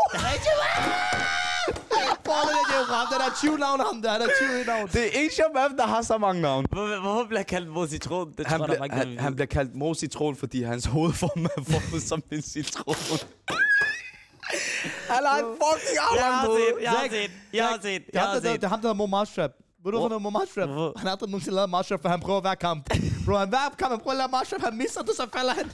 Fallen 2.27 2.55
er 2.73 2.79
jo 2.79 2.85
ham, 2.95 3.07
der 3.11 3.19
er 3.27 3.35
20 3.37 3.59
navn 3.59 3.81
ham 3.81 4.03
der, 4.03 4.19
der 4.19 4.27
er 4.27 4.31
20 4.49 4.65
navn. 4.67 4.89
Det 4.93 5.05
er 5.07 5.21
en 5.21 5.31
Shabab, 5.31 5.71
der 5.79 5.87
har 5.87 6.03
så 6.03 6.19
mange. 6.19 6.41
Hvor- 6.43 7.01
Hvorfor 7.01 7.25
bliver 7.29 7.39
jeg 7.41 7.47
kaldt 7.47 7.69
mod 7.69 7.89
citron? 7.89 8.33
Det 8.39 8.47
Han, 8.47 8.59
tror 8.59 8.67
jeg, 8.67 8.75
er 8.75 8.79
mange, 8.79 8.97
han, 8.97 9.19
han 9.19 9.35
bliver 9.35 9.47
kaldt 9.47 9.75
Mo 9.75 9.95
Citron, 9.95 10.37
fordi 10.37 10.63
hans 10.63 10.85
hovedform 10.85 11.45
er 11.45 11.63
formet 11.71 12.03
som 12.03 12.23
en 12.33 12.43
citron. 12.43 12.95
Han 15.09 15.25
har 15.27 15.39
en 15.39 15.45
fucking 15.45 15.99
aflang 16.11 16.33
jeg 16.33 16.39
har 16.39 16.47
set, 16.47 16.83
jeg 16.83 16.91
har 16.91 17.79
set, 17.83 18.03
jeg 18.13 18.23
er 18.23 18.27
har 18.27 18.35
set. 18.41 18.43
det 18.61 18.65
er 18.65 18.69
ham, 18.69 18.81
der 18.81 18.89
hedder 18.89 18.95
Mo 18.95 19.07
Mousetrap. 19.07 19.51
Ved 19.87 19.93
du, 19.93 19.99
Hvor- 19.99 20.09
hvorfor 20.09 20.19
Mo 20.19 20.31
Mousetrap? 20.31 20.69
Hvor- 20.69 20.93
Han 20.97 21.07
har 21.07 21.13
aldrig 21.15 21.31
nogensinde 21.31 21.55
lavet 21.57 21.71
Mousetrap, 21.71 22.01
for 22.03 22.09
han 22.09 22.21
prøver 22.21 22.41
hver 22.41 22.55
kamp. 22.55 22.83
Bro, 23.27 23.35
han 23.37 23.49
hver 23.49 23.69
kamp, 23.79 23.91
han 23.93 24.01
prøver 24.01 24.13
at 24.13 24.17
lave 24.23 24.29
Mousetrap, 24.37 24.63
han 24.69 24.77
misser 24.83 25.03
det, 25.03 25.15
så 25.17 25.27
falder 25.37 25.55
han. 25.61 25.73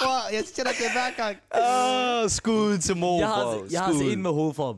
Bro, 0.00 0.10
jeg 0.36 0.42
siger 0.54 0.64
dig, 0.68 0.74
det 0.78 0.86
er 0.86 0.92
hver 0.98 1.10
gang. 1.22 1.36
Åh, 2.24 2.30
skud 2.30 2.78
til 2.78 2.96
Mo, 2.96 3.18
Jeg 3.18 3.28
har, 3.28 3.42
bro. 3.44 3.64
jeg 3.70 3.80
har 3.80 3.92
set 3.92 4.00
Skud. 4.00 4.12
en 4.12 4.22
med 4.22 4.30
hovedform. 4.30 4.76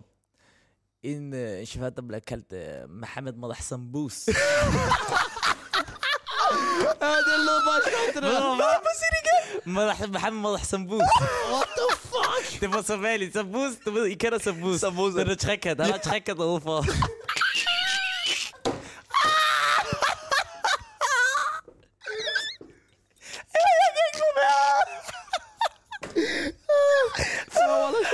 En 1.02 1.24
uh, 1.32 1.64
chauffør, 1.66 1.90
der 1.90 2.02
bliver 2.08 2.20
kaldt 2.30 2.52
uh, 2.52 2.90
Mohammed 3.00 3.32
Madah 3.32 3.60
Sambus. 3.60 4.16
Ja, 4.26 4.32
det 7.28 7.36
lød 7.48 7.58
bare 7.68 7.80
sjovt, 7.90 8.14
det 8.14 8.22
der. 8.22 8.54
Hvad 8.56 8.94
siger 9.00 9.12
det 9.14 9.20
igen? 9.24 9.72
Mohammed 9.72 10.30
Madah 10.42 10.64
Sambus. 10.64 11.02
What 11.52 11.68
the 11.78 11.88
fuck? 12.10 12.60
Det 12.60 12.72
var 12.74 12.82
så 12.82 12.96
vanligt. 12.96 13.32
Sambus, 13.34 13.72
du 13.84 13.90
ved, 13.90 14.06
I 14.06 14.14
kender 14.14 14.38
Sambus. 14.38 14.80
Sambus, 14.80 15.14
Den 15.14 15.30
er 15.30 15.34
trækant. 15.34 15.80
Han 15.80 15.90
har 15.90 15.98
trækant 15.98 16.40
overfor. 16.40 16.84
Så 27.54 27.60
Wallah, 27.70 28.04
Shaq. 28.10 28.13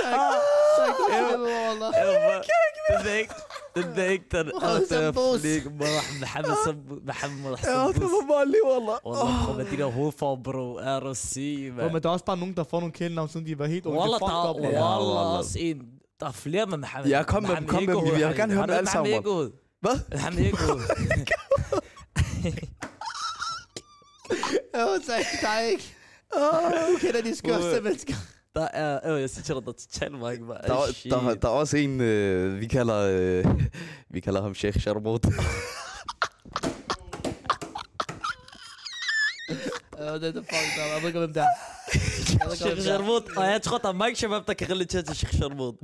bare 8.27 8.45
lige, 8.45 8.65
wallah. 8.71 8.97
Wallah, 9.05 9.45
bro, 9.45 9.53
med 9.53 9.65
de 9.71 9.77
der 9.77 9.85
hovedform, 9.85 10.43
bro. 10.43 10.75
Er 10.75 10.99
du 10.99 11.13
syg, 11.13 11.73
Bro, 11.75 11.83
man. 11.83 11.93
men 11.93 12.03
der 12.03 12.09
er 12.09 12.13
også 12.13 12.25
bare 12.25 12.37
nogen, 12.37 12.55
der 12.55 12.63
får 12.63 12.79
nogle 12.79 12.93
kælenavn, 12.93 13.29
siden 13.29 13.45
de 13.45 13.59
var 13.59 13.65
helt 13.65 13.85
unge. 13.85 13.99
Wallah, 13.99 14.19
Det 14.19 14.25
er 14.27 14.29
fucked 14.29 14.49
up, 14.49 14.55
Wallah. 14.55 14.97
Wallah 14.97 15.37
også 15.37 15.59
en... 15.59 15.81
Der 16.19 16.27
er 16.27 16.31
flere 16.31 16.65
med 16.65 16.77
Mohammed. 16.77 17.09
Ja, 17.09 17.23
kom 17.23 17.43
med 17.43 17.55
dem, 17.55 17.67
kom 17.67 17.83
med 17.83 17.95
dem. 17.95 18.05
Jeg 18.19 18.27
vil 18.29 18.37
gerne 18.37 18.53
høre 18.53 18.67
dem 18.67 18.75
alle 18.75 18.89
sammen, 18.89 19.11
Mohammed 19.11 19.31
Egohoved. 19.31 19.51
Hvad? 19.81 19.99
Mohammed 20.11 20.45
Egohoved. 20.45 20.81
Åh, 24.75 24.99
der 25.07 25.13
er 25.47 25.59
ikke. 25.59 25.95
Du 26.33 26.97
kender 26.99 27.21
de 27.21 27.35
skørste 27.35 27.81
mennesker. 27.81 28.13
Der 28.55 28.67
er... 28.73 29.13
Øh, 29.13 29.21
jeg 29.21 29.29
siger 29.29 29.43
til 29.43 29.55
dig, 29.55 29.63
der 29.63 29.69
er 29.69 29.73
totalt 29.73 30.11
mange, 30.19 30.45
man. 30.45 30.57
Der, 30.67 30.73
er- 30.73 31.09
der, 31.09 31.33
der 31.35 31.47
er 31.47 31.51
også 31.51 31.77
en, 31.77 32.01
øh, 32.01 32.59
vi 32.59 32.67
kalder, 32.67 32.97
øh, 33.11 33.45
vi 34.09 34.19
kalder 34.19 34.41
ham 34.41 34.55
Sheikh 34.55 34.79
Sharmot. 34.79 35.25
Ja, 39.99 40.13
det 40.15 40.23
er 40.27 40.31
det 40.31 40.33
fucked 40.33 40.77
up. 40.81 40.93
Jeg 40.93 41.01
ved 41.01 41.07
ikke, 41.07 41.19
hvem 41.19 41.33
det 41.33 41.41
er. 41.41 41.47
Jeg 41.93 42.01
ved 42.31 42.31
ikke, 42.31 42.45
hvem 42.45 42.55
Sheikh 42.55 42.75
det 42.75 42.79
er. 42.79 42.97
Sharmut. 42.97 43.37
Og 43.37 43.43
jeg 43.45 43.61
tror, 43.61 43.77
der 43.77 43.89
er 43.89 43.93
mange 43.93 44.15
shabab, 44.15 44.47
der 44.47 44.53
kan 44.53 44.69
relatere 44.69 45.01
til 45.01 45.15
Sheikh 45.15 45.33
Sharmut. 45.37 45.75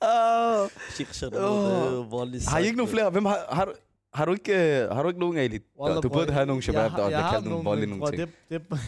oh. 0.00 0.68
Sheikh 0.94 1.12
Sharmut, 1.12 1.38
Åh. 1.38 1.70
det 1.70 1.98
er 1.98 2.08
voldelig 2.10 2.40
Har 2.48 2.58
I 2.58 2.64
ikke 2.64 2.76
nogen 2.76 2.92
flere? 2.92 3.10
Hvem 3.10 3.24
har, 3.24 3.46
har, 3.52 3.64
du, 3.64 3.72
har 4.14 4.24
du 4.24 4.32
ikke, 4.32 4.82
øh, 4.82 4.90
har 4.90 5.02
du 5.02 5.08
ikke 5.08 5.20
nogen, 5.20 5.38
Ali? 5.38 5.58
Wallah, 5.80 6.02
Du 6.02 6.08
bror, 6.08 6.18
burde 6.18 6.32
have 6.32 6.46
nogle 6.46 6.58
jeg 6.58 6.64
shabab, 6.64 6.90
har- 6.90 6.96
der 6.96 7.04
jeg 7.04 7.10
bliver 7.10 7.22
har 7.22 7.32
kaldt 7.32 7.46
nogle 7.46 7.64
voldelige 7.64 7.90
nogle 7.90 8.00
bror, 8.00 8.10
ting. 8.10 8.20
Det, 8.50 8.60
det, 8.70 8.80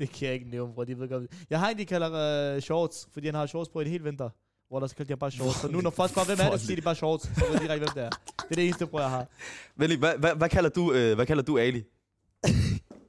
det 0.00 0.12
kan 0.12 0.26
jeg 0.26 0.34
ikke 0.34 0.50
nævne, 0.50 0.74
bror. 0.74 0.84
De 0.84 0.98
ved 0.98 1.08
godt. 1.08 1.30
Jeg 1.50 1.58
har 1.58 1.68
en, 1.70 1.78
de 1.78 1.84
kalder 1.84 2.54
uh, 2.56 2.62
shorts, 2.62 3.08
fordi 3.12 3.26
han 3.26 3.34
har 3.34 3.46
shorts 3.46 3.68
på 3.70 3.80
i 3.80 3.84
det 3.84 3.90
hele 3.92 4.04
vinter. 4.04 4.28
Hvor 4.68 4.80
der 4.80 4.86
så 4.86 4.94
ham 4.96 5.16
bare 5.16 5.30
shorts. 5.30 5.56
Så 5.60 5.68
nu 5.68 5.80
når 5.80 5.90
folk 5.90 6.10
spørger, 6.10 6.26
hvem 6.26 6.38
er 6.46 6.50
det, 6.50 6.60
så 6.60 6.66
siger 6.66 6.76
de 6.76 6.82
bare 6.82 6.94
shorts. 6.94 7.24
Så 7.24 7.44
ved 7.50 7.58
de 7.58 7.62
ikke, 7.74 7.84
hvem 7.84 7.94
det 7.94 8.02
er. 8.04 8.10
Det 8.10 8.50
er 8.50 8.54
det 8.54 8.64
eneste, 8.64 8.86
bror, 8.86 9.00
jeg 9.00 9.10
har. 9.10 9.26
Lige, 9.86 9.98
hvad, 9.98 10.12
hvad, 10.18 10.34
hvad, 10.34 10.48
kalder 10.48 10.70
du, 10.70 10.92
øh, 10.92 11.14
hvad 11.14 11.26
kalder 11.26 11.42
du 11.42 11.58
Ali? 11.58 11.82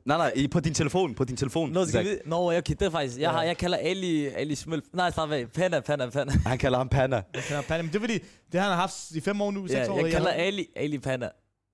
nej, 0.05 0.17
nej, 0.17 0.31
i- 0.35 0.47
på 0.47 0.59
din 0.59 0.73
telefon, 0.73 1.15
på 1.15 1.23
din 1.23 1.37
telefon. 1.37 1.71
Nå, 1.71 1.85
skal 1.85 2.05
vi... 2.05 2.09
Nå, 2.25 2.47
okay, 2.57 2.73
det 2.79 2.81
er 2.81 2.89
faktisk... 2.89 3.19
Jeg, 3.19 3.31
har, 3.31 3.43
jeg 3.43 3.57
kalder 3.57 3.77
Ali, 3.77 4.25
Ali 4.27 4.55
Smølf. 4.55 4.83
Nej, 4.93 5.11
start 5.11 5.31
af. 5.31 5.51
Penna, 5.51 5.79
penna, 5.79 6.09
penna. 6.09 6.33
Han 6.45 6.57
kalder 6.57 6.77
ham 6.77 6.89
Panna. 6.89 7.15
Jeg 7.15 7.43
kalder 7.43 7.55
ham 7.55 7.63
Panna, 7.67 7.81
men 7.81 7.89
det 7.91 7.95
er 7.95 7.99
fordi, 7.99 8.19
det 8.51 8.59
har 8.61 8.69
han 8.69 8.77
haft 8.77 9.11
i 9.11 9.19
fem 9.21 9.41
år 9.41 9.51
nu, 9.51 9.61
Ja, 9.69 9.73
seks 9.75 9.89
år. 9.89 9.99
jeg 9.99 10.11
kalder 10.11 10.31
har- 10.31 10.37
Ali, 10.37 10.67
Ali 10.75 10.97
Panna. 10.97 11.29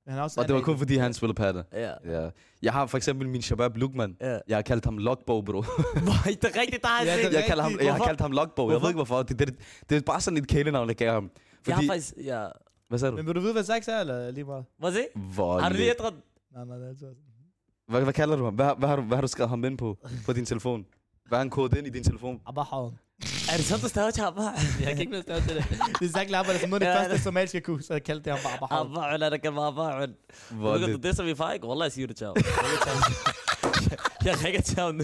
Han 0.08 0.16
har 0.16 0.24
også 0.24 0.42
Og 0.42 0.48
det 0.48 0.56
var 0.56 0.62
kun 0.62 0.78
fordi, 0.78 0.96
han 0.98 1.14
spiller 1.14 1.34
Panna. 1.34 1.64
Ja. 1.74 1.92
Ja. 2.06 2.30
Jeg 2.62 2.74
har 2.74 2.86
for 2.86 2.98
eksempel 2.98 3.30
min 3.30 3.42
shabab 3.42 3.78
Lukman. 3.78 4.18
Ja. 4.22 4.40
Jeg 4.48 4.58
har 4.58 4.62
kaldt 4.62 4.86
ham 4.86 4.98
Logbo, 4.98 5.42
bro. 5.42 5.52
Hvor, 5.62 5.64
det 6.26 6.46
er 6.46 6.60
rigtigt, 6.62 6.82
der 6.82 6.88
har 6.88 7.04
Ja, 7.04 7.10
jeg 7.12 7.18
det 7.18 7.26
set. 7.26 7.34
er 7.34 7.40
Jeg, 7.40 7.48
kalder 7.48 7.64
ham, 7.64 7.80
jeg 7.82 7.94
har 7.96 8.06
kaldt 8.06 8.22
ham 8.22 8.32
Logbo. 8.32 8.72
Jeg 8.72 8.82
ved 8.82 8.90
ikke 8.90 8.98
hvorfor. 8.98 9.24
Det, 9.24 9.40
det, 9.40 9.56
det 9.90 9.98
er 9.98 10.02
bare 10.02 10.22
sådan 10.22 10.38
et 10.38 10.48
kælenavn, 10.48 10.88
jeg 10.88 10.96
gav 10.96 11.14
ham. 11.14 11.32
Jeg 11.68 11.76
har 11.76 11.82
Fordi, 11.82 11.88
faktisk... 11.88 12.14
Ja. 12.24 12.48
hvad 12.88 13.00
sagde 13.00 13.12
du? 13.12 13.18
Men 13.18 13.26
vil 13.28 13.36
du 13.36 13.40
vide, 13.40 13.54
hvad 13.54 13.64
Zax 13.64 13.88
er, 13.88 14.00
eller 14.00 14.32
lige 14.32 14.44
meget? 14.44 14.66
Hvad 14.80 14.92
se? 14.92 15.06
Hvor 15.16 15.60
Har 15.60 15.70
du 15.70 15.76
lige 15.76 15.90
ændret? 15.90 16.14
Nej, 16.54 16.66
nej, 16.66 16.78
det 16.78 17.02
er 17.02 17.08
hvad, 17.88 18.04
hvad 18.04 18.14
kalder 18.14 18.36
du 18.36 18.44
ham? 18.44 18.54
Hvad, 18.54 18.72
hvad, 18.78 18.90
har 18.90 18.96
du, 18.96 19.02
hvad 19.02 19.18
har 19.18 19.22
du 19.22 19.28
skrevet 19.28 19.50
ham 19.50 19.64
ind 19.64 19.78
på, 19.78 19.98
på 20.26 20.34
din 20.34 20.46
telefon? 20.46 20.86
Hvad 21.28 21.38
har 21.38 21.44
han 21.44 21.50
kodet 21.50 21.78
ind 21.78 21.88
i 21.88 21.90
din 21.90 22.04
telefon? 22.04 22.42
Abahavn. 22.48 23.00
Er 23.52 23.58
det 23.58 23.66
sådan, 23.66 23.82
du 23.84 23.90
stadig 23.90 24.14
til 24.18 24.24
ham? 24.24 24.34
Jeg 24.38 24.88
kan 24.90 25.00
ikke 25.00 25.12
bestemme 25.12 25.42
til 25.48 25.56
det. 25.56 25.66
Det 26.00 26.08
er 26.08 26.12
Zax 26.12 26.30
Labber, 26.30 26.52
det 26.52 26.58
er 26.58 26.62
som 26.62 26.70
noget 26.70 26.82
af 26.84 26.88
det 26.88 26.98
første 27.00 27.14
det- 27.16 27.24
somaliske 27.24 27.62
kunne, 27.62 27.84
så 27.84 27.94
jeg 27.94 28.04
kaldte 28.04 28.24
det 28.32 28.40
ham 28.40 28.44
bare 28.44 28.54
Abahavn. 28.54 28.92
Abaun, 28.92 29.22
er 29.22 29.30
det 29.30 29.42
kan 29.42 29.56
være 29.56 29.68
Abaun. 29.68 30.14
Hvor 30.50 30.72
Ved 30.72 30.80
du, 30.82 30.88
lidt. 30.88 31.04
det 31.04 31.16
som 31.16 31.26
vi 31.26 31.36
fejrer 31.36 31.54
ikke? 31.54 31.68
Wallah, 31.68 31.86
jeg 31.86 31.92
siger 31.92 32.08
det 32.08 32.16
til 32.16 32.28
ham. 32.28 32.36
Jeg 34.26 34.44
ringer 34.46 34.62
til 34.62 34.80
ham. 34.80 34.88
Jeg 34.88 34.94
nu. 34.96 35.04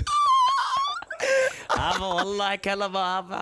Abba, 1.69 2.15
wallah, 2.15 2.52
jeg 2.52 2.60
kalder 2.63 2.89
mig 2.89 3.02
Abba. 3.17 3.36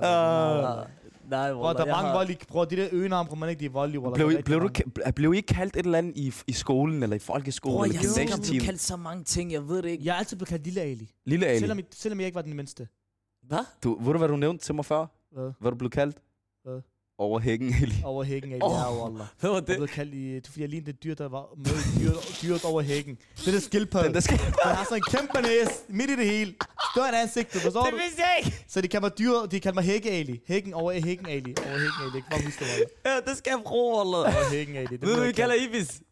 Nej, 0.00 0.86
nej, 1.30 1.52
Bro, 1.52 1.62
der 1.62 1.68
er 1.80 1.84
jeg 1.84 1.86
mange 1.86 2.08
har- 2.08 2.12
voldelige... 2.14 2.38
Bro, 2.48 2.64
de 2.64 2.76
der 2.76 2.88
øgenavn, 2.92 3.26
bro, 3.26 3.34
man 3.34 3.48
ikke, 3.48 3.60
de 3.60 3.64
er 3.66 3.70
voldelige, 3.70 4.00
wallah. 4.00 4.14
Blev, 4.16 4.38
er 4.38 4.42
blev, 4.42 4.60
du, 4.60 5.10
blev 5.16 5.34
I 5.34 5.36
ikke 5.36 5.54
kaldt 5.54 5.76
et 5.76 5.84
eller 5.84 5.98
andet 5.98 6.12
i, 6.16 6.32
i 6.46 6.52
skolen, 6.52 7.02
eller 7.02 7.16
i 7.16 7.18
folkeskolen, 7.18 7.92
jeg 7.92 8.00
eller 8.00 8.32
er 8.32 8.36
blevet 8.46 8.62
kaldt 8.62 8.80
så 8.80 8.96
mange 8.96 9.24
ting, 9.24 9.52
jeg 9.52 9.68
ved 9.68 9.82
det 9.82 9.88
ikke. 9.88 10.04
Jeg 10.04 10.12
er 10.14 10.18
altid 10.18 10.36
blevet 10.36 10.48
kaldt 10.48 10.64
Lille 10.64 10.80
Ali. 10.80 11.10
Lille 11.26 11.46
Ali. 11.46 11.58
Selvom, 11.58 11.80
selvom 11.94 12.20
jeg 12.20 12.26
ikke 12.26 12.34
var 12.36 12.42
den 12.42 12.56
mindste. 12.56 12.88
Hvad? 13.48 13.64
Du, 13.84 14.04
ved 14.04 14.12
du, 14.12 14.18
hvad 14.18 14.28
du 14.28 14.36
nævnte 14.36 14.64
til 14.64 14.74
mig 14.74 14.84
før? 14.84 15.06
Hvad? 15.32 15.52
Hvad 15.60 15.70
du 15.70 15.76
blev 15.76 15.90
kaldt? 15.90 16.16
Hvad? 16.64 16.80
Over 17.18 17.38
hækken, 17.40 17.74
Ali. 17.82 17.94
Over 18.04 18.24
hækken, 18.24 18.52
Ali. 18.52 18.60
Åh. 18.62 18.70
Ja, 18.72 19.02
wallah. 19.02 19.26
Hvad 19.40 19.50
var 19.50 19.56
Jeg 19.56 19.66
det? 19.66 19.76
blev 19.76 19.88
kaldt 19.88 20.14
i... 20.14 20.34
Det 20.34 20.46
fordi, 20.46 20.60
jeg 20.60 20.68
lignede 20.68 20.90
et 20.90 21.02
dyr, 21.04 21.14
der 21.14 21.28
var 21.28 21.46
med 21.56 22.00
dyret, 22.00 22.38
dyret 22.42 22.64
over 22.64 22.82
hækken. 22.82 23.18
Det 23.36 23.48
er 23.48 23.52
der 23.52 23.60
skildpadde. 23.60 24.06
Den 24.06 24.14
der 24.14 24.20
skal... 24.20 24.38
Den 24.64 24.70
har 24.78 24.84
sådan 24.84 24.98
en 24.98 25.02
kæmpe 25.18 25.42
næse 25.48 25.70
midt 25.88 26.10
i 26.10 26.16
det 26.16 26.26
hele. 26.26 26.54
Større 26.94 27.08
end 27.08 27.16
ansigtet, 27.16 27.60
forstår 27.62 27.82
Det 27.84 27.92
du? 27.92 27.96
vidste 27.96 28.22
jeg 28.22 28.34
ikke. 28.44 28.64
Så 28.68 28.80
de 28.80 28.88
kalder 28.88 29.08
mig 29.08 29.18
dyr, 29.18 29.32
de 29.50 29.60
kalder 29.60 29.74
mig 29.74 29.84
hække 29.84 30.10
Ali. 30.10 30.40
Hækken 30.46 30.74
over 30.74 30.92
hækken 30.92 31.26
Ali. 31.28 31.54
Over 31.66 31.78
hækken 31.78 32.02
Ali. 32.06 32.16
Ikke 32.16 32.28
bare 32.30 32.42
huske 32.44 32.64
det, 32.64 32.84
Ja, 33.06 33.20
det 33.30 33.36
skal 33.38 33.50
jeg 33.50 33.60
bruge, 33.64 33.96
wallah. 33.98 34.36
Over 34.36 34.50
hækken 34.50 34.76
Ali. 34.76 34.86
Det 34.86 35.02
Ved 35.02 35.14
du, 35.14 35.20
vi 35.20 35.26
jeg 35.26 35.34
kalder. 35.34 35.54
Ibis? 35.54 36.02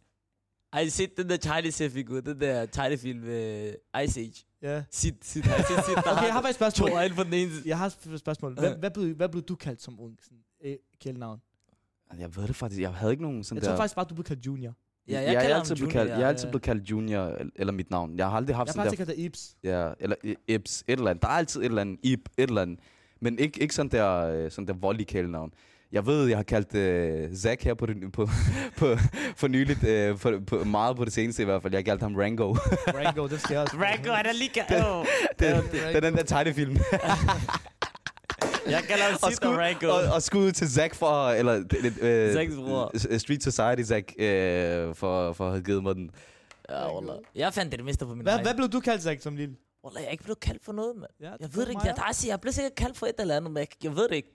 Har 0.73 0.81
I 0.81 0.91
set 0.91 1.17
den 1.17 1.29
der 1.31 1.37
tegneseriefigur, 1.37 2.21
den 2.21 2.41
der 2.41 2.67
tegnefilm 2.67 3.21
med 3.21 3.75
Ice 4.05 4.21
Age? 4.21 4.45
Ja. 4.63 4.69
Har 4.75 4.81
I 4.81 4.85
set 4.91 5.17
Sid, 5.25 5.43
der 5.43 5.51
Okay, 5.53 6.07
jeg 6.07 6.15
har 6.15 6.31
har 6.31 6.33
faktisk 6.43 6.51
et 6.51 6.55
spørgsmål. 6.55 6.91
to 6.91 6.97
øjne 6.97 7.15
på 7.15 7.25
den 7.25 7.33
ene? 7.35 7.51
Jeg 7.65 7.79
har 7.79 7.87
et 7.87 8.19
spørgsmål. 8.21 8.55
Hvad, 8.55 8.75
hvad, 8.77 8.91
blev, 8.91 9.15
hvad 9.17 9.29
blev 9.29 9.43
du 9.43 9.55
kaldt 9.55 9.83
som 9.83 10.01
ung 10.01 10.19
sådan, 10.23 10.39
øh, 10.65 10.77
kælenavn? 11.01 11.41
Jeg 12.19 12.37
ved 12.37 12.47
det 12.49 12.57
faktisk. 12.57 12.81
Jeg 12.81 12.91
havde 12.95 13.13
ikke 13.13 13.23
nogen 13.23 13.45
sådan 13.45 13.57
Jeg 13.57 13.63
der... 13.63 13.69
tror 13.69 13.77
faktisk 13.77 13.95
bare, 13.97 14.07
du 14.09 14.15
blev 14.15 14.25
kaldt 14.25 14.47
Junior. 14.47 14.75
Ja, 15.09 15.13
jeg 15.21 15.25
jeg, 15.27 15.35
er 15.35 15.41
kalder 15.41 15.57
altid 15.57 15.77
Junior, 15.77 15.93
kaldt, 15.93 16.11
jeg 16.11 16.21
er 16.23 16.29
altid 16.29 16.45
ja. 16.45 16.51
blevet 16.51 16.63
kaldt 16.63 16.91
Junior, 16.91 17.23
el- 17.29 17.53
eller 17.57 17.73
mit 17.73 17.91
navn. 17.91 18.19
Jeg 18.19 18.27
har 18.31 18.37
aldrig 18.37 18.57
haft 18.57 18.67
Jeg 18.67 18.71
har 18.83 18.91
sådan 18.91 18.99
faktisk 18.99 18.99
der... 18.99 19.05
kaldt 19.05 19.19
dig 19.19 19.25
Ibs. 19.25 19.57
Ja, 19.63 19.93
eller 20.01 20.17
Ibs, 20.49 20.81
et 20.89 20.93
eller 20.93 21.11
andet. 21.11 21.23
Der 21.23 21.29
er 21.29 21.33
altid 21.33 21.61
et 21.61 21.65
eller 21.65 21.81
andet. 21.81 21.99
Ib, 22.03 22.21
et 22.39 22.49
eller 22.49 22.63
andet. 22.63 22.79
Men 23.21 23.39
ikke, 23.39 23.61
ikke 23.63 23.75
sådan 23.75 23.91
der, 23.91 24.17
øh, 24.21 24.51
sådan 24.51 24.69
der 24.69 24.75
voldelige 24.75 25.07
kælenavn. 25.07 25.53
Jeg 25.93 26.07
ved, 26.07 26.27
jeg 26.29 26.39
har 26.39 26.43
kaldt 26.43 26.75
øh, 26.75 27.37
Zack 27.37 27.63
her 27.65 27.75
på, 27.75 27.87
det, 27.87 28.13
på, 28.13 28.29
på, 28.79 28.97
for 29.37 29.49
nyligt, 29.49 29.85
øh, 29.85 30.19
på, 30.19 30.33
på, 30.47 30.65
meget 30.65 30.97
på 30.97 31.05
det 31.05 31.13
seneste 31.13 31.43
i 31.43 31.45
hvert 31.45 31.63
fald. 31.63 31.73
Jeg 31.73 31.79
har 31.79 31.83
kaldt 31.83 32.03
ham 32.03 32.17
Rango. 32.17 32.53
Rango, 32.99 33.27
det 33.29 33.41
skal 33.41 33.55
jeg 33.55 33.63
også. 33.63 33.77
Rango, 33.77 34.13
han 34.13 34.27
er 34.27 34.33
lige... 34.33 34.51
Åh. 34.87 35.07
det, 35.39 35.73
det 35.73 35.97
er 35.97 36.01
den 36.01 36.17
der 36.17 36.23
tegnefilm. 36.23 36.77
Jeg 38.67 38.83
kalder 38.83 39.05
ham 39.05 39.13
og, 39.15 39.19
Sid 39.19 39.27
og 39.27 39.33
skud, 39.33 39.55
Rango. 39.57 39.89
og, 39.89 40.15
og 40.15 40.23
skud 40.23 40.53
til 40.53 40.71
Zack 40.71 40.95
for, 40.95 41.29
eller 41.29 41.63
øh, 42.01 42.33
Zacks 42.33 42.55
bror. 42.55 43.19
Street 43.19 43.43
Society 43.43 43.83
Zack, 43.89 44.13
øh, 44.19 44.95
for, 44.95 45.33
for 45.33 45.45
at 45.47 45.51
have 45.53 45.63
givet 45.63 45.83
mig 45.83 45.95
den. 45.95 46.11
Ja, 46.71 46.95
wallah. 46.95 47.17
Jeg 47.35 47.55
fandt 47.55 47.73
det 47.73 47.79
det 47.79 47.85
meste 47.87 48.07
på 48.07 48.15
min 48.15 48.23
Hvad, 48.23 48.33
egen. 48.33 48.45
hvad 48.47 48.55
blev 48.55 48.69
du 48.69 48.81
kaldt, 48.81 49.03
Zack, 49.03 49.23
som 49.23 49.37
lille? 49.37 49.55
Wallah, 49.85 50.03
jeg 50.03 50.09
er 50.09 50.13
ikke 50.13 50.25
blevet 50.25 50.41
kaldt 50.41 50.65
for 50.65 50.73
noget, 50.73 50.97
mand. 50.97 51.11
Ja, 51.21 51.31
Jeg 51.31 51.39
det 51.39 51.57
ved 51.57 51.63
det 51.63 51.71
ikke. 51.71 51.83
Jeg, 51.85 51.97
der 51.97 52.03
er, 52.03 52.25
jeg 52.29 52.41
blev 52.41 52.53
sikkert 52.53 52.75
kaldt 52.75 52.99
for 52.99 53.07
et 53.07 53.15
eller 53.19 53.37
andet, 53.37 53.51
men 53.51 53.59
jeg, 53.59 53.67
jeg 53.85 53.97
ved 53.97 54.09
det 54.09 54.15
ikke. 54.17 54.33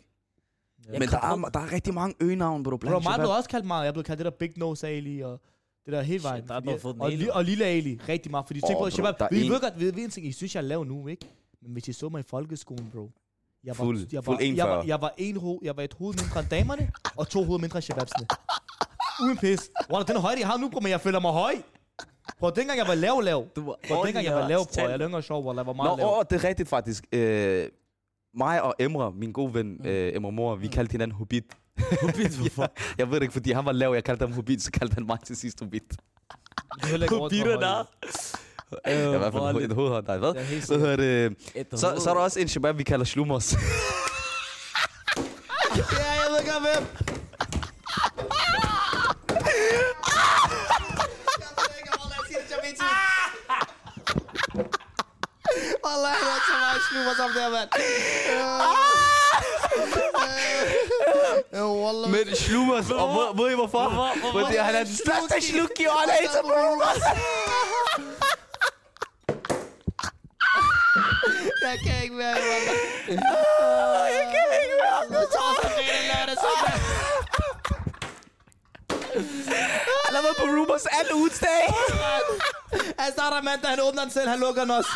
Jeg 0.86 1.00
Men 1.00 1.10
der 1.10 1.18
er, 1.18 1.36
der 1.54 1.60
er 1.60 1.72
rigtig 1.72 1.94
mange 1.94 2.16
øgenavn, 2.20 2.64
bro. 2.64 2.70
Bro, 2.70 2.78
Blandt 2.78 3.04
mig 3.04 3.14
blev 3.20 3.30
også 3.30 3.50
kaldt 3.50 3.66
meget. 3.66 3.86
Jeg 3.86 3.94
blev 3.94 4.04
kaldt 4.04 4.18
det 4.18 4.26
der 4.26 4.32
Big 4.32 4.52
Nose 4.56 4.88
Ali, 4.88 5.22
og 5.22 5.42
det 5.86 5.94
der 5.94 6.02
hele 6.02 6.20
Shit, 6.20 6.24
vejen. 6.30 6.48
der 6.48 6.54
er 6.54 6.56
fordi- 6.58 6.66
noget 6.66 6.82
fået 6.82 6.94
den 6.96 7.02
og, 7.02 7.10
li- 7.10 7.32
og 7.32 7.44
Lille 7.46 7.66
Ali, 7.66 8.00
rigtig 8.10 8.32
meget. 8.32 8.48
Fordi 8.48 8.60
tænk 8.62 8.72
Åh, 8.72 8.76
på, 8.76 8.80
bro, 8.84 8.90
Shabab, 8.90 9.32
vi 9.32 9.50
ved 9.50 9.62
godt, 9.62 9.80
ved, 9.80 9.94
ved 9.94 10.04
en 10.04 10.10
ting, 10.10 10.28
I 10.28 10.32
synes, 10.32 10.56
jeg 10.56 10.62
er 10.62 10.66
lav 10.66 10.84
nu, 10.86 11.08
ikke? 11.08 11.28
Men 11.62 11.72
hvis 11.72 11.88
I 11.88 11.94
så 11.94 12.10
mig 12.10 12.20
i 12.20 12.24
folkeskolen, 12.24 12.90
bro. 12.96 13.12
Jeg 13.64 13.78
var, 13.78 13.86
Fuld- 13.86 14.08
jeg 14.12 14.24
fuld 14.24 14.38
var, 14.38 14.44
jeg, 14.56 14.66
var, 14.70 14.82
1,40. 14.82 14.88
jeg, 14.88 15.02
var 15.02 15.14
en 15.18 15.38
ho, 15.38 15.60
jeg 15.64 15.78
var 15.78 15.84
et 15.84 15.94
hoved 15.94 16.14
mindre 16.24 16.40
end 16.40 16.50
damerne, 16.50 16.92
og 17.18 17.30
to 17.30 17.44
hoved 17.44 17.60
mindre 17.62 17.78
end 17.78 17.82
shababsene. 17.84 18.28
Uden 19.24 19.38
pis. 19.38 19.72
Wow, 19.92 20.02
den 20.04 20.18
højde, 20.18 20.40
jeg 20.40 20.48
har 20.48 20.58
nu, 20.58 20.70
bro, 20.70 20.80
men 20.80 20.90
jeg 20.92 21.02
føler 21.02 21.20
mig 21.20 21.32
høj. 21.32 21.56
Bro, 22.40 22.50
dengang 22.50 22.80
jeg 22.80 22.88
var 22.88 22.96
lav, 22.96 23.22
lav. 23.22 23.46
Du 23.56 23.66
var 23.66 23.76
Bro, 23.88 24.04
dengang 24.06 24.26
jeg 24.26 24.36
var 24.36 24.48
lav, 24.48 24.58
bro, 24.60 24.66
totalt- 24.66 24.84
jeg 24.88 24.94
er 24.94 24.98
længere 24.98 25.22
sjov, 25.22 25.44
bro, 25.44 25.50
jeg 25.54 25.66
var 25.66 25.74
Nå, 25.74 25.84
meget 25.84 25.98
lav. 25.98 26.18
åh, 26.18 26.24
det 26.30 26.44
er 26.44 26.48
rigtigt 26.50 26.70
faktisk. 26.70 27.06
Øh, 27.12 27.68
mig 28.38 28.62
og 28.64 28.76
Emre, 28.80 29.12
min 29.16 29.32
gode 29.32 29.54
ven, 29.54 29.68
Mm. 29.80 29.86
øh, 29.90 30.16
Emre 30.16 30.32
Mor, 30.32 30.56
vi 30.56 30.68
kaldte 30.68 30.92
hinanden 30.92 31.18
Hobbit. 31.18 31.44
Hobbit, 32.02 32.38
hvorfor? 32.40 32.72
Jeg 32.98 33.08
ved 33.08 33.16
det 33.16 33.22
ikke, 33.22 33.34
fordi 33.34 33.52
han 33.52 33.66
var 33.66 33.72
lav, 33.72 33.94
jeg 33.94 34.04
kaldte 34.04 34.24
ham 34.26 34.34
Hobbit, 34.34 34.62
så 34.64 34.72
kaldte 34.72 34.94
han 34.94 35.06
mig 35.06 35.18
til 35.26 35.36
sidst 35.36 35.60
Hobbit. 35.60 35.84
Er 36.84 37.16
Hobbiter 37.20 37.60
der. 37.60 37.84
Ja, 38.88 39.16
i 39.16 39.18
hvert 39.18 39.34
fald 39.34 39.62
en 39.64 39.72
hovedhånd. 39.72 40.08
Nej, 40.08 40.18
hvad? 40.18 40.34
Ja, 40.34 40.42
helt 40.44 40.68
Hvad 40.68 40.78
hedder 40.80 40.96
det? 40.96 41.36
Et 41.56 41.68
Så, 41.80 41.96
så 42.00 42.10
er 42.10 42.14
der 42.14 42.22
også 42.22 42.40
en 42.40 42.48
shabab, 42.48 42.78
vi 42.78 42.84
kalder 42.84 43.06
slumos. 43.06 43.56
Ja, 45.78 45.84
jeg 45.84 46.28
ved 46.30 46.54
godt, 46.54 46.64
hvem. 46.64 47.07
Wallah, 55.88 56.14
han 56.22 56.28
er 56.36 56.42
så 56.48 56.56
meget 56.64 56.82
slummer 56.90 57.14
som 57.20 57.30
det 57.34 57.42
her, 57.42 57.50
mand. 57.50 57.70
Ja, 61.54 61.64
wallah. 61.84 62.12
Men 62.12 62.36
slumos, 62.36 62.90
og 62.92 63.10
ved, 63.16 63.28
ved 63.38 63.52
I 63.52 63.56
hvorfor? 63.56 63.84
Hvorfor? 63.90 64.20
Hvorfor? 64.20 64.40
Fordi 64.40 64.58
han 64.58 64.76
er 64.76 64.84
har 80.18 80.24
været 80.28 80.38
på 80.44 80.46
rumors 80.58 80.86
alle 81.00 81.12
ugens 81.20 81.40
dag. 81.48 81.64
Han 83.02 83.10
starter 83.18 83.42
mandag, 83.50 83.70
han 83.70 83.80
åbner 83.88 84.02
den 84.06 84.12
selv, 84.18 84.28
han 84.34 84.40
lukker 84.46 84.62
den 84.66 84.72
også. 84.80 84.92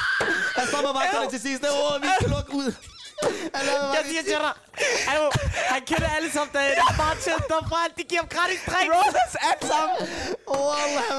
Han 0.58 0.66
stopper 0.72 0.92
vagterne 1.00 1.30
til 1.34 1.42
sidst. 1.48 1.62
Åh, 1.64 2.02
vi 2.04 2.08
skal 2.20 2.30
lukke 2.36 2.54
ud. 2.62 2.70
Jeg 3.96 4.04
siger 4.10 4.24
til 4.24 4.38
dig, 4.46 4.54
hallo, 5.08 5.32
han 5.74 5.82
kender 5.90 6.10
alle 6.18 6.32
sammen 6.32 6.54
dagen. 6.54 6.74
Han 6.88 6.96
bare 6.98 7.16
til 7.26 7.34
derfra, 7.54 7.80
de 7.98 8.04
giver 8.04 8.22
ham 8.22 8.30
gratis 8.36 8.60
drik. 8.70 8.88
Brothers 8.94 9.36
alle 9.50 9.64
sammen. 9.74 9.96
Wallah. 10.50 11.18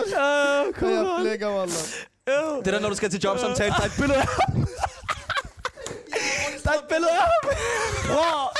Åh, 0.82 0.92
Jeg 0.92 1.20
flækker, 1.20 1.48
wallah. 1.56 1.84
Det 2.64 2.66
er 2.66 2.70
der, 2.76 2.80
når 2.80 2.88
du 2.88 2.94
skal 2.94 3.10
til 3.10 3.20
jobsamtale. 3.20 3.72
Der 3.78 3.80
er 3.80 3.90
et 3.92 3.96
billede 4.00 4.18
af 4.20 4.26
ham. 4.26 4.66
Der 6.64 6.70
er 6.70 6.78
et 6.84 6.88
billede 6.92 7.10
af 7.10 7.16
ham. 7.16 7.30
Bror, 8.08 8.52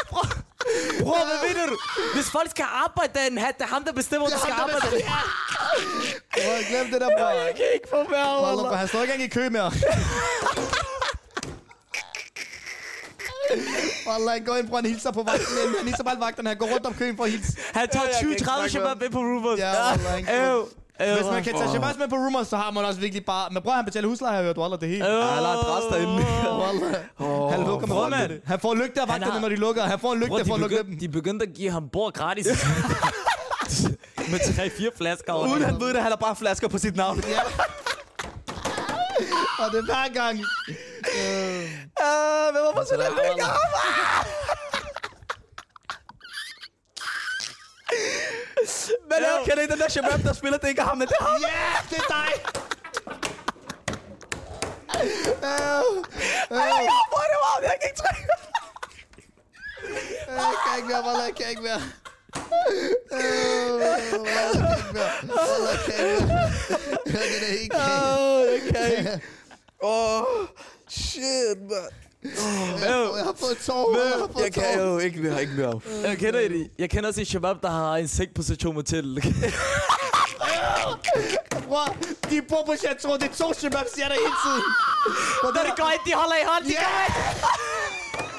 bror, 1.03 1.25
hvad 1.29 1.38
mener 1.49 1.67
du? 1.67 1.77
Hvis 2.15 2.31
folk 2.37 2.51
skal 2.51 2.67
arbejde 2.85 3.12
dagen, 3.19 3.37
det 3.37 3.45
er 3.59 3.67
ham, 3.67 3.85
der 3.85 3.93
bestemmer, 3.93 4.27
om 4.27 4.33
de 4.33 4.38
skal 4.38 4.53
arbejde. 4.53 4.81
Bror, 6.35 6.69
glem 6.71 6.87
det 6.93 7.01
der, 7.01 7.11
bror. 7.19 7.29
Jeg 7.29 7.55
kan 7.57 7.65
ikke 7.75 7.88
få 7.91 7.97
mere, 7.97 8.25
bror, 8.55 8.75
han 8.83 8.88
står 8.88 9.01
ikke 9.03 9.15
engang 9.15 9.31
i 9.31 9.35
kø 9.38 9.49
mere. 9.49 9.73
Wallah, 14.07 14.33
han 14.33 14.45
går 14.45 14.57
ind, 14.57 14.69
bror, 14.69 14.77
han 14.77 14.87
hilser 14.87 15.11
på 15.11 15.23
vagten. 15.23 15.47
Han 15.79 15.87
hilser 15.87 16.03
på 16.05 16.11
alle 16.11 16.21
vagterne. 16.21 16.49
Han 16.49 16.59
går 16.59 16.67
rundt 16.67 16.87
om 16.87 16.95
køen 16.95 17.17
for 17.17 17.25
at 17.25 17.31
hilse. 17.31 17.53
Han 17.75 17.88
tager 17.88 18.07
Jeg 18.07 18.15
kan 18.21 18.31
ikke 18.31 18.43
20-30 18.43 18.45
snakke 18.45 18.71
shabab 18.71 19.01
med 19.01 19.11
på 19.11 19.19
Rumors. 19.19 19.59
Ja, 19.59 19.73
wallah, 19.91 20.27
han. 20.27 20.65
Hvis 20.96 21.26
man 21.31 21.42
kan 21.44 21.55
tage 21.59 21.68
Shabazz 21.68 21.98
med 21.98 22.09
på 22.09 22.16
rumors, 22.16 22.48
så 22.48 22.57
har 22.57 22.70
man 22.70 22.85
også 22.85 23.00
virkelig 23.00 23.24
bare... 23.24 23.48
Men 23.52 23.62
bror, 23.62 23.72
han 23.72 23.85
betaler 23.85 24.09
husleje, 24.09 24.35
jeg 24.37 24.44
hørt. 24.44 24.59
Wallah, 24.59 24.81
det 24.81 24.88
helt... 24.88 25.02
Øv. 25.05 25.22
Han 25.22 25.44
har 25.44 25.52
adresse 25.52 25.90
derinde. 25.90 26.26
Wallah. 26.62 27.50
Han 27.52 27.66
lukker 27.66 27.87
med 27.87 28.11
mand. 28.11 28.40
Han 28.46 28.61
får 28.61 28.74
lygte 28.74 29.00
af 29.00 29.09
vagterne, 29.09 29.40
når 29.40 29.48
de 29.48 29.57
lukker. 29.57 29.83
Han 29.83 29.98
får 30.00 30.12
en 30.12 30.20
lygte 30.20 30.44
for 30.46 30.55
at 30.55 30.61
lukke 30.61 30.78
dem. 30.78 30.98
de 30.98 31.09
begyndte 31.09 31.46
at 31.46 31.55
give 31.55 31.70
ham 31.70 31.88
bord 31.92 32.12
gratis. 32.12 32.46
med 34.33 34.40
3-4 34.40 34.96
flasker. 34.98 35.35
Uden 35.35 35.62
han 35.62 35.81
ved 35.81 35.88
det, 35.88 36.02
han 36.02 36.11
har 36.12 36.16
bare 36.16 36.37
flasker 36.37 36.68
på 36.68 36.78
sit 36.78 36.96
navn. 36.96 37.16
Og 39.59 39.70
det 39.72 39.78
er 39.78 39.85
hver 39.85 40.12
gang. 40.14 40.40
Øh, 41.18 41.68
Uh, 42.00 42.52
hvad 42.52 42.62
var 42.74 42.85
så 42.85 42.94
der 42.96 43.09
ligger 43.28 43.44
ham? 43.44 43.57
Kender 49.44 49.61
ikke 49.62 49.72
den 49.72 49.81
der 49.81 49.88
shabab, 49.88 50.20
der 50.25 50.33
spiller, 50.33 50.59
det 50.59 50.64
er 50.64 50.68
ikke 50.68 50.83
ham, 50.83 50.98
men 50.98 51.09
det 51.09 51.14
er 51.20 51.25
ham. 51.25 51.40
Ja, 51.40 51.48
det 51.90 51.98
er 51.98 52.09
dig! 52.16 52.33
Øh, 55.03 55.09
øh, 55.42 56.59
Jeg 56.59 56.88
kan 56.88 57.05
få 57.12 57.18
det 57.31 57.38
meget, 57.44 57.62
jeg 57.62 57.75
kan 57.81 57.88
ikke 57.90 58.01
trække. 58.03 58.22
Jeg 60.29 60.55
kan 60.64 60.72
ikke 60.77 60.88
mere, 60.88 61.03
Wallah, 61.07 61.27
jeg 61.27 61.35
kan 61.37 61.46
ikke 61.51 61.62
mere. 61.62 61.83
Øh, 63.12 63.68
Wallah, 63.81 63.90
jeg 63.92 64.11
kan 64.11 64.77
ikke 64.79 64.92
mere. 64.92 65.12
Wallah, 65.38 65.72
jeg 65.72 65.94
kan 65.94 66.07
ikke 66.07 66.27
mere. 66.27 66.42
Ja, 67.07 67.22
det 67.40 67.48
er 67.48 67.59
helt 67.59 67.72
galt. 67.72 67.92
Åh, 68.18 68.40
jeg 68.53 68.61
kan 68.75 68.85
ikke. 68.98 69.20
Åh, 69.83 70.22
shit, 70.88 71.59
man. 71.70 71.88
Jeg 72.25 73.25
har 73.25 73.35
fået 73.41 73.59
tår. 73.67 73.97
Jeg 73.99 74.19
har 74.19 74.29
fået 74.33 74.45
Jeg 74.45 74.53
kan 74.53 74.81
jo 74.81 74.99
ikke 74.99 75.21
mere, 75.21 75.41
ikke 75.41 75.53
mere. 75.55 75.81
Jeg 76.05 76.19
kender 76.19 76.41
det. 76.49 76.71
Jeg 76.79 76.91
kender 76.91 77.09
også 77.09 77.21
en 77.21 77.27
shabab, 77.27 77.57
der 77.63 77.71
har 77.71 77.97
en 77.97 78.09
seng 78.09 78.35
på 78.35 78.43
Station 78.43 78.75
Motel. 78.75 79.15
Bror, 81.69 81.97
de 82.31 82.43
bor 82.49 82.63
på 82.67 82.75
Chateau. 82.77 83.17
Det 83.17 83.23
er 83.23 83.35
to 83.35 83.53
shababs, 83.55 83.97
jeg 83.99 84.05
er 84.05 84.09
der 84.09 84.15
hele 84.15 84.37
tiden. 84.45 84.63
Når 85.43 85.51
de 85.51 85.73
går 85.77 85.91
ind, 85.95 86.01
de 86.07 86.13
holder 86.15 86.37
i 86.37 86.45
hånd. 86.47 86.65
De 86.65 86.71
Ja. 86.71 86.81
går. 86.81 88.33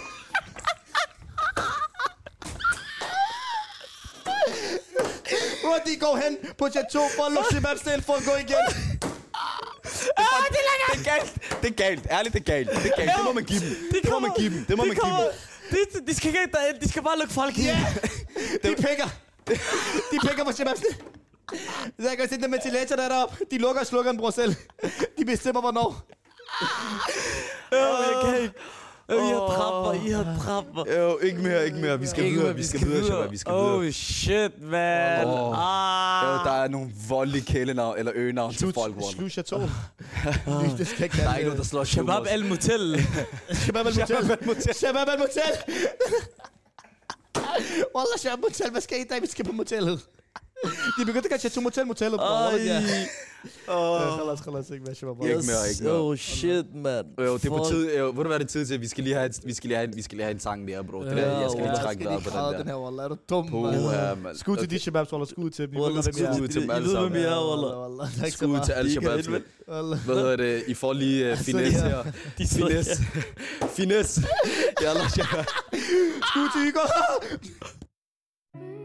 Bror, 5.61 5.77
de 5.85 5.95
går 5.99 6.15
hen 6.23 6.37
på 6.57 6.69
Chateau 6.69 7.03
for 7.15 7.23
at 7.25 7.31
lukke 7.31 7.49
shababs 7.51 7.81
til, 7.81 8.03
for 8.07 8.13
at 8.13 8.23
gå 8.25 8.35
igen. 8.45 8.65
Åh, 10.23 10.43
det 10.53 10.59
er 10.61 10.65
lækkert. 10.69 10.91
Det 10.93 11.07
er 11.07 11.11
galt. 11.11 11.31
Det 11.63 11.69
er 11.71 11.75
galt. 11.83 12.07
Ærligt, 12.11 12.33
det 12.33 12.39
er 12.39 12.43
galt. 12.53 12.69
Det 12.69 12.91
er 12.91 12.97
galt. 12.97 13.11
Det 13.17 13.23
må 13.25 13.33
man 13.33 13.43
give 13.43 13.59
dem. 13.59 13.75
Det 13.91 14.09
må 14.09 14.19
man 14.19 14.31
give 14.37 14.49
dem. 14.55 14.65
Det 14.65 14.77
må 14.77 14.83
man 14.85 14.95
give 14.95 15.15
dem. 15.15 15.31
De, 15.71 16.07
de 16.07 16.15
skal 16.15 16.27
ikke 16.29 16.39
derind. 16.53 16.79
De 16.81 16.89
skal 16.89 17.03
bare 17.03 17.17
lukke 17.19 17.33
folk 17.33 17.57
ind. 17.57 17.77
De 18.63 18.75
pikker. 18.85 19.09
De 20.11 20.17
pikker 20.27 20.43
på 20.43 20.51
shababs. 20.51 20.79
Så 21.99 22.09
jeg 22.09 22.17
kan 22.17 22.29
se 22.29 22.35
den 22.37 22.51
ventilator, 22.51 22.95
der 22.95 23.03
er 23.03 23.09
deroppe. 23.09 23.35
De 23.51 23.57
lukker 23.57 23.81
og 23.81 23.87
slukker 23.87 24.11
den, 24.11 24.19
bror 24.19 24.31
selv. 24.31 24.55
De 25.17 25.25
bestemmer, 25.25 25.61
hvornår. 25.61 26.01
Åh, 27.71 27.77
jeg 28.07 28.21
kan 28.25 28.41
ikke. 28.41 28.53
Åh, 29.09 29.15
I 29.15 29.19
har 29.31 29.39
prapper, 29.47 30.07
I 30.07 30.11
har 30.11 30.37
prapper. 30.39 30.93
Jo, 31.01 31.17
ikke 31.17 31.41
mere, 31.41 31.65
ikke 31.65 31.77
mere. 31.77 31.99
Vi 31.99 32.07
skal 32.07 32.23
Ikke 32.23 32.33
videre. 32.35 32.47
mere, 32.53 32.57
Vi 32.57 32.63
skal 32.67 32.87
videre, 32.87 33.05
Shabab. 33.05 33.31
Vi 33.31 33.37
skal 33.37 33.53
videre. 33.53 33.73
Oh 33.75 33.89
shit, 33.91 34.61
man. 34.61 35.27
Åh. 35.27 35.57
Ah. 35.57 36.27
Jo, 36.27 36.31
der 36.51 36.63
er 36.63 36.67
nogle 36.67 36.91
voldelige 37.09 37.45
kælenavn, 37.45 37.97
eller 37.97 38.11
øgenavn 38.15 38.53
til 38.53 38.73
folk. 38.73 38.95
Slut 39.15 39.31
Chateau. 39.31 39.59
det 40.77 40.87
skal 40.87 41.03
ikke 41.03 41.17
Der 41.17 41.29
er 41.29 41.37
ikke 41.37 41.47
nogen, 41.49 41.59
der 41.59 41.65
slår 41.65 41.83
Shabab 41.83 42.09
Shabab. 42.15 42.27
al 42.31 42.45
Motel. 42.45 43.07
Shabab 43.53 43.85
al 43.87 43.93
Motel. 44.45 44.75
Shabab 44.75 45.07
al 45.09 45.19
Motel. 45.19 45.41
Wallah, 47.95 48.17
Shabab 48.19 48.39
Motel. 48.41 48.71
Hvad 48.71 48.81
skal 48.81 48.97
I 48.97 49.01
i 49.01 49.05
dag? 49.09 49.21
Vi 49.21 49.27
skal 49.27 49.45
på 49.45 49.51
motellet. 49.51 49.99
De 50.99 51.05
begyndte 51.05 51.19
at 51.19 51.29
kalde 51.29 51.41
Chateau 51.41 51.61
Motel 51.63 51.87
motellet, 51.87 52.19
bror. 52.19 52.51
Ja. 53.67 54.17
Khalas, 54.17 54.41
khalas, 54.41 54.69
ikke 54.69 54.83
mere 54.85 54.95
Shabab. 54.95 55.15
Ikke 55.23 55.35
mere, 55.35 55.69
ikke 55.71 55.83
mere. 55.83 55.93
Oh 56.01 56.15
shit, 56.17 56.75
man. 56.75 57.03
Jo, 57.19 57.37
det 57.37 57.45
er 57.45 57.49
på 57.49 57.65
tid. 57.69 57.97
Jo, 57.97 58.05
ved 58.05 58.13
du 58.13 58.23
hvad 58.23 58.39
det 58.39 58.45
er 58.45 58.49
tid 58.49 58.65
til? 58.65 58.81
Vi 58.81 58.87
skal 58.87 59.03
lige 59.03 59.15
have, 59.15 59.31
vi 59.43 59.53
skal 59.53 59.67
lige 59.67 59.77
have, 59.77 59.87
en- 59.87 59.95
vi 59.95 60.01
skal 60.01 60.15
lige 60.15 60.23
have 60.25 60.33
en 60.33 60.39
sang 60.39 60.63
mere, 60.65 60.83
bro. 60.83 61.01
Det 61.03 61.11
der, 61.11 61.15
jeg 61.17 61.49
skal 61.49 61.59
lige 61.63 61.69
Wallah, 61.69 61.83
trække 61.83 62.05
vejret 62.05 62.19
de 62.25 62.29
på 62.29 62.37
den 62.37 62.57
den 62.59 62.67
der. 62.67 62.73
her, 62.73 62.83
Wallah. 62.83 63.03
Er 63.05 63.07
du 63.09 63.17
dum, 63.29 63.45
mand. 64.23 64.37
Skud 64.37 64.57
til 64.57 64.69
de 64.69 64.79
Shababs, 64.79 65.11
Wallah. 65.13 65.27
Skud 65.29 65.49
til 65.49 65.67
dem. 65.67 65.75
I 65.75 65.79
Wallah, 65.79 66.05
ved, 66.05 66.13
hvem 66.13 66.33
skud 66.35 66.47
til 66.47 66.61
dem 66.61 66.69
I 66.69 66.73
alle 66.73 66.87
ved, 66.87 66.93
sammen. 66.93 67.11
hvem 67.11 67.21
I 67.21 67.25
er, 67.25 67.29
Wallah, 67.49 67.49
Wallah. 67.49 67.81
Wallah. 67.81 68.15
Der 68.15 68.21
er 68.21 68.25
ikke 68.25 68.37
så 68.37 68.45
Skud 68.45 68.59
til 68.65 68.71
alle 68.71 68.91
Shababs. 68.91 69.29
Wallah. 69.69 69.99
Hvad 70.05 70.15
hedder 70.15 70.35
det? 70.35 70.63
I 70.67 70.73
får 70.73 70.93
lige 70.93 71.19
uh, 71.31 71.37
finesse 71.37 71.79
her. 71.81 72.03
Finesse. 72.37 73.03
Finesse. 73.77 74.21
Yalla, 74.83 75.07
Shabab. 75.09 75.45
Skud 76.29 76.47
til 76.55 76.67
Igor. 76.69 76.87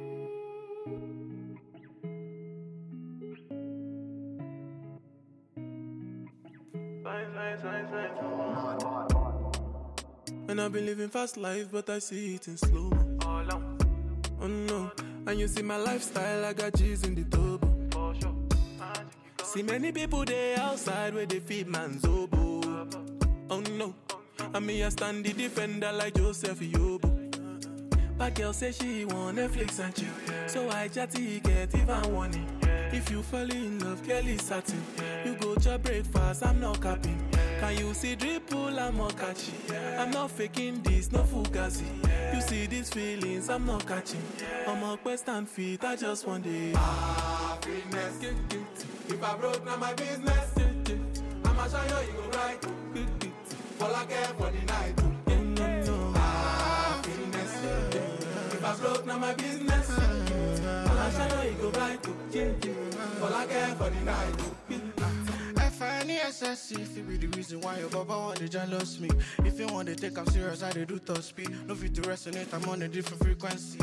And 10.48 10.60
I've 10.60 10.72
been 10.72 10.86
living 10.86 11.08
fast 11.08 11.36
life, 11.36 11.66
but 11.72 11.90
I 11.90 11.98
see 11.98 12.36
it 12.36 12.46
in 12.46 12.56
slow. 12.56 12.90
Oh 14.40 14.46
no, 14.46 14.92
and 15.26 15.40
you 15.40 15.48
see 15.48 15.62
my 15.62 15.76
lifestyle, 15.76 16.44
I 16.44 16.52
got 16.52 16.74
G's 16.74 17.02
in 17.02 17.16
the 17.16 17.24
turbo. 17.24 17.66
See 19.42 19.62
many 19.62 19.90
people 19.90 20.24
there 20.24 20.60
outside 20.60 21.14
where 21.14 21.26
they 21.26 21.40
feed 21.40 21.66
man's 21.66 22.04
oboe. 22.04 22.86
Oh 23.50 23.60
no, 23.76 23.94
and 24.54 24.66
me 24.66 24.84
I 24.84 24.88
stand 24.90 25.24
the 25.24 25.32
defender 25.32 25.90
like 25.90 26.14
Joseph 26.14 26.60
Yobo. 26.60 27.08
But 28.16 28.34
girl 28.34 28.52
say 28.52 28.72
she 28.72 29.04
want 29.06 29.38
Netflix 29.38 29.80
and 29.80 29.94
chill, 29.94 30.08
so 30.46 30.68
I 30.70 30.88
chatty 30.88 31.40
get 31.40 31.74
even 31.74 32.14
warning. 32.14 32.46
If 32.90 33.10
you 33.10 33.22
fall 33.22 33.50
in 33.50 33.78
love, 33.80 34.02
Kelly 34.06 34.38
satin. 34.38 34.82
You 35.24 35.34
go 35.58 35.72
to 35.72 35.78
breakfast, 35.78 36.44
I'm 36.44 36.60
not 36.60 36.80
capping. 36.80 37.18
Can 37.60 37.78
you 37.78 37.94
see 37.94 38.16
dripple, 38.16 38.78
I'm 38.78 38.96
not 38.96 39.16
catching. 39.16 39.54
I'm 39.98 40.10
not 40.10 40.30
faking 40.30 40.82
this, 40.82 41.10
no 41.10 41.22
fugazi. 41.22 41.84
You 42.34 42.40
see 42.40 42.66
these 42.66 42.90
feelings, 42.90 43.48
I'm 43.48 43.66
not 43.66 43.86
catching. 43.86 44.22
I'm 44.66 44.82
a 44.82 44.96
quest 44.96 45.28
and 45.28 45.48
feet, 45.48 45.84
I 45.84 45.96
just 45.96 46.26
want 46.26 46.46
it. 46.46 46.76
Happiness. 46.76 48.22
If 49.08 49.22
I 49.22 49.36
broke, 49.36 49.64
now 49.64 49.76
my 49.76 49.92
business. 49.94 50.54
I'ma 51.44 51.68
show 51.68 51.82
you, 51.82 52.06
you 52.06 52.12
go 52.12 52.38
right. 52.38 52.66
All 53.80 53.94
I 53.94 54.04
care 54.04 54.34
for 54.38 54.50
the 54.50 54.64
night. 54.66 54.94
If 58.52 58.64
I 58.64 58.76
broke, 58.76 59.06
now 59.06 59.18
my 59.18 59.34
business. 59.34 59.90
I'ma 59.90 61.10
show 61.10 61.42
you, 61.42 61.50
you 61.50 61.56
go 61.62 61.70
right. 61.80 62.06
All 63.22 63.34
I 63.34 63.46
care 63.46 63.74
for 63.74 63.90
the 63.90 64.00
night. 64.04 64.87
Find 65.78 66.10
it 66.10 66.14
necessary. 66.24 66.82
If 66.82 66.98
it 66.98 67.08
be 67.08 67.16
the 67.18 67.28
reason 67.36 67.60
why 67.60 67.78
your 67.78 67.88
baba 67.88 68.18
want 68.18 68.38
to 68.38 68.48
jealous 68.48 68.98
me. 68.98 69.08
If 69.44 69.60
you 69.60 69.68
want 69.68 69.86
to 69.86 69.94
take 69.94 70.18
I'm 70.18 70.26
serious, 70.26 70.60
I 70.64 70.72
do 70.72 70.98
top 70.98 71.22
speed. 71.22 71.50
No 71.68 71.76
fit 71.76 71.94
to 71.94 72.00
resonate, 72.02 72.52
I'm 72.52 72.68
on 72.68 72.82
a 72.82 72.88
different 72.88 73.22
frequency. 73.22 73.78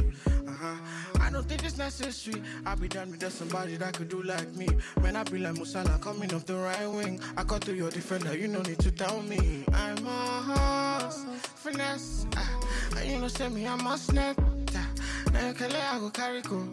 Uh-huh. 0.45 0.75
I 1.21 1.29
don't 1.29 1.47
think 1.47 1.63
it's 1.63 1.77
necessary. 1.77 2.41
I 2.65 2.75
be 2.75 2.89
done 2.89 3.11
with 3.11 3.21
just 3.21 3.37
somebody 3.37 3.77
that 3.77 3.93
could 3.93 4.09
do 4.09 4.21
like 4.23 4.53
me. 4.55 4.67
Man, 5.01 5.15
I 5.15 5.23
be 5.23 5.37
like 5.37 5.55
Musala 5.55 6.01
coming 6.01 6.33
off 6.33 6.45
the 6.45 6.55
right 6.55 6.85
wing. 6.85 7.21
I 7.37 7.45
cut 7.45 7.61
to 7.61 7.73
your 7.73 7.91
defender, 7.91 8.37
you 8.37 8.49
no 8.49 8.61
need 8.61 8.79
to 8.79 8.91
tell 8.91 9.21
me. 9.21 9.63
I'm 9.73 10.05
a 10.05 10.99
horse, 10.99 11.25
finesse. 11.55 12.25
And 12.97 13.09
you 13.09 13.19
know, 13.19 13.29
say 13.29 13.47
me, 13.47 13.65
I'm 13.67 13.87
a 13.87 13.97
snap. 13.97 14.37
Ah, 14.75 14.89
now 15.31 15.47
you 15.47 15.53
can 15.53 15.71
let 15.71 15.93
I 15.93 15.99
go 15.99 16.09
carry 16.09 16.41
go. 16.41 16.67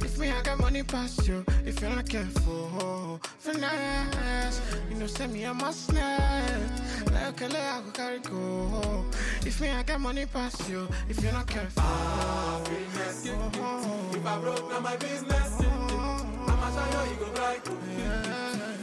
If 0.00 0.18
me, 0.18 0.30
I 0.30 0.42
got 0.42 0.58
money 0.60 0.82
past 0.82 1.26
you. 1.26 1.44
If 1.64 1.80
you're 1.80 1.90
not 1.90 2.08
careful, 2.08 3.20
finesse. 3.38 4.60
You 4.90 4.96
know, 4.96 5.06
say 5.06 5.26
me, 5.26 5.44
a 5.44 5.54
snap. 5.72 6.70
Now 7.10 7.26
you 7.28 7.32
can 7.32 7.50
let 7.52 7.62
I 7.62 7.80
go 7.82 7.90
carry 7.92 8.18
go. 8.20 9.04
If 9.46 9.60
me, 9.60 9.70
I 9.70 9.82
got 9.82 10.00
money 10.00 10.26
past 10.26 10.68
you. 10.68 10.88
If 11.08 11.22
you're 11.22 11.32
not 11.32 11.46
careful, 11.46 11.82
Happiness. 11.82 13.26
If 13.26 14.26
I 14.26 14.38
broke, 14.40 14.70
now 14.70 14.80
my 14.80 14.96
business. 14.96 15.60
I'ma 15.60 16.70
show 16.74 17.04
you, 17.04 17.10
you 17.10 17.16
go 17.20 17.26
right. 17.40 17.60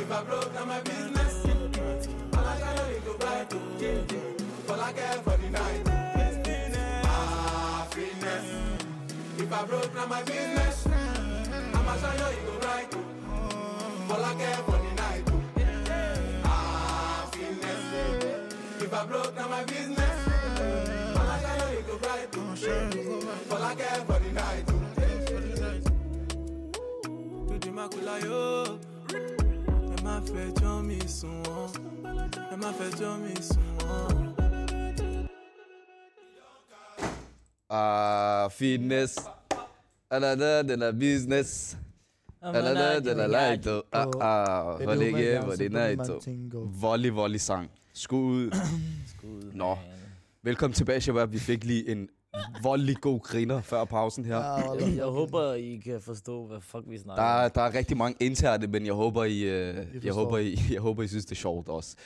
If 0.00 0.10
I 0.12 0.22
broke, 0.24 0.54
now 0.54 0.64
my 0.64 0.80
business. 0.80 1.44
I'ma 2.32 2.58
show 2.58 2.88
you, 2.88 2.94
you 2.94 3.00
go 3.04 3.12
right. 3.26 3.48
All 4.70 4.80
I 4.80 4.92
care 4.92 5.22
for 5.22 5.36
the 5.36 5.50
night. 5.50 5.87
If 9.48 9.54
I 9.54 9.64
broke, 9.64 9.94
now 9.94 10.04
my 10.04 10.22
business. 10.24 10.86
I'ma 10.86 11.96
show 11.96 12.12
you, 12.20 12.28
you 12.36 12.44
go 12.44 12.68
right. 12.68 12.92
Fall 14.06 14.20
like 14.20 14.44
for 14.66 14.76
the 14.76 14.92
night. 14.94 15.24
Ah, 16.44 17.26
fitness. 17.32 17.82
If 18.82 18.92
I 18.92 19.06
broke, 19.06 19.34
now 19.34 19.48
my 19.48 19.64
business. 19.64 20.28
I'ma 21.16 21.38
show 21.40 21.56
you, 21.64 21.78
you 21.78 21.84
go 21.86 21.94
right. 22.06 22.28
Fall 23.48 23.60
like 23.60 23.80
for 24.06 24.18
the 24.20 24.30
night. 24.32 24.66
To 27.48 27.58
dis 27.58 27.70
ma 27.70 27.88
couleur, 27.88 28.18
yo. 28.26 28.78
Elle 29.14 30.04
m'a 30.04 30.20
fait 30.20 30.52
jump, 30.60 30.90
ils 30.90 31.08
sont. 31.08 31.42
Elle 32.52 32.58
m'a 32.58 32.72
fait 32.74 32.98
jump, 32.98 33.24
ils 33.34 33.42
sont. 33.42 33.56
Ah, 37.70 38.44
uh, 38.44 38.50
fitness. 38.50 39.16
Another 40.10 40.62
than 40.62 40.82
a 40.82 40.90
business. 40.92 41.76
Another 42.42 43.00
than 43.00 43.20
a 43.20 43.26
light. 43.26 43.66
oh. 43.66 43.82
Ah, 43.92 44.06
ah, 44.20 44.78
game, 44.78 45.42
for 45.42 45.56
the 45.56 45.68
night. 45.68 46.00
oh. 46.54 46.64
Volley, 46.80 47.10
volley 47.10 47.38
sang. 47.38 47.68
Skud. 47.92 48.50
Nå. 49.54 49.76
Velkommen 50.42 50.74
tilbage, 50.74 51.00
Shabab. 51.00 51.32
Vi 51.32 51.38
fik 51.38 51.64
lige 51.64 51.88
en 51.92 52.08
voldelig 52.62 52.96
god 52.96 53.20
griner 53.20 53.60
før 53.60 53.84
pausen 53.84 54.24
her. 54.24 54.36
Jeg, 54.80 54.96
jeg 54.96 55.04
håber, 55.04 55.54
I 55.54 55.76
kan 55.84 56.00
forstå, 56.00 56.46
hvad 56.46 56.60
fuck 56.60 56.84
vi 56.88 56.98
snakker 56.98 57.22
Der, 57.24 57.30
om. 57.30 57.44
er- 57.44 57.48
der 57.48 57.60
er 57.62 57.74
rigtig 57.74 57.96
mange 57.96 58.16
interne, 58.20 58.66
men 58.66 58.86
jeg 58.86 58.94
håber, 58.94 59.24
I, 59.24 59.40
øh, 59.40 59.48
jeg, 59.48 59.86
forstår. 59.94 60.12
håber, 60.12 60.38
I, 60.38 60.58
jeg 60.70 60.80
håber, 60.80 61.02
I 61.02 61.08
synes, 61.08 61.24
det 61.24 61.30
er 61.32 61.36
sjovt 61.36 61.68
også. 61.68 61.96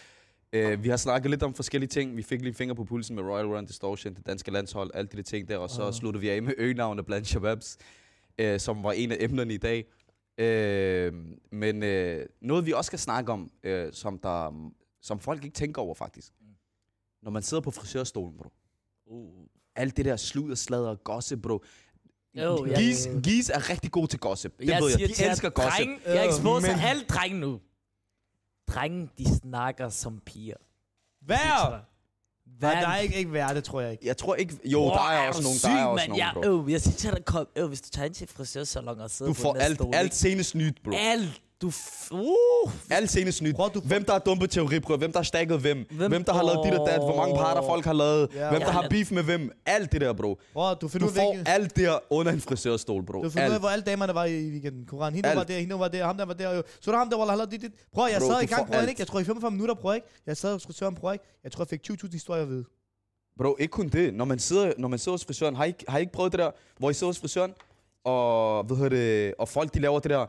Uh, 0.57 0.85
vi 0.85 0.89
har 0.89 0.97
snakket 0.97 1.31
lidt 1.31 1.43
om 1.43 1.55
forskellige 1.55 1.89
ting. 1.89 2.17
Vi 2.17 2.23
fik 2.23 2.43
lige 2.43 2.55
finger 2.55 2.75
på 2.75 2.85
pulsen 2.85 3.17
med 3.17 3.23
Royal 3.25 3.47
Run 3.47 3.67
Distortion, 3.67 4.15
det 4.15 4.27
danske 4.27 4.51
landshold, 4.51 4.91
alle 4.95 5.09
de 5.13 5.17
der 5.17 5.23
ting 5.23 5.49
der. 5.49 5.57
Og 5.59 5.71
så 5.71 5.83
Ah. 5.87 5.93
sluttede 5.93 6.21
vi 6.21 6.29
af 6.29 6.43
med 6.43 6.55
øgenavne 6.59 7.03
blandt 7.05 7.27
Shababs, 7.29 7.79
uh, 8.43 8.59
som 8.59 8.83
var 8.83 8.93
en 8.93 9.13
af 9.13 9.17
emnerne 9.21 9.55
i 9.55 9.59
dag. 9.59 9.85
Uh, 10.39 11.15
men 11.53 11.83
uh, 11.83 12.25
noget, 12.41 12.67
vi 12.67 12.73
også 12.73 12.87
skal 12.87 12.99
snakke 12.99 13.33
om, 13.33 13.51
uh, 13.67 13.73
som, 13.93 14.19
der, 14.19 14.71
som 15.03 15.19
folk 15.21 15.45
ikke 15.45 15.55
tænker 15.55 15.83
over 15.83 15.95
faktisk. 15.95 16.33
Når 17.23 17.31
man 17.31 17.43
sidder 17.43 17.61
på 17.61 17.71
frisørstolen, 17.71 18.37
bro. 18.37 18.53
Uh. 19.07 19.47
Alt 19.77 19.97
det 19.97 20.05
der 20.05 20.17
sludder, 20.17 20.55
sladder, 20.55 20.95
gossip, 20.95 21.43
bro. 21.43 21.63
Jo, 22.35 22.67
Gis, 22.77 23.09
Gis 23.23 23.49
er 23.51 23.71
rigtig 23.71 23.91
god 23.91 24.09
til 24.09 24.19
gossip. 24.19 24.59
Det 24.59 24.69
jeg 24.69 24.83
ved 24.83 24.91
jeg. 24.91 25.09
De 25.09 25.25
elsker 25.31 25.51
gossip. 25.51 25.71
Drenge, 25.87 25.99
jeg 26.07 26.29
exposer 26.29 26.69
Men- 26.77 26.85
alle 26.85 27.03
drenge 27.05 27.41
nu. 27.41 27.61
Drenge, 28.75 29.09
de 29.19 29.37
snakker 29.39 29.89
som 29.89 30.21
piger. 30.27 30.57
Vær! 31.27 31.85
Hvad? 32.59 32.71
Nej, 32.73 32.81
der 32.81 32.89
er 32.89 32.97
ikke, 32.97 33.15
ikke 33.17 33.33
værd, 33.33 33.55
det 33.55 33.65
tror 33.65 33.81
jeg 33.81 33.93
ikke. 33.93 34.07
Jeg 34.07 34.17
tror 34.17 34.35
ikke... 34.35 34.59
Jo, 34.65 34.85
der 34.85 35.11
er 35.11 35.29
også 35.29 35.43
nogen, 35.43 35.59
der 35.63 35.83
er 35.83 35.85
også 35.85 36.09
nogen, 36.09 36.19
ja, 36.21 36.31
bro. 36.35 36.65
øh, 36.65 36.73
jeg 36.73 36.81
siger 36.81 36.97
til 36.97 37.11
dig, 37.11 37.25
kom, 37.25 37.47
øh, 37.57 37.67
hvis 37.67 37.81
du 37.81 37.89
tager 37.91 38.07
ind 38.07 38.15
til 38.15 38.29
frisørsalon 38.29 39.01
og 39.01 39.11
sidder 39.11 39.31
Du 39.33 39.35
får 39.35 39.53
der 39.53 39.61
alt, 39.61 39.81
alt 39.93 40.15
senest 40.15 40.55
nyt, 40.55 40.77
bro. 40.85 40.91
Alt. 40.97 41.43
Du 41.63 41.69
f- 41.69 42.09
uh, 42.13 42.73
Alt 42.91 43.11
senest 43.11 43.43
nyt. 43.43 43.55
Prøv, 43.57 43.71
du 43.75 43.81
Hvem 43.81 44.05
der 44.05 44.13
har 44.13 44.19
dumpet 44.19 44.51
teoriprøver, 44.51 44.99
hvem 44.99 45.13
der 45.13 45.19
har 45.19 45.25
stakket 45.25 45.61
hvem, 45.61 45.87
hvem, 45.91 46.11
Hvem- 46.11 46.25
der 46.25 46.33
har 46.33 46.43
lavet 46.43 46.61
dit 46.65 46.75
og 46.81 46.87
dat, 46.89 46.99
hvor 46.99 47.17
mange 47.17 47.35
parter 47.37 47.63
folk 47.63 47.85
har 47.85 47.93
lavet, 47.93 48.29
Ja, 48.35 48.51
hvem 48.51 48.61
der 48.61 48.67
ja. 48.67 48.73
har 48.73 48.89
beef 48.89 49.11
med 49.11 49.23
hvem. 49.23 49.51
Alt 49.67 49.93
det 49.93 50.01
der, 50.01 50.13
bro. 50.13 50.39
Prøv, 50.53 50.77
du 50.81 50.89
finder 50.89 51.07
Du 51.07 51.13
får 51.13 51.33
af, 51.47 51.55
alt 51.55 51.77
der 51.77 51.99
under 52.11 52.33
en 52.33 52.41
frisørstol, 52.41 53.03
bro. 53.07 53.23
du 53.23 53.31
finder 53.31 53.47
ud 53.47 53.51
af, 53.51 53.55
Alt. 53.55 53.63
hvor 53.63 53.69
alle 53.69 53.83
damerne 53.83 54.15
var 54.15 54.25
i 54.25 54.49
weekenden. 54.51 54.87
Koran, 54.87 55.15
hende 55.15 55.29
Alt. 55.29 55.39
var 55.39 55.45
der, 55.45 55.59
hende 55.59 55.79
var 55.79 55.89
der, 55.89 56.05
ham 56.07 56.17
der 56.17 56.25
var 56.25 56.35
der. 56.35 56.51
Jo. 56.57 56.63
Så 56.81 56.91
er 56.91 56.93
der 56.93 56.99
ham 56.99 57.11
der, 57.11 57.17
hvor 57.17 57.27
han 57.27 57.49
dit, 57.51 57.61
dit. 57.63 57.73
Prøv, 57.95 58.07
jeg 58.13 58.21
Bro, 58.21 58.27
sad 58.33 58.43
i 58.43 58.47
gang, 58.47 58.75
alt. 58.75 58.89
ikke? 58.89 59.01
Jeg 59.01 59.07
tror 59.07 59.21
i 59.21 59.25
45 59.25 59.51
minutter, 59.51 59.75
prøv, 59.75 59.95
ikke? 59.95 60.07
Jeg 60.27 60.37
sad 60.37 60.53
hos 60.53 60.67
frisøren, 60.67 60.95
prøv, 60.95 61.13
ikke? 61.13 61.25
Jeg 61.45 61.53
tror, 61.53 61.63
jeg 61.65 61.69
fik 61.69 61.81
20.000 61.91 62.13
historier 62.13 62.43
at 62.43 62.49
vide. 62.49 62.65
Bro, 63.39 63.57
ikke 63.61 63.71
kun 63.71 63.89
det. 63.89 64.15
Når 64.15 64.25
man 64.25 64.39
sidder, 64.39 64.73
når 64.79 64.89
man 64.89 64.99
sidder 64.99 65.13
hos 65.19 65.25
frisøren, 65.25 65.57
har 65.57 65.65
I, 65.65 65.69
ikke- 65.69 65.85
har 65.89 65.99
I 65.99 66.01
ikke 66.01 66.13
prøvet 66.13 66.33
det 66.33 66.39
der, 66.39 66.51
hvor 66.79 66.91
I 66.91 66.95
sidder 66.95 67.09
hos 67.13 67.19
frisøren, 67.19 67.53
og, 68.05 68.65
hvad 68.65 68.77
hedder 68.77 68.91
det, 68.91 69.35
og 69.39 69.49
folk 69.49 69.75
de 69.75 69.81
laver 69.81 69.99
det 69.99 70.11
der, 70.11 70.27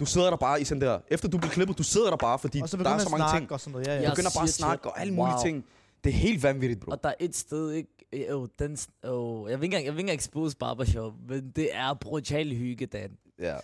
du 0.00 0.04
sidder 0.06 0.30
der 0.30 0.36
bare 0.36 0.60
i 0.60 0.64
sådan 0.64 0.80
der, 0.80 0.98
efter 1.08 1.28
du 1.28 1.38
bliver 1.38 1.52
klippet, 1.52 1.78
du 1.78 1.82
sidder 1.82 2.10
der 2.10 2.16
bare, 2.16 2.38
fordi 2.38 2.60
Og 2.62 2.68
så 2.68 2.76
der 2.76 2.90
er 2.90 2.98
så 2.98 3.08
mange 3.08 3.38
ting. 3.38 3.52
og 3.52 3.60
sådan 3.60 3.72
noget. 3.72 3.86
Ja, 3.86 3.92
ja. 3.92 3.98
Du 3.98 4.02
Jeg 4.02 4.12
begynder 4.12 4.30
bare 4.36 4.44
at 4.44 4.50
snakke 4.50 4.88
og 4.90 5.00
alle 5.00 5.14
mulige 5.14 5.34
Wow. 5.34 5.42
ting. 5.44 5.64
Det 6.04 6.10
er 6.10 6.14
helt 6.14 6.42
vanvittigt, 6.42 6.80
bro. 6.80 6.90
Og 6.90 7.02
der 7.04 7.08
er 7.08 7.14
et 7.20 7.36
sted, 7.36 7.70
ikke? 7.70 7.88
Jo, 8.30 8.46
den, 8.58 8.78
oh, 9.04 9.50
jeg 9.50 9.58
vil 9.60 9.64
ikke 9.64 9.74
engang, 9.76 9.84
jeg 9.84 9.92
vil 9.92 9.98
ikke 9.98 10.00
engang 10.00 10.18
expose 10.18 10.56
barbershop, 10.56 11.12
men 11.28 11.50
det 11.56 11.68
er 11.74 11.94
brutal 11.94 12.54
hygge, 12.56 12.86
Dan. 12.86 13.10
Ja. 13.38 13.56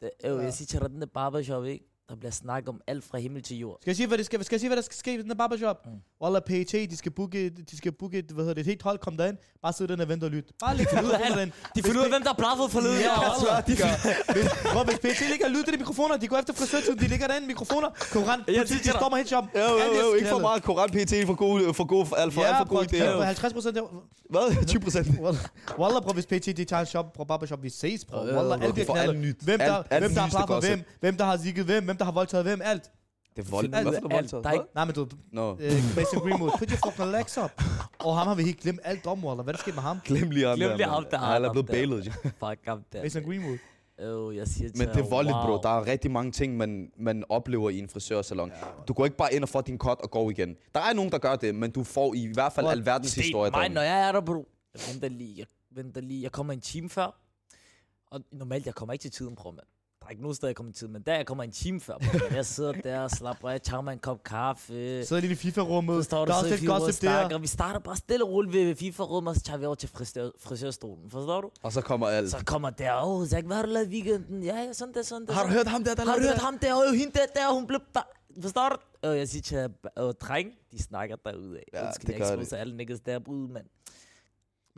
Det, 0.00 0.10
jo, 0.24 0.36
Ja. 0.36 0.42
jeg 0.42 0.52
siger 0.54 0.66
til 0.66 0.80
dig, 0.80 0.90
den 0.90 1.00
der 1.00 1.06
barbershop, 1.14 1.64
ikke? 1.64 1.84
Der 2.08 2.16
bliver 2.16 2.30
snakket 2.30 2.68
om 2.68 2.80
alt 2.86 3.04
fra 3.04 3.18
himmel 3.18 3.42
til 3.42 3.56
jord. 3.58 3.78
Skal 3.80 3.90
jeg 3.90 3.96
sige, 3.96 4.06
hvad, 4.06 4.18
det 4.18 4.26
skal, 4.26 4.44
skal 4.44 4.54
jeg 4.56 4.60
sige, 4.60 4.68
hvad 4.68 4.76
der 4.76 4.82
skal 4.82 4.96
ske 4.96 5.14
i 5.14 5.16
den 5.22 5.28
der 5.28 5.34
barbershop? 5.34 5.86
Mm. 5.86 5.92
Wallah, 6.22 6.42
PET, 6.42 6.72
de 6.90 6.96
skal 6.96 7.12
booke, 7.12 7.50
de 7.50 7.76
skal 7.76 7.92
booke, 7.92 8.24
hvad 8.34 8.36
hedder 8.44 8.54
det, 8.54 8.60
et 8.60 8.66
helt 8.66 8.82
hold, 8.82 8.98
kom 8.98 9.16
derind. 9.16 9.36
Bare 9.62 9.72
sidde 9.72 9.92
den 9.92 10.00
og 10.00 10.08
vente 10.08 10.24
og 10.24 10.30
lytte. 10.30 10.52
Bare 10.60 10.76
læg 10.76 10.86
ud 11.04 11.10
af 11.10 11.36
den. 11.40 11.52
De 11.76 11.82
finder 11.82 11.98
ud 12.00 12.04
af, 12.04 12.10
hvem 12.10 12.22
der 12.22 12.30
er 12.30 12.34
blaffet 12.42 12.70
forleden. 12.70 13.00
Ja, 13.00 13.22
Ja, 13.22 13.30
Wallah, 13.30 13.66
de 13.66 13.76
gør. 13.76 14.32
Hvis, 14.32 14.46
prøv, 14.72 14.84
hvis 14.84 14.98
PET 14.98 15.20
ikke 15.32 15.44
har 15.48 15.52
lyttet 15.56 15.74
i 15.74 15.78
mikrofoner, 15.78 16.16
de 16.16 16.28
går 16.28 16.36
efter 16.38 16.54
frisørtiden, 16.54 16.98
de 16.98 17.06
ligger 17.08 17.26
derinde 17.26 17.44
i 17.44 17.50
mikrofoner. 17.54 17.88
Koran, 18.12 18.40
siger 18.48 18.64
de, 18.64 18.68
de 18.68 18.78
dig- 18.78 18.92
stormer 18.98 19.16
helt 19.16 19.28
shop. 19.28 19.44
Jo, 19.54 19.60
jo, 19.60 20.00
jo, 20.08 20.14
ikke 20.14 20.28
for 20.28 20.38
meget 20.38 20.62
koran 20.62 20.88
PT, 20.90 21.12
for 21.26 21.34
gode, 21.34 21.74
for 21.74 21.84
gode, 21.84 22.06
alt 22.16 22.32
for, 22.34 22.42
alt 22.42 22.56
for 22.58 22.64
gode 22.74 22.86
idéer. 22.92 23.22
50 23.22 23.52
procent. 23.52 23.78
Hvad? 24.30 24.66
20 24.66 24.80
procent? 24.80 25.06
Wallah, 25.80 26.02
prøv, 26.02 26.12
hvis 26.14 26.26
PET, 26.26 26.46
de 26.56 26.64
tager 26.64 26.80
en 26.80 26.86
shop 26.86 27.12
på 27.12 27.24
barbershop, 27.24 27.62
vi 27.62 27.70
ses, 27.70 28.04
bro. 28.04 28.16
Ja, 28.26 28.36
Wallah, 28.36 28.58
ja, 28.60 28.64
alt 28.66 28.74
bliver 28.74 28.86
knaldet. 28.92 29.36
Hvem 29.42 29.58
der, 29.58 29.82
hvem 29.98 30.14
der 30.14 30.20
har 30.20 30.46
gossip. 30.46 30.70
hvem, 30.70 30.84
hvem 31.00 31.16
der 31.16 31.24
har 31.24 31.36
zigget 31.36 31.64
hvem, 31.64 31.84
hvem 31.84 31.96
der 31.98 32.04
har 32.04 32.12
voldtaget 32.12 32.44
hvem, 32.44 32.60
alt. 32.64 32.90
Det 33.36 33.46
er 33.46 33.50
vold. 33.50 33.64
Alt- 33.64 33.88
Hvad 33.88 34.00
for 34.00 34.08
noget 34.08 34.12
voldtaget? 34.12 34.44
der 34.44 34.50
er 34.50 34.54
ikke-? 34.54 34.66
Nej, 34.74 34.84
men 34.84 34.94
du, 34.94 35.08
Nå, 35.32 35.52
øh, 35.60 35.72
Mason 35.96 36.20
Greenwood, 36.20 36.50
put 36.58 36.70
your 36.70 36.90
fucking 36.90 37.10
legs 37.10 37.38
up. 37.38 37.62
Og 37.98 38.18
ham 38.18 38.26
har 38.26 38.34
vi 38.34 38.42
helt 38.42 38.60
glemt 38.60 38.80
alt 38.84 39.06
om, 39.06 39.24
Wallah. 39.24 39.44
Hvad 39.44 39.54
der 39.54 39.58
skete 39.60 39.74
med 39.74 39.82
ham? 39.82 39.98
glem 40.04 40.30
lige 40.30 40.46
ham 40.46 40.56
Glem 40.56 40.68
der, 40.68 40.76
lige 40.76 40.86
ham 40.88 41.04
der, 41.10 41.18
Han 41.18 41.44
er 41.44 41.52
blevet 41.52 41.66
bailet. 41.66 42.04
Fuck 42.44 42.58
ham 42.66 42.82
der. 42.92 43.02
Mason 43.02 43.22
Greenwood. 43.22 43.58
Jo, 44.02 44.30
jeg 44.32 44.46
siger 44.48 44.68
til 44.70 44.78
Men 44.78 44.88
det 44.88 44.96
er 45.04 45.08
voldeligt, 45.08 45.36
wow. 45.36 45.46
bro. 45.46 45.62
Der 45.62 45.68
er 45.80 45.86
rigtig 45.86 46.10
mange 46.10 46.32
ting, 46.32 46.56
man, 46.56 46.90
man 46.98 47.24
oplever 47.28 47.70
i 47.70 47.78
en 47.78 47.88
frisørsalon. 47.88 48.52
Du 48.88 48.92
går 48.92 49.04
ikke 49.04 49.16
bare 49.16 49.34
ind 49.34 49.42
og 49.42 49.48
får 49.48 49.60
din 49.60 49.78
cut 49.78 49.98
og 50.00 50.10
går 50.10 50.30
igen. 50.30 50.56
Der 50.74 50.80
er 50.80 50.92
nogen, 50.92 51.12
der 51.12 51.18
gør 51.18 51.36
det, 51.36 51.54
men 51.54 51.70
du 51.70 51.84
får 51.84 52.14
i 52.14 52.30
hvert 52.34 52.52
fald 52.52 52.66
alverdens 52.66 53.14
historie. 53.14 53.50
derinde. 53.50 53.74
når 53.74 53.82
jeg 53.82 54.08
er 54.08 54.12
der, 54.12 54.20
bro. 54.20 54.48
Jeg 54.74 54.82
venter 54.92 55.08
lige, 55.08 55.34
jeg 55.38 55.46
venter 55.70 56.00
lige. 56.00 56.22
Jeg 56.22 56.32
kommer 56.32 56.52
en 56.52 56.60
time 56.60 56.90
før. 56.90 57.20
Og 58.10 58.20
normalt, 58.32 58.66
jeg 58.66 58.74
kommer 58.74 58.92
ikke 58.92 59.02
til 59.02 59.10
tiden, 59.10 59.34
bro, 59.36 59.50
mand. 59.50 59.66
Der 60.08 60.10
er 60.10 60.14
ikke 60.14 60.22
nogen 60.22 60.34
steder, 60.34 60.48
jeg 60.48 60.56
kommer 60.56 60.72
til 60.72 60.78
tiden, 60.78 60.92
men 60.92 61.02
der 61.02 61.14
jeg 61.16 61.26
kommer 61.26 61.44
en 61.44 61.50
time 61.50 61.80
før, 61.80 61.98
bro. 61.98 62.18
Jeg 62.34 62.46
sidder 62.46 62.72
der 62.72 63.00
og 63.00 63.10
slapper 63.10 63.48
af, 63.48 63.52
jeg 63.52 63.62
tager 63.62 63.80
mig 63.80 63.92
en 63.92 63.98
kop 63.98 64.22
kaffe. 64.24 65.04
Sidder 65.04 65.20
lige 65.20 65.32
i 65.32 65.34
FIFA-rummet. 65.34 65.96
Så 65.96 66.02
står 66.02 66.18
Der 66.18 66.24
der 66.24 66.32
er 66.32 66.34
så 66.34 66.44
også 66.46 66.56
lidt 66.56 66.70
gossip 66.70 67.02
der. 67.02 67.18
snakker. 67.18 67.38
Vi 67.38 67.46
starter 67.46 67.80
bare 67.80 67.96
stille 67.96 68.24
og 68.24 68.30
roligt 68.30 68.52
ved 68.52 68.74
FIFA-rummet, 68.76 69.30
og 69.30 69.36
så 69.36 69.42
tager 69.42 69.58
vi 69.58 69.64
over 69.64 69.74
til 69.74 69.88
frisør, 69.88 70.30
frisørstolen. 70.40 71.10
Forstår 71.10 71.40
du? 71.40 71.50
Og 71.62 71.72
så 71.72 71.80
kommer 71.80 72.06
alt. 72.06 72.30
Så 72.30 72.44
kommer 72.44 72.70
der, 72.70 72.94
åh, 73.02 73.20
oh, 73.20 73.26
Zach, 73.26 73.46
hvad 73.46 73.56
har 73.56 73.62
du 73.62 73.68
lavet 73.70 73.86
i 73.86 73.90
weekenden? 73.90 74.42
Ja, 74.42 74.56
ja, 74.56 74.72
sådan 74.72 74.94
der, 74.94 75.02
sådan 75.02 75.26
der. 75.26 75.32
Har 75.32 75.42
du 75.42 75.48
hørt 75.48 75.66
ham 75.66 75.84
der, 75.84 75.94
der 75.94 76.04
har 76.04 76.14
du 76.16 76.22
hørt 76.22 76.38
ham 76.38 76.58
der? 76.58 76.74
Og 76.74 76.94
hende 76.94 77.12
der, 77.12 77.26
der, 77.34 77.54
hun 77.54 77.66
blev... 77.66 77.80
Forstår 78.42 78.68
du? 78.68 78.76
Og 79.08 79.18
jeg 79.18 79.28
siger 79.28 79.42
til 79.42 79.68
dreng, 80.20 80.48
de 80.72 80.82
snakker 80.82 81.16
derude 81.16 81.56
af. 81.58 81.64
Ja, 81.72 81.86
Undskyld, 81.86 82.06
det 82.06 82.18
jeg 82.18 82.34
exposer 82.34 82.56
alle 82.56 82.76
niggas 82.76 83.00
der 83.00 83.18
ude, 83.28 83.52
mand. 83.52 83.66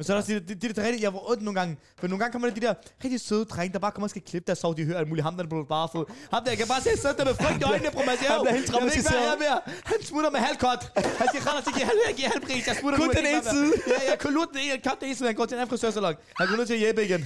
Men 0.01 0.05
så 0.05 0.12
er 0.12 0.14
der 0.16 0.20
også 0.22 0.32
de, 0.32 0.40
de, 0.40 0.55
de, 0.68 0.72
der 0.76 0.82
rigtig, 0.86 1.03
jeg 1.03 1.12
var 1.16 1.22
ondt 1.30 1.42
nogle 1.42 1.61
gange. 1.61 1.72
For 2.01 2.07
nogle 2.09 2.20
gange 2.20 2.32
kommer 2.32 2.48
der 2.48 2.55
de 2.55 2.61
der 2.66 2.74
rigtig 3.05 3.20
søde 3.20 3.44
drenge, 3.44 3.72
der 3.72 3.78
bare 3.78 3.92
kommer 3.94 4.07
og 4.07 4.11
skal 4.11 4.22
klippe 4.30 4.46
der 4.51 4.55
sov, 4.55 4.76
de 4.76 4.84
hører 4.84 4.98
alt 4.98 5.09
muligt. 5.09 5.24
Ham 5.24 5.34
der 5.36 5.44
er 5.44 5.48
blevet 5.48 5.68
bare 5.68 5.88
fået. 5.94 6.07
Ham 6.34 6.40
der, 6.44 6.51
jeg 6.51 6.59
kan 6.62 6.68
bare 6.74 6.80
se 6.86 6.90
sidde 7.03 7.14
der 7.18 7.24
med 7.30 7.34
frygt 7.42 7.61
i 7.61 7.64
øjnene. 7.72 7.90
Man 8.11 8.16
siger, 8.20 8.32
Han 8.32 8.40
bliver 8.44 8.57
helt 8.59 8.68
"Jo, 8.72 8.74
jeg 8.74 8.82
vil 8.84 8.92
ikke 8.96 9.09
traumatiseret." 9.09 9.22
her 9.30 9.38
mere. 9.44 9.59
Han 9.90 9.98
smutter 10.11 10.30
med 10.36 10.40
halvkot. 10.46 10.82
Han 11.20 11.26
siger, 11.32 11.42
Randers, 11.46 11.66
jeg 11.68 11.74
giver 11.78 11.86
halv, 11.92 12.01
jeg 12.09 12.14
giver 12.20 12.30
halv 12.34 12.42
pris. 12.48 12.62
Jeg 12.70 12.76
smutter 12.80 12.98
Kun 13.03 13.09
den 13.20 13.26
ene 13.32 13.42
side. 13.55 13.66
mere." 13.88 13.98
Ja, 14.05 14.11
jeg 14.11 14.18
kan 14.22 14.30
lutte 14.38 14.51
den 14.57 14.61
ene, 14.66 14.74
cut 14.86 14.96
den 15.01 15.07
ene 15.09 15.16
side. 15.18 15.28
Han 15.30 15.36
går 15.40 15.46
til 15.48 15.55
en 15.57 15.61
anden 15.62 15.70
frisørsalon. 15.74 16.14
Han 16.40 16.44
går 16.51 16.57
ned 16.61 16.66
til 16.70 16.76
Jeppe 16.84 17.03
igen. 17.09 17.22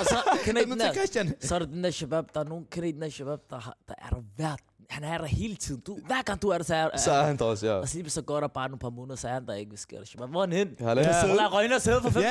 Og 0.00 0.04
så 0.12 0.18
kan 0.44 0.52
Han 0.56 0.56
jeg 0.62 0.66
den 0.72 0.80
der, 0.84 0.90
Christian. 0.98 1.26
så 1.48 1.50
er 1.56 1.58
der 1.62 1.68
den 1.76 1.80
der 1.86 1.92
shabab, 1.98 2.24
der 2.34 2.40
er 2.44 2.48
nogen, 2.52 2.64
kan 2.72 2.80
den 2.82 3.00
der 3.02 3.10
shabab, 3.18 3.40
der, 3.52 3.60
der 3.88 3.96
er 4.04 4.08
der 4.14 4.20
hver, 4.38 4.54
han 4.90 5.04
er 5.04 5.18
der 5.18 5.24
hele 5.26 5.56
tiden. 5.56 5.80
Du, 5.86 5.98
hver 6.06 6.22
gang 6.22 6.42
du 6.42 6.48
er 6.48 6.56
der, 6.58 6.64
så 6.64 6.74
er, 6.74 6.88
Så 6.96 7.10
er 7.12 7.22
han 7.22 7.36
der 7.36 7.44
også, 7.44 7.66
ja. 7.66 7.72
Og 7.72 7.88
så, 7.88 7.98
så 8.08 8.22
går 8.22 8.40
der 8.40 8.48
bare 8.48 8.68
nogle 8.68 8.78
par 8.78 8.90
måneder, 8.90 9.16
så 9.16 9.28
er 9.28 9.32
han 9.32 9.46
der 9.46 9.54
ikke. 9.54 9.76
Sker 9.76 9.98
der? 9.98 10.04
Shabab, 10.04 10.28
hvor 10.30 10.42
er 10.42 10.46
han 10.46 10.52
hen? 10.56 10.68
Sidde. 10.78 10.94
Lad 11.36 11.52
Røgner 11.52 11.78
sidde 11.78 12.00
for 12.02 12.10
fem. 12.10 12.22
Ja. 12.22 12.28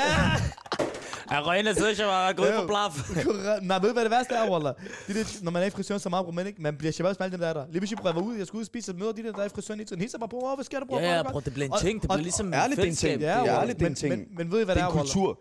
Ja, 1.32 1.42
Røgner 1.42 1.74
sidder, 1.74 1.94
Shabab, 1.94 2.30
er 2.30 2.34
gået 2.34 2.54
på 2.62 2.68
blaf. 2.68 3.10
Nej, 3.62 3.80
ved 3.80 3.88
du 3.90 3.94
hvad 3.94 4.04
det 4.04 4.12
værste 4.12 4.36
er, 4.36 4.52
Wallah? 4.52 4.74
Det 5.08 5.16
der, 5.16 5.44
når 5.44 5.52
man 5.52 5.62
er 5.62 5.68
i 5.68 5.70
frisøren 5.70 6.00
så 6.00 6.10
meget, 6.10 6.26
bro, 6.26 6.32
man, 6.32 6.48
ikke, 6.48 6.62
man 6.62 6.78
bliver 6.78 6.92
shabab 6.92 7.16
alle 7.22 7.32
dem 7.32 7.40
der 7.40 7.48
er 7.48 7.54
der. 7.54 7.66
Lige 7.72 7.96
prøver 7.96 8.10
jeg 8.10 8.16
var 8.16 8.22
ude, 8.30 8.38
jeg 8.40 8.48
skulle 8.48 8.60
ud 8.60 8.64
og 8.64 8.68
spise, 8.68 8.92
og 8.92 8.98
møder 9.00 9.12
de 9.12 9.24
der, 9.24 9.32
der 9.32 9.40
er 9.42 9.46
i 9.46 9.50
frisøren 9.50 9.80
hele 9.80 9.88
tiden. 9.88 10.00
Hilser 10.02 10.18
bare 10.18 10.30
på, 10.30 10.38
"Åh, 10.44 10.56
hvad 10.56 10.66
sker 10.66 10.80
der, 10.80 10.86
bror? 10.86 11.00
Ja, 11.00 11.06
er 11.06 11.12
ja, 11.16 11.24
det 11.24 11.28
bro, 11.32 11.40
det 11.40 11.54
bliver 11.54 11.66
en 11.68 11.74
ting. 11.82 12.02
Det 12.02 12.10
bliver 12.10 12.22
ligesom 12.24 12.54
ærligt, 12.54 12.78
det 12.78 12.86
er 12.86 12.90
en 12.90 12.96
ting. 12.96 13.22
Ja, 13.22 13.28
Det 13.28 13.34
er 13.36 13.40
Wallah. 13.42 13.62
ærligt, 13.62 13.80
det 13.80 13.86
er 13.86 13.88
en 13.88 13.92
men, 13.92 13.96
ting. 13.96 14.10
men, 14.16 14.38
men 14.38 14.52
ved 14.52 14.62
I, 14.62 14.66
hvad 14.66 14.76
Det 14.76 14.82
det 14.84 14.84
er 14.84 14.88
er, 14.88 14.92
en 14.92 14.98
Wallah? 14.98 15.14
kultur. 15.14 15.40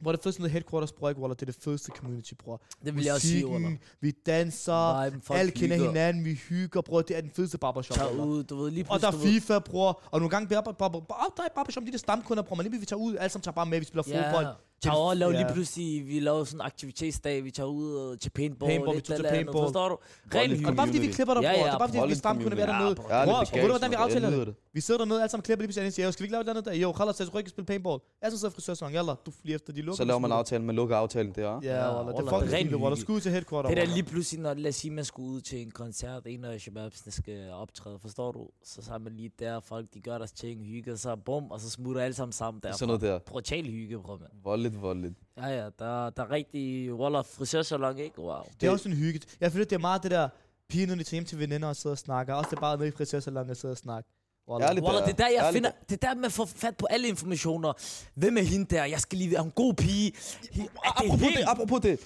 Hvor 0.00 0.10
er 0.12 0.16
det 0.16 0.22
fedeste 0.22 0.48
headquarters, 0.48 0.92
bror, 0.92 1.08
ikke, 1.08 1.20
Wallah? 1.20 1.36
Det 1.40 1.42
er 1.42 1.52
det 1.52 1.62
fedeste 1.64 1.92
community, 1.96 2.32
bror. 2.34 2.62
Det 2.84 2.94
vil 2.96 3.04
jeg 3.04 3.14
også 3.14 3.26
sige, 3.26 3.46
Wallah. 3.46 3.72
vi 4.00 4.10
danser, 4.26 5.04
Viben, 5.04 5.22
alle 5.30 5.52
kender 5.52 5.76
hygger. 5.76 5.88
hinanden, 5.90 6.24
vi 6.24 6.34
hygger, 6.34 6.80
bror. 6.80 7.02
Det 7.02 7.16
er 7.16 7.20
den 7.20 7.30
fedeste 7.30 7.58
barbershop, 7.58 7.98
Wallah. 8.06 8.26
ud, 8.26 8.44
du 8.44 8.56
ved, 8.56 8.70
lige 8.70 8.86
Og 8.90 9.00
der 9.00 9.06
er 9.08 9.12
FIFA, 9.12 9.58
bror. 9.58 10.02
Og 10.10 10.20
nogle 10.20 10.30
gange, 10.30 10.48
bare, 10.48 10.62
bare, 10.62 10.74
bare, 10.74 10.90
bare, 10.90 11.30
der 11.36 11.42
er 11.42 11.48
barbershop, 11.54 11.82
de 11.86 11.92
der 11.92 11.98
stamkunder, 11.98 12.42
bror. 12.42 12.56
Men 12.56 12.66
lige 12.66 12.80
vi 12.80 12.86
tager 12.86 13.00
ud, 13.00 13.16
alle 13.16 13.28
sammen 13.28 13.42
tager 13.42 13.54
bare 13.54 13.66
med, 13.66 13.78
vi 13.78 13.84
spiller 13.84 14.02
fodbold. 14.02 14.46
Ja, 14.84 14.88
tager 14.88 14.96
over 14.96 15.10
og 15.10 15.16
laver 15.16 15.32
lige 15.32 15.46
Ja. 15.46 15.52
pludselig, 15.52 16.06
vi 16.06 16.20
laver 16.20 16.44
sådan 16.44 16.56
en 16.60 16.66
aktivitetsdag, 16.66 17.44
vi 17.44 17.50
tager 17.50 17.66
ud 17.66 17.94
og 17.96 18.20
til 18.20 18.30
paintball, 18.30 18.68
Paintball, 18.70 18.90
vi 18.90 18.96
lidt 18.96 19.04
tog 19.04 19.16
til 19.16 19.24
eller 19.24 19.30
andet, 19.30 19.46
paintball. 19.46 19.64
Forstår 19.64 19.88
du? 19.88 19.96
Volley 20.32 20.40
Ren 20.42 20.50
Og 20.52 20.58
det 20.58 20.66
er 20.66 20.74
bare 20.76 20.86
fordi, 20.86 20.98
vi 20.98 21.06
klipper 21.06 21.34
dig, 21.34 21.42
Ja, 21.42 21.52
bror. 21.52 21.58
ja, 21.58 21.66
Det 21.66 21.74
er 21.74 21.78
bare 21.78 21.88
fordi, 21.88 22.00
vi 22.00 22.06
vi 22.06 22.12
er 22.12 22.20
community. 22.28 22.56
dernede. 22.56 22.88
Ja, 22.88 23.24
Bror, 23.24 23.40
det 23.40 23.50
og 23.50 23.56
ved 23.56 23.62
du, 23.62 23.68
hvordan 23.76 23.90
vi 23.90 23.94
aftaler 23.94 24.44
det? 24.44 24.54
Vi 24.72 24.80
sidder 24.80 24.98
dernede, 24.98 25.20
alle 25.22 25.30
sammen 25.30 25.42
klipper 25.42 25.62
lige 25.62 25.68
pludselig, 25.68 25.86
og 25.86 25.92
siger, 25.92 26.10
skal 26.10 26.22
vi 26.22 26.24
ikke 26.26 26.32
lave 26.32 26.40
et 26.40 26.48
eller 26.48 26.52
andet 26.60 26.64
der? 26.72 26.78
Jo, 26.84 26.92
Khalas, 26.92 27.18
jeg 27.20 27.26
skal 27.26 27.38
ikke 27.38 27.50
spille 27.50 27.66
paintball. 27.66 28.00
Jeg 28.22 28.30
så 28.32 28.38
sidder 28.38 28.52
i 28.52 28.54
frisørsalon, 28.54 28.92
jalla, 28.92 29.14
du 29.26 29.30
lige 29.42 29.54
efter 29.54 29.72
de 29.72 29.80
lukker. 29.82 29.96
Så 29.96 30.04
laver 30.04 30.18
vi 30.18 30.22
man 30.22 30.32
aftalen, 30.32 30.66
man 30.66 30.76
lukker 30.76 30.96
aftalen 30.96 31.32
der. 31.34 31.42
Ja, 31.42 31.52
Ja, 31.52 31.60
det 31.60 31.74
er 31.74 32.04
fucking 32.04 32.16
det 32.16 32.32
er 32.32 32.56
fint, 32.58 32.72
ren 32.72 32.74
Wallah. 32.74 32.90
hygge. 32.90 33.00
Skud 33.00 33.20
til 33.20 33.30
headquarter, 33.32 33.68
Det 33.68 33.76
der 33.76 33.82
Wallah. 33.82 33.94
lige 33.96 34.04
pludselig, 34.12 34.40
når 34.42 34.54
lad 34.54 34.68
os 34.68 34.74
sige, 34.76 34.90
man 34.90 35.04
skal 35.04 35.22
ud 35.22 35.40
til 35.40 35.62
en 35.62 35.70
koncert, 35.70 36.22
en 36.26 36.44
af 36.44 36.60
shababsene 36.60 37.12
skal 37.12 37.50
optræde, 37.52 37.98
forstår 37.98 38.32
du? 38.32 38.48
Så 38.64 38.82
så 38.82 38.94
er 38.94 38.98
man 38.98 39.12
lige 39.16 39.30
der, 39.38 39.60
folk 39.60 39.86
de 39.94 40.00
gør 40.00 40.18
deres 40.18 40.32
ting, 40.32 40.64
hygger 40.66 40.96
sig, 40.96 41.16
bum, 41.26 41.50
og 41.50 41.60
så 41.60 41.70
smutter 41.70 42.02
alle 42.02 42.14
sammen 42.14 42.32
sammen 42.32 42.60
der. 42.62 42.72
Sådan 42.72 42.86
noget 42.86 43.00
der. 43.02 43.18
Brutal 43.18 43.64
hygge, 43.64 43.98
bror, 44.02 44.18
mand. 44.18 44.32
Voldeligt, 44.80 45.16
voldeligt. 45.36 45.58
Ja, 45.58 45.62
ja, 45.62 45.64
der, 45.78 46.10
der 46.10 46.22
er 46.22 46.30
rigtig, 46.30 46.94
Wallah, 46.94 47.24
frisørsalon, 47.24 47.98
ikke? 47.98 48.18
Wow. 48.18 48.42
Det 48.60 48.66
er 48.66 48.70
også 48.70 48.88
en 48.88 48.94
hygge. 48.94 49.20
Jeg 49.40 49.52
føler, 49.52 49.64
det 49.64 49.76
er 49.76 49.80
meget 49.80 50.02
det 50.02 50.10
der, 50.10 50.28
piger 50.68 50.86
når 50.86 50.94
de 50.94 51.02
tager 51.02 51.16
hjem 51.16 51.24
til 51.24 51.38
veninder 51.38 51.68
og 51.68 51.76
sidder 51.76 51.94
og 51.94 51.98
snakker. 51.98 52.34
Også 52.34 52.50
det 52.50 52.56
er 52.56 52.60
bare 52.60 52.76
nede 52.76 52.88
i 52.88 52.92
frisørsalon 52.92 53.50
og 53.50 53.56
sidder 53.56 53.72
og 53.72 53.78
snakker. 53.78 54.10
Wallah. 54.48 54.68
Ærligt. 54.68 54.86
Wallah, 54.86 55.04
det 55.06 55.12
er 55.12 55.16
der, 55.16 55.28
jeg 55.28 55.38
Ærligt. 55.38 55.52
finder, 55.52 55.70
det 55.88 56.04
er 56.04 56.08
der, 56.08 56.20
man 56.20 56.30
får 56.30 56.44
fat 56.44 56.76
på 56.76 56.86
alle 56.90 57.08
informationer. 57.08 57.72
Hvem 58.14 58.36
er 58.36 58.42
hende 58.42 58.66
der? 58.76 58.84
Jeg 58.84 59.00
skal 59.00 59.18
lige 59.18 59.30
være 59.30 59.44
en 59.44 59.50
god 59.50 59.74
pige. 59.74 60.08
Er 60.08 60.54
det 60.54 60.68
apropos 60.84 61.20
helt... 61.20 61.38
det, 61.38 61.44
apropos 61.48 61.80
det. 61.80 62.00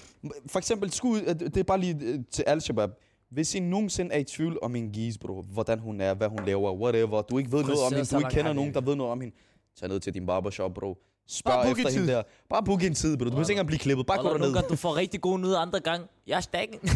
For 0.47 0.59
eksempel, 0.59 0.91
skud, 0.91 1.21
øh, 1.21 1.39
det 1.39 1.57
er 1.57 1.63
bare 1.63 1.79
lige 1.79 1.97
øh, 2.01 2.19
til 2.31 2.43
Al-Shabaab. 2.47 2.89
Hvis 3.31 3.55
I 3.55 3.59
nogensinde 3.59 4.13
er 4.13 4.19
i 4.19 4.23
tvivl 4.23 4.59
om 4.61 4.75
en 4.75 4.91
gis, 4.91 5.17
bro, 5.17 5.41
hvordan 5.41 5.79
hun 5.79 6.01
er, 6.01 6.13
hvad 6.13 6.27
hun 6.27 6.45
laver, 6.45 6.73
whatever, 6.73 7.21
du 7.21 7.37
ikke 7.37 7.51
ved 7.51 7.63
noget 7.63 7.79
om 7.85 7.93
hende, 7.93 8.09
du 8.09 8.17
ikke 8.17 8.29
kender 8.29 8.53
nogen, 8.53 8.73
det. 8.73 8.75
der 8.75 8.89
ved 8.89 8.95
noget 8.95 9.11
om 9.11 9.21
hende, 9.21 9.35
tag 9.79 9.89
ned 9.89 9.99
til 9.99 10.13
din 10.13 10.25
barbershop, 10.25 10.73
bro. 10.73 10.97
Bare 11.29 11.63
Spørg 11.63 11.65
book 11.65 11.77
efter 11.77 11.89
en 11.89 11.93
hende 11.93 12.07
tid. 12.07 12.13
der. 12.15 12.23
Bare 12.49 12.63
book 12.63 12.83
en 12.83 12.95
tid, 12.95 13.17
bro. 13.17 13.23
Du 13.25 13.29
behøver 13.29 13.43
ikke 13.45 13.51
engang 13.53 13.67
blive 13.67 13.79
klippet. 13.79 14.05
Bare 14.07 14.21
gå 14.21 14.29
derned. 14.29 14.53
gange, 14.53 14.69
du 14.69 14.75
får 14.75 14.95
rigtig 14.95 15.21
gode 15.21 15.39
nyheder, 15.39 15.59
andre 15.59 15.79
gange, 15.79 16.07
jeg 16.27 16.37
er 16.37 16.41
stakken. 16.41 16.79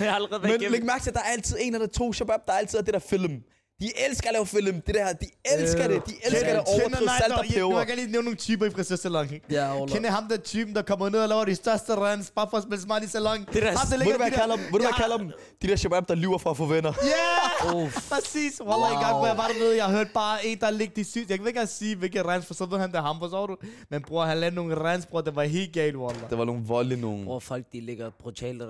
jeg 0.00 0.08
har 0.10 0.14
allerede 0.14 0.30
været 0.30 0.42
Men 0.42 0.50
igennem. 0.50 0.72
læg 0.72 0.84
mærke 0.84 1.02
til, 1.02 1.10
at 1.10 1.14
der 1.14 1.20
er 1.20 1.32
altid 1.32 1.56
en 1.60 1.74
eller 1.74 1.86
to 1.86 2.12
shabab, 2.12 2.40
der 2.46 2.52
er 2.52 2.56
altid 2.58 2.78
det 2.82 2.94
der 2.94 3.00
film. 3.00 3.42
De 3.80 3.90
elsker 4.08 4.28
at 4.28 4.32
lave 4.32 4.46
film. 4.46 4.80
Det 4.86 4.94
der, 4.94 5.12
de 5.12 5.26
elsker 5.44 5.88
det. 5.88 6.02
De 6.06 6.12
elsker 6.24 6.52
det 6.52 6.62
overdrevet 6.66 7.10
salt 7.20 7.32
og 7.32 7.44
Nu 7.46 7.52
peber. 7.68 7.78
kan 7.84 7.88
jeg 7.88 7.96
lige 7.96 8.10
nævne 8.12 8.24
nogle 8.24 8.36
typer 8.36 8.66
i 8.66 8.70
frisørsalon. 8.70 9.28
Ja, 9.50 9.72
Wallah. 9.74 9.88
Kender 9.94 10.10
ham 10.10 10.28
der 10.28 10.36
typen, 10.36 10.74
der 10.74 10.82
kommer 10.82 11.08
ned 11.08 11.20
og 11.20 11.28
laver 11.28 11.44
de 11.44 11.54
største 11.54 11.94
rens, 11.96 12.30
bare 12.36 12.46
for 12.50 12.56
at 12.56 12.62
spille 12.62 12.82
smart 12.82 13.02
i 13.02 13.08
salon. 13.08 13.38
Det 13.52 13.62
der- 13.62 13.70
ham, 13.78 13.90
Ved 13.90 13.90
der 13.90 13.96
du, 13.96 14.02
ligger 14.04 14.16
hvad 14.16 14.26
de 14.26 14.32
jeg 14.32 14.40
kalder 14.40 14.56
dem? 14.56 14.64
Ved 14.64 14.72
du, 14.72 14.76
hvad 14.78 14.86
jeg 14.86 14.94
Ja. 14.98 15.02
kalder 15.02 15.16
dem? 15.16 15.30
De 15.62 15.66
der 15.68 15.76
shabab, 15.76 16.08
der 16.08 16.14
lyver 16.14 16.38
for 16.38 16.50
at 16.50 16.56
få 16.56 16.64
venner. 16.66 16.92
Ja! 17.02 17.74
Uff. 17.84 18.08
Præcis. 18.12 18.60
Wallah, 18.60 18.78
wow. 18.90 18.98
en 18.98 19.04
gang, 19.04 19.16
hvor 19.16 19.26
jeg 19.26 19.36
var 19.36 19.46
dernede, 19.48 19.76
jeg 19.76 19.86
hørte 19.90 20.10
bare 20.14 20.46
en, 20.46 20.58
der 20.60 20.70
ligge 20.70 20.92
de 20.96 21.04
sygt. 21.04 21.30
Jeg 21.30 21.38
kan 21.38 21.46
ikke 21.46 21.48
engang 21.58 21.68
sige, 21.68 21.96
hvilken 21.96 22.26
rens, 22.26 22.46
for 22.46 22.54
så 22.54 22.64
ved 22.66 22.78
han, 22.78 22.90
det 22.90 22.96
er 22.98 23.02
ham, 23.02 23.16
forstår 23.18 23.46
du? 23.46 23.56
Men 23.90 24.02
bror, 24.02 24.24
han 24.24 24.38
lavede 24.38 24.54
nogle 24.56 24.74
rens, 24.84 25.06
bror, 25.06 25.20
det 25.20 25.36
var 25.36 25.42
helt 25.42 25.72
galt, 25.72 25.96
Wallah. 25.96 26.30
Det 26.30 26.38
var 26.38 26.44
nogle 26.44 26.62
voldelige 26.64 27.00
nogen. 27.00 27.22
Hvor 27.24 27.38
folk, 27.40 27.64
de 27.72 27.80
ligger 27.80 28.10
brutale, 28.22 28.64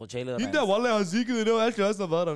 brutale 0.00 0.28
Hende 0.40 0.52
der, 0.58 0.64
Wallah, 0.70 0.96
har 0.96 1.04
sikket, 1.04 1.46
det 1.46 1.52
var 1.54 1.60
altid 1.60 1.84
også, 1.84 2.02
der 2.02 2.08
var 2.08 2.24
der. 2.24 2.34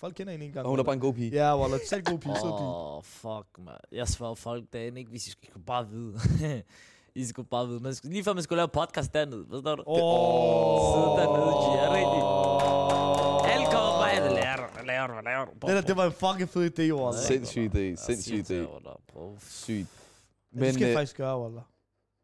Folk 0.00 0.14
kender 0.14 0.32
hende 0.32 0.46
en 0.46 0.52
gang. 0.52 0.64
Og 0.66 0.70
hun 0.70 0.78
er 0.78 0.82
bare 0.82 0.94
en 0.94 1.00
god 1.00 1.14
pige. 1.14 1.30
Ja, 1.30 1.60
Wallah, 1.60 1.80
selv 1.88 2.02
god 2.02 2.18
pige, 2.18 2.34
sød 2.42 2.52
pige. 2.60 2.72
Åh, 2.74 2.96
oh, 2.96 3.02
fuck, 3.04 3.48
man. 3.66 3.80
Jeg 3.92 4.08
svarer 4.08 4.34
folk 4.34 4.64
derinde, 4.72 4.98
ikke? 4.98 5.10
Hvis 5.10 5.26
I 5.26 5.30
skulle 5.30 5.64
bare 5.66 5.88
vide. 5.88 6.14
I 7.20 7.24
skulle 7.24 7.48
bare 7.48 7.68
vide. 7.68 7.80
Man 7.80 7.94
skulle, 7.94 8.12
lige 8.12 8.24
før 8.24 8.32
man 8.32 8.42
skulle 8.42 8.56
lave 8.56 8.68
podcast 8.68 9.14
dernede, 9.14 9.46
forstår 9.50 9.76
du? 9.76 9.82
Åh. 9.86 9.96
Sidde 10.92 11.10
dernede, 11.20 11.52
G. 11.62 11.66
Er 11.82 11.86
det 11.86 11.92
rigtigt? 12.00 12.26
Alle 13.52 13.66
kommer 13.74 13.90
bare? 15.60 15.74
Det, 15.74 15.82
der, 15.82 15.88
det 15.88 15.96
var 15.96 16.06
en 16.06 16.12
fucking 16.12 16.48
fed 16.48 16.64
idé, 16.70 16.92
Wallah. 16.92 17.22
Sindssyg 17.22 17.70
idé. 17.74 18.06
Sindssyg 18.06 18.38
idé. 18.44 18.58
Sygt. 19.40 19.88
Men, 20.52 20.62
det 20.62 20.74
skal 20.74 20.82
øh, 20.82 20.88
jeg 20.88 20.96
faktisk 20.96 21.16
gøre, 21.16 21.40
Wallah. 21.42 21.62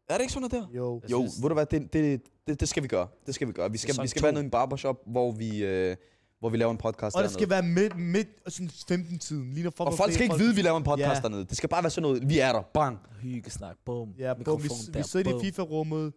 er 0.09 0.13
det 0.13 0.21
ikke 0.21 0.33
sådan 0.33 0.49
noget 0.51 0.69
der? 0.69 0.77
Jo. 0.77 1.01
Jo, 1.11 1.19
synes- 1.19 1.41
ved 1.41 1.49
du 1.49 1.53
hvad, 1.53 1.65
det, 1.65 1.93
det, 1.93 2.21
det, 2.47 2.59
det 2.59 2.69
skal 2.69 2.83
vi 2.83 2.87
gøre. 2.87 3.07
Det 3.25 3.35
skal 3.35 3.47
vi 3.47 3.51
gøre. 3.53 3.71
Vi 3.71 3.77
skal, 3.77 3.95
vi 4.01 4.07
skal 4.07 4.23
være 4.23 4.31
nede 4.31 4.43
i 4.43 4.45
en 4.45 4.51
barbershop, 4.51 4.95
hvor 5.05 5.31
vi, 5.31 5.63
øh, 5.63 5.95
hvor 6.39 6.49
vi 6.49 6.57
laver 6.57 6.71
en 6.71 6.77
podcast 6.77 7.15
Og 7.15 7.23
det 7.23 7.31
skal 7.31 7.49
være 7.49 7.61
midt, 7.63 7.99
midt, 7.99 8.27
sådan 8.47 8.69
15-tiden. 8.91 9.51
Lige 9.53 9.63
når 9.63 9.71
folk 9.77 9.89
Og 9.91 9.97
folk 9.97 10.11
skal 10.13 10.23
ikke 10.23 10.37
vide, 10.37 10.49
at 10.49 10.55
vi 10.55 10.61
laver 10.61 10.77
en 10.77 10.83
podcast 10.83 11.15
Ja. 11.15 11.21
dernede. 11.21 11.45
Det 11.45 11.57
skal 11.57 11.69
bare 11.69 11.83
være 11.83 11.89
sådan 11.89 12.01
noget, 12.09 12.29
vi 12.29 12.39
er 12.39 12.51
der. 12.51 12.61
Bang. 12.73 12.99
Hyggesnak, 13.21 13.75
bum. 13.85 14.09
Ja, 14.19 14.33
bum, 14.33 14.39
vi, 14.39 14.63
Mikrofon 14.63 14.77
vi 14.87 14.93
der, 14.93 15.01
sidder 15.01 15.29
i 15.29 15.33
bum. 15.33 15.41
FIFA-rummet. 15.41 16.13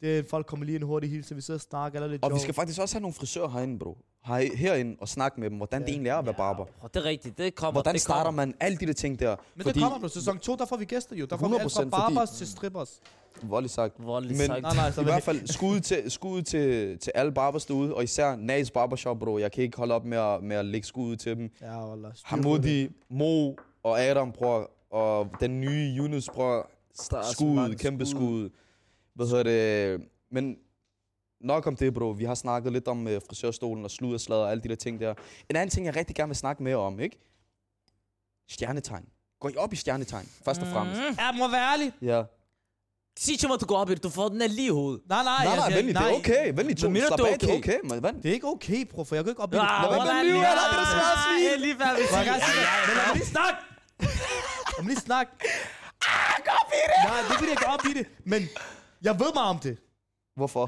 Det, 0.00 0.18
er- 0.18 0.22
folk 0.30 0.46
kommer 0.46 0.66
lige 0.66 0.76
en 0.76 0.82
hurtig 0.82 1.10
hilse, 1.10 1.34
vi 1.34 1.40
sidder 1.40 1.58
og 1.58 1.62
snakker, 1.62 1.98
eller 1.98 2.10
lidt 2.10 2.22
Og 2.24 2.30
vi 2.30 2.32
joke. 2.34 2.42
skal 2.42 2.54
faktisk 2.54 2.80
også 2.80 2.94
have 2.94 3.00
nogle 3.02 3.14
frisører 3.14 3.48
herinde, 3.48 3.78
bro. 3.78 3.98
Her, 4.24 4.56
herinde 4.56 4.96
og 5.00 5.08
snakke 5.08 5.40
med 5.40 5.50
dem, 5.50 5.56
hvordan 5.56 5.82
det 5.82 5.88
egentlig 5.90 6.10
er 6.10 6.16
at 6.16 6.24
være 6.24 6.34
barber. 6.34 6.64
Ja, 6.82 6.88
det 6.94 6.96
er 6.96 7.04
rigtigt. 7.04 7.38
Det 7.38 7.54
kommer. 7.54 7.72
Hvordan 7.72 7.92
det 7.94 8.00
starter 8.02 8.24
kommer. 8.24 8.46
man 8.46 8.54
alle 8.60 8.78
de 8.78 8.86
der 8.86 8.92
ting 8.92 9.18
der? 9.18 9.36
Men 9.56 9.66
det 9.66 9.74
kommer 9.82 9.98
på 9.98 10.08
sæson 10.08 10.38
2, 10.38 10.56
der 10.56 10.66
får 10.66 10.76
vi 10.76 10.84
gæster 10.84 11.16
jo. 11.16 11.26
Der 11.26 11.36
får 11.36 11.48
vi 11.48 11.54
alt 11.54 11.62
fra 11.62 11.68
100% 11.68 11.74
fordi- 11.74 11.90
barbers 11.90 12.30
til 12.30 12.46
strippers. 12.48 13.00
Voldeligt 13.42 13.74
sagt. 13.74 13.94
Voldeligt 13.98 14.38
Men 14.38 14.46
sagt. 14.46 14.62
Nej, 14.62 14.74
nej, 14.74 14.90
så 14.90 15.00
I 15.00 15.04
hvert 15.04 15.22
fald 15.22 15.46
skud 15.46 15.80
til, 15.80 16.10
skud 16.10 16.42
til, 16.42 16.98
til 16.98 17.12
alle 17.14 17.32
barbers 17.32 17.66
derude, 17.66 17.94
og 17.94 18.04
især 18.04 18.36
Nas 18.36 18.70
Barbershop, 18.70 19.18
bro. 19.18 19.38
Jeg 19.38 19.52
kan 19.52 19.62
ikke 19.64 19.76
holde 19.76 19.94
op 19.94 20.04
med 20.04 20.18
at, 20.18 20.42
med 20.42 20.56
at 20.56 20.64
lægge 20.64 20.86
skud 20.86 21.16
til 21.16 21.36
dem. 21.36 21.50
Ja, 21.60 21.66
det. 21.66 22.20
Hamudi, 22.24 22.88
Mo 23.10 23.52
og 23.82 24.00
Adam, 24.00 24.32
bror, 24.32 24.70
og 24.90 25.28
den 25.40 25.60
nye 25.60 25.94
Yunus, 25.98 26.28
bror. 26.34 26.70
Skud, 27.32 27.74
kæmpe 27.74 28.06
skud. 28.06 28.50
Hvad 29.14 29.26
hedder 29.26 29.42
det? 29.42 30.00
Men 30.30 30.56
nok 31.40 31.66
om 31.66 31.76
det, 31.76 31.94
bro. 31.94 32.10
Vi 32.10 32.24
har 32.24 32.34
snakket 32.34 32.72
lidt 32.72 32.88
om 32.88 33.06
uh, 33.06 33.12
frisørstolen 33.28 33.84
og 33.84 33.90
slud 33.90 34.30
og 34.30 34.50
alle 34.50 34.62
de 34.62 34.68
der 34.68 34.74
ting 34.74 35.00
der. 35.00 35.14
En 35.50 35.56
anden 35.56 35.70
ting, 35.70 35.86
jeg 35.86 35.96
rigtig 35.96 36.16
gerne 36.16 36.28
vil 36.28 36.36
snakke 36.36 36.62
mere 36.62 36.76
om, 36.76 37.00
ikke? 37.00 37.18
Stjernetegn. 38.48 39.04
Går 39.40 39.48
I 39.48 39.56
op 39.56 39.72
i 39.72 39.76
stjernetegn, 39.76 40.26
først 40.44 40.60
og 40.60 40.66
fremmest? 40.66 41.00
Mm. 41.00 41.16
Ja, 41.18 41.32
må 41.32 41.50
være 41.50 41.72
ærlig. 41.72 41.92
Ja. 42.02 42.22
Sig 43.20 43.38
til 43.38 43.48
mig, 43.48 43.54
at 43.54 43.60
du 43.60 43.66
går 43.66 43.76
op 43.82 43.90
i 43.90 43.94
det. 43.94 44.02
Du 44.02 44.10
får 44.10 44.28
den 44.28 44.50
lige 44.50 44.72
hovedet. 44.72 45.00
Nej, 45.08 45.22
nej, 45.24 45.44
Nej, 45.44 45.56
nej, 45.56 45.66
siger- 45.66 45.76
venlig, 45.76 45.94
det 45.94 46.02
er 46.02 46.14
okay. 46.20 46.44
Venlig, 46.56 46.90
mener 46.90 47.06
Slap 47.06 47.20
af, 47.20 47.38
det 47.38 47.50
er 47.50 47.54
okay? 47.54 47.58
okay, 47.58 47.78
man. 47.90 48.02
Vand. 48.02 48.16
Det 48.22 48.28
er 48.28 48.32
ikke 48.32 48.46
okay, 48.46 48.80
bro, 48.90 49.04
for 49.04 49.14
jeg 49.14 49.24
kan 49.24 49.30
ikke 49.30 49.42
op 49.42 49.52
i 49.52 49.56
det. 49.56 49.62
Ah, 49.62 49.68
Lad 49.68 49.78
være 49.80 49.90
med 49.90 49.96
hvordan 49.98 50.16
at 50.18 50.24
lyve, 50.26 50.34
lige- 50.34 50.50
eller 50.50 50.64
er 50.66 50.70
det 50.72 50.78
der 50.82 50.88
svære 50.94 51.16
svin? 51.24 51.42
Ja, 51.48 51.54
lige 51.64 51.76
før 51.80 51.90
vi 51.98 52.02
Må 52.12 52.16
jeg 52.16 52.24
siger. 52.24 52.24
gerne 52.30 52.42
sige 52.48 52.60
det? 52.60 52.68
Men 52.88 52.94
lad 52.96 53.06
mig 53.06 53.16
lige 53.20 53.30
snakke. 53.36 53.58
Lad 54.76 54.82
mig 54.84 54.88
lige 54.92 55.00
snakke. 55.08 55.30
Ah, 56.12 56.36
gå 56.46 56.52
op 56.62 56.70
i 56.78 56.82
det! 56.90 56.98
Nej, 57.08 57.20
det 57.30 57.36
vil 57.40 57.48
jeg 57.54 57.58
gå 57.64 57.68
op 57.76 57.84
i 57.90 57.92
det. 57.98 58.06
Men 58.32 58.40
jeg 59.06 59.14
ved 59.22 59.30
meget 59.38 59.50
om 59.54 59.58
det. 59.66 59.74
Hvorfor? 60.40 60.66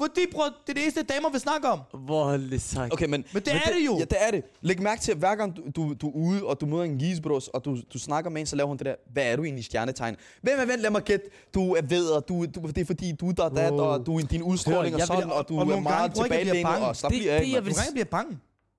Fordi, 0.00 0.20
bror, 0.32 0.44
det 0.44 0.52
er 0.68 0.72
det 0.74 0.82
eneste, 0.82 1.02
damer 1.02 1.30
vil 1.30 1.40
snakke 1.40 1.68
om. 1.68 1.80
Voldeligt 2.08 2.62
sagt. 2.62 2.92
Okay, 2.92 3.06
men... 3.06 3.24
Men 3.32 3.42
det 3.42 3.54
er 3.54 3.58
det 3.78 3.86
jo. 3.86 3.94
Ja, 3.98 4.04
det 4.04 4.16
er 4.20 4.30
det. 4.30 4.42
Læg 4.60 4.82
mærke 4.82 5.00
til, 5.00 5.12
at 5.12 5.18
hver 5.18 5.34
gang 5.34 5.56
du, 5.56 5.62
du, 5.76 5.94
du 5.94 6.08
er 6.08 6.12
ude, 6.14 6.44
og 6.44 6.60
du 6.60 6.66
møder 6.66 6.82
en 6.82 6.98
gisbros, 6.98 7.48
og 7.48 7.64
du, 7.64 7.76
du 7.92 7.98
snakker 7.98 8.30
med 8.30 8.40
en, 8.40 8.46
så 8.46 8.56
laver 8.56 8.68
hun 8.68 8.76
det 8.76 8.86
der, 8.86 8.94
hvad 9.12 9.22
er 9.24 9.36
du 9.36 9.44
egentlig 9.44 9.60
i 9.60 9.64
stjernetegn? 9.64 10.16
Vent, 10.42 10.58
vent, 10.58 10.68
vent, 10.68 10.80
lad 10.80 10.90
mig 10.90 11.02
gætte. 11.02 11.26
Du 11.54 11.74
er 11.74 11.82
ved, 11.82 12.06
og 12.08 12.28
du, 12.28 12.46
du, 12.46 12.60
det 12.66 12.78
er 12.78 12.84
fordi, 12.84 13.12
du 13.12 13.28
er 13.28 13.32
der, 13.32 13.48
der, 13.48 13.70
Wow. 13.72 13.80
og 13.80 14.06
du 14.06 14.18
er 14.18 14.22
din 14.22 14.42
udstråling 14.42 14.94
Hør, 14.94 15.00
og 15.02 15.06
sådan, 15.06 15.22
vil- 15.22 15.32
og 15.32 15.48
du 15.48 15.60
og 15.60 15.70
er 15.70 15.80
meget 15.80 16.14
tilbagelænet, 16.14 16.62
bange. 16.62 16.86
og 16.86 16.96
slap 16.96 17.10
Det- 17.12 17.18
lige 17.18 17.30
det, 17.30 17.36
af, 17.36 17.42
jeg 17.42 17.52
mand. 17.52 17.64
vil 17.64 17.72
Nogle 17.72 17.82
gange 17.82 17.92
bliver 17.92 18.04
bange. 18.04 18.38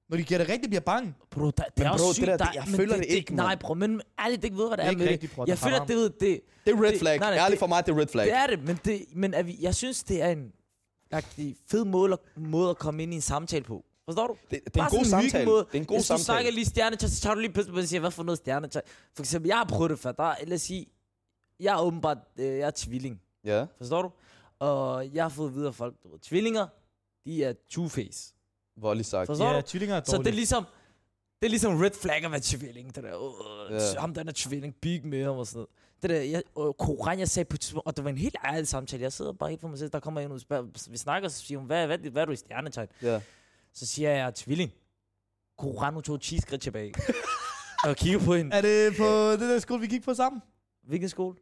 Når 0.10 0.18
de 0.18 0.24
giver 0.24 0.38
det 0.38 0.50
rigtigt, 0.50 0.70
bliver 0.70 0.82
bange. 0.82 1.14
Bro, 1.32 1.46
der, 1.46 1.52
det 1.52 1.64
Men 1.78 1.86
er 1.88 1.90
bro, 1.90 1.94
også 1.94 2.06
det 2.08 2.16
sygt. 2.16 2.28
der, 2.28 2.38
der, 2.38 2.46
det- 2.46 2.56
jeg 2.56 2.64
men 2.68 2.76
føler 2.76 2.94
det, 2.96 3.04
det 3.04 3.10
det, 3.10 3.16
ikke, 3.16 3.36
Nej, 3.36 3.48
mand. 3.48 3.60
bro, 3.60 3.74
men 3.74 4.02
ærligt, 4.20 4.42
det 4.42 4.48
ikke 4.48 4.58
ved, 4.58 4.68
hvad 4.68 4.78
det 4.78 4.86
Det 4.86 4.90
er 4.90 4.94
er 4.94 4.98
med 4.98 5.06
det. 5.06 5.12
rigtigt, 5.12 5.36
bror, 5.36 5.44
Jeg 5.48 5.58
det 5.58 5.64
er 5.64 5.68
føler, 5.68 5.86
det, 5.86 5.96
ved, 5.96 6.10
det, 6.10 6.42
Det 6.66 6.74
er 6.76 6.84
red 6.84 6.92
det- 6.92 7.00
flag. 7.00 7.20
nej, 7.20 7.30
nej, 7.30 7.38
Ærligt 7.38 7.52
det- 7.52 7.60
for 7.60 7.68
mig, 7.68 7.86
det 7.86 7.92
er 7.96 8.00
red 8.00 8.08
flag. 8.08 8.26
det 8.26 8.34
er 8.36 8.48
det, 8.48 8.60
men, 8.68 8.80
det, 8.86 9.02
men 9.16 9.34
er 9.34 9.44
vi, 9.44 9.58
jeg 9.62 9.76
synes, 9.76 10.04
det 10.04 10.22
er 10.24 10.28
en 10.30 10.46
fed 11.68 11.86
måde, 11.86 12.18
måde 12.36 12.70
at 12.70 12.78
komme 12.78 13.04
ind 13.04 13.14
i 13.14 13.16
en 13.16 13.22
samtale 13.22 13.64
på. 13.64 13.86
Forstår 14.06 14.28
du? 14.28 14.36
Det, 14.42 14.50
det 14.52 14.58
er 14.68 14.80
Bare 14.80 14.90
en 14.94 14.98
god 14.98 15.06
samtale. 15.06 15.32
hyggemåde. 15.32 15.66
Det 15.72 15.76
er 15.76 15.80
en 15.80 15.86
god 15.86 15.98
Hvis 15.98 16.04
du 16.04 16.08
snakker 16.08 16.24
samtale. 16.24 16.56
lige 16.56 16.66
stjernetegn, 16.66 17.10
så 17.12 17.22
tager 17.22 17.34
du 17.34 17.40
lige 17.42 17.54
pludselig 17.54 17.80
og 17.82 17.88
siger, 17.88 18.00
hvad 18.00 18.12
for 18.12 18.24
noget 18.24 18.38
stjernetegn? 18.38 18.84
For 19.16 19.24
eksempel, 19.24 19.48
jeg 19.48 19.58
har 19.58 19.66
prøvet 19.66 19.90
det 19.90 20.00
før. 20.00 20.12
Der, 20.12 20.24
er- 20.24 20.36
lad 20.48 20.56
os 20.56 20.62
sige, 20.62 20.86
jeg 21.60 21.74
er 21.76 21.82
åbenbart, 21.82 22.18
øh, 22.38 22.46
jeg 22.46 22.60
er 22.68 22.72
tvilling. 22.76 23.22
Ja. 23.46 23.66
Forstår 23.78 24.02
du? 24.02 24.12
Og 24.60 25.14
jeg 25.14 25.24
har 25.24 25.30
fået 25.30 25.54
videre 25.56 25.74
folk, 25.74 25.96
du 26.04 26.12
ved, 26.12 26.20
tvillinger, 26.20 26.68
de 27.26 27.44
er 27.44 27.54
two-face. 27.74 28.34
Voldeligt 28.78 29.10
sagt. 29.10 29.28
Forstår 29.28 29.46
Ja, 29.52 29.56
du? 29.58 29.62
tvillinger 29.68 29.96
er 29.96 30.00
Så 30.00 30.06
det 30.06 30.14
er 30.14 30.18
dårlige. 30.18 30.36
ligesom, 30.36 30.64
det 31.42 31.46
er 31.46 31.50
ligesom 31.50 31.78
red 31.80 31.92
flag 32.02 32.26
at 32.26 32.32
være 32.32 32.40
tvilling. 32.44 32.96
Det 32.96 33.04
der, 33.04 33.16
uh, 33.18 33.34
Ja. 33.70 33.76
yeah. 33.76 33.98
ham 34.00 34.14
der 34.14 34.24
er 34.28 34.32
tvilling, 34.36 34.76
big 34.76 35.06
med 35.08 35.24
ham 35.24 35.36
og 35.38 35.48
sådan 35.48 35.58
noget. 35.58 35.70
Det 36.02 36.10
der, 36.10 36.22
jeg, 36.22 36.44
og 36.56 36.78
Koran, 36.78 37.20
jeg 37.20 37.30
sagde 37.30 37.46
på 37.50 37.56
et 37.56 37.60
tidspunkt, 37.60 37.88
og 37.88 37.98
det 37.98 38.04
var 38.04 38.10
en 38.10 38.18
helt 38.18 38.36
ærlig 38.46 38.68
samtale. 38.68 39.04
Jeg 39.04 39.14
sidder 39.14 39.32
bare 39.32 39.50
helt 39.50 39.62
for 39.62 39.68
mig 39.68 39.80
selv, 39.80 39.90
der 39.90 40.00
kommer 40.00 40.22
en 40.22 40.28
ud 40.32 40.36
og 40.36 40.42
spørger, 40.42 40.64
vi 40.90 40.98
snakker, 40.98 41.30
så 41.30 41.46
siger 41.46 41.58
hun, 41.58 41.68
hvad, 41.68 41.88
hvad, 41.88 41.98
hvad 41.98 42.22
er 42.22 42.26
du 42.26 42.32
i 42.32 42.36
stjernetegn? 42.36 42.88
Ja. 43.02 43.22
Så 43.74 43.86
siger 43.86 44.10
jeg, 44.10 44.18
jeg 44.18 44.28
er 44.28 44.32
tvilling. 44.36 44.72
Koran, 45.58 45.94
hun 45.94 46.04
tog 46.04 46.22
10 46.22 46.40
skridt 46.42 46.62
tilbage. 46.62 46.94
og 47.88 47.96
kigger 47.96 48.20
på 48.20 48.36
hende. 48.36 48.56
Er 48.56 48.62
det 48.62 48.98
på 48.98 49.32
det 49.32 49.40
der 49.40 49.60
skole, 49.60 49.82
vi 49.82 49.88
gik 49.88 50.04
på 50.04 50.14
sammen? 50.14 50.42
Hvilken 50.84 51.10
skole? 51.10 51.36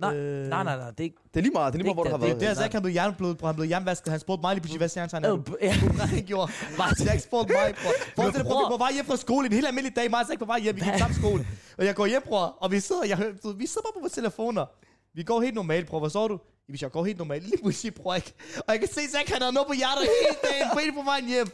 Nej, 0.00 0.14
Øh, 0.16 0.48
nej, 0.48 0.64
nej, 0.64 0.76
nej, 0.76 0.90
det 0.90 1.00
er 1.00 1.04
ikke... 1.04 1.16
Det 1.34 1.40
er 1.40 1.42
lige 1.42 1.52
meget, 1.52 1.72
det 1.72 1.78
er 1.78 1.82
lige 1.84 1.94
meget, 1.94 1.96
hvor 1.96 2.04
du 2.04 2.10
har 2.10 2.16
Det 2.16 2.24
er 2.24 2.28
været. 2.28 2.40
Det 2.40 2.48
er 2.48 2.54
så 2.54 2.64
ikke, 2.64 2.74
han 2.74 2.82
blev 2.82 2.94
jernblød, 2.94 3.34
bror. 3.34 3.46
Han 3.46 3.56
blev 3.56 3.68
jernvasket. 3.68 4.08
Han 4.10 4.20
spurgte 4.20 4.40
mig 4.42 4.54
lige 4.54 4.60
pludselig, 4.62 4.78
hvad 4.78 4.88
stjernetegn 4.88 5.24
er 5.24 5.32
Øh, 5.32 5.38
du? 5.38 5.42
b- 5.42 5.54
ja. 5.62 5.72
Han 6.16 6.24
gjorde. 6.24 6.52
Jeg 7.12 7.20
spurgte 7.20 7.52
mig, 7.52 7.74
bror. 7.82 7.92
Forestil 8.16 8.40
dig, 8.42 8.50
bror, 8.50 8.58
vi 8.58 8.64
er 8.64 8.68
bror- 8.68 8.70
på 8.70 8.76
vej 8.78 8.92
hjem 8.92 9.04
fra 9.04 9.16
skole 9.16 9.46
en 9.46 9.52
helt 9.52 9.66
almindelig 9.66 9.96
dag. 9.96 10.10
Mig 10.10 10.20
og 10.32 10.38
på 10.38 10.44
vej 10.44 10.60
hjem. 10.60 10.76
Vi 10.76 10.80
gik 10.80 10.98
samme 10.98 11.14
skole. 11.16 11.46
Og 11.78 11.84
jeg 11.86 11.94
går 11.94 12.06
hjem, 12.06 12.22
bror. 12.26 12.44
Og 12.60 12.70
vi 12.70 12.80
sidder, 12.80 13.04
jeg, 13.04 13.18
vi 13.56 13.66
sidder 13.66 13.82
bare 13.86 13.92
på 13.96 14.00
vores 14.00 14.12
telefoner. 14.12 14.66
Vi 15.14 15.22
går 15.22 15.40
helt 15.40 15.54
normalt, 15.54 15.86
bror. 15.86 16.00
Hvad 16.00 16.10
så 16.10 16.28
du? 16.28 16.38
Hvis 16.68 16.82
jeg 16.82 16.90
går 16.90 17.04
helt 17.04 17.18
normalt, 17.18 17.44
lige 17.44 17.62
pludselig, 17.62 17.94
bror. 17.94 18.14
Ikke? 18.14 18.32
Og 18.56 18.64
jeg 18.68 18.78
kan 18.78 18.88
se, 18.88 19.00
Zach, 19.10 19.32
han 19.32 19.42
har 19.42 19.50
noget 19.50 19.66
på 19.66 19.72
hjertet 19.74 20.02
hele 20.20 20.36
dagen. 20.52 20.68
På 20.72 20.78
en 20.84 20.94
på 20.94 21.02
vejen 21.04 21.28
hjem. 21.28 21.46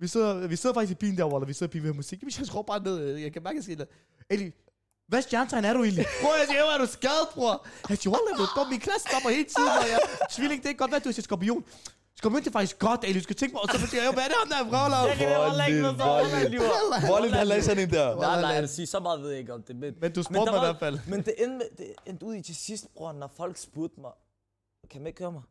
Vi 0.00 0.06
sidder, 0.08 0.46
vi 0.46 0.56
sidder 0.56 0.74
faktisk 0.74 0.92
i 0.92 0.94
bilen 0.94 1.16
der, 1.18 1.24
Waller. 1.32 1.46
Vi 1.46 1.52
sidder 1.52 1.70
i 1.70 1.72
bilen, 1.72 1.82
vi 1.82 1.86
hører 1.88 1.96
musik. 1.96 2.22
Hvis 2.22 2.38
jeg 2.38 2.46
skruer 2.46 2.62
bare 2.62 2.82
ned, 2.82 3.16
jeg 3.16 3.32
kan 3.32 3.42
mærke, 3.42 3.58
at 3.58 3.68
jeg 3.68 3.76
siger, 3.76 3.84
Eli, 4.30 4.52
hvad 5.08 5.22
stjernetegn 5.22 5.64
er 5.64 5.72
du 5.72 5.82
egentlig? 5.84 6.06
Bror, 6.22 6.34
jeg 6.40 6.46
siger, 6.48 6.60
"Jo, 6.60 6.66
er 6.74 6.78
du 6.78 6.86
skadet, 6.86 7.26
bror? 7.34 7.66
Han 7.88 7.96
siger, 7.96 8.10
hold 8.14 8.24
da, 8.30 8.42
du 8.42 8.46
dum. 8.56 8.66
Min 8.70 8.80
klasse 8.80 9.08
stopper 9.08 9.30
hele 9.30 9.44
tiden, 9.56 9.68
og 9.82 9.86
jeg, 9.92 9.98
Svilling, 10.30 10.62
det 10.62 10.70
er 10.70 10.74
godt, 10.74 10.90
hvad 10.90 11.00
du 11.00 11.12
siger, 11.12 11.22
skorpion. 11.22 11.64
Skorpion, 12.16 12.40
det 12.40 12.46
er 12.46 12.52
faktisk 12.52 12.78
godt, 12.78 13.00
Eli. 13.04 13.18
Du 13.18 13.22
skal 13.22 13.36
tænke 13.36 13.52
mig, 13.54 13.62
og 13.62 13.68
så 13.68 13.86
siger 13.90 14.02
jeg, 14.02 14.08
"Jo, 14.08 14.12
hvad 14.12 14.22
er 14.24 14.28
det, 14.28 14.36
ham 14.42 14.48
der 14.48 14.58
er 14.62 14.66
vrøvler? 14.70 14.98
Jeg 15.08 15.16
kan 15.16 15.28
heller 15.28 15.66
ikke 15.66 15.82
noget 15.82 15.98
voldeligt. 15.98 16.62
Voldeligt, 17.12 17.36
han 17.36 17.46
lagde 17.46 17.62
sådan 17.62 17.82
en 17.82 17.90
der. 17.90 18.14
Nej, 18.16 18.40
nej, 18.40 18.50
jeg 18.50 18.60
vil 18.62 18.68
sige, 18.68 18.86
så 18.86 19.00
meget 19.00 19.22
ved 19.22 19.30
jeg 19.30 19.38
ikke 19.38 19.54
om 19.54 19.62
det. 19.62 19.76
Men, 19.76 19.94
Men 20.00 20.12
du 20.12 20.22
spurgte 20.22 20.52
mig 20.52 20.58
i 20.62 20.66
hvert 20.66 20.78
fald. 20.78 20.98
Men 21.08 21.18
det 21.24 21.34
endte, 21.38 21.68
det 21.78 21.86
endte 22.06 22.26
ud 22.26 22.34
i 22.34 22.42
til 22.42 22.56
sidst, 22.56 22.84
bror, 22.94 23.12
når 23.12 23.30
folk 23.36 23.56
spurgte 23.56 24.00
mig. 24.00 24.10
Kan 24.90 25.00
man 25.00 25.06
ikke 25.06 25.20
høre 25.24 25.32
mig? 25.32 25.42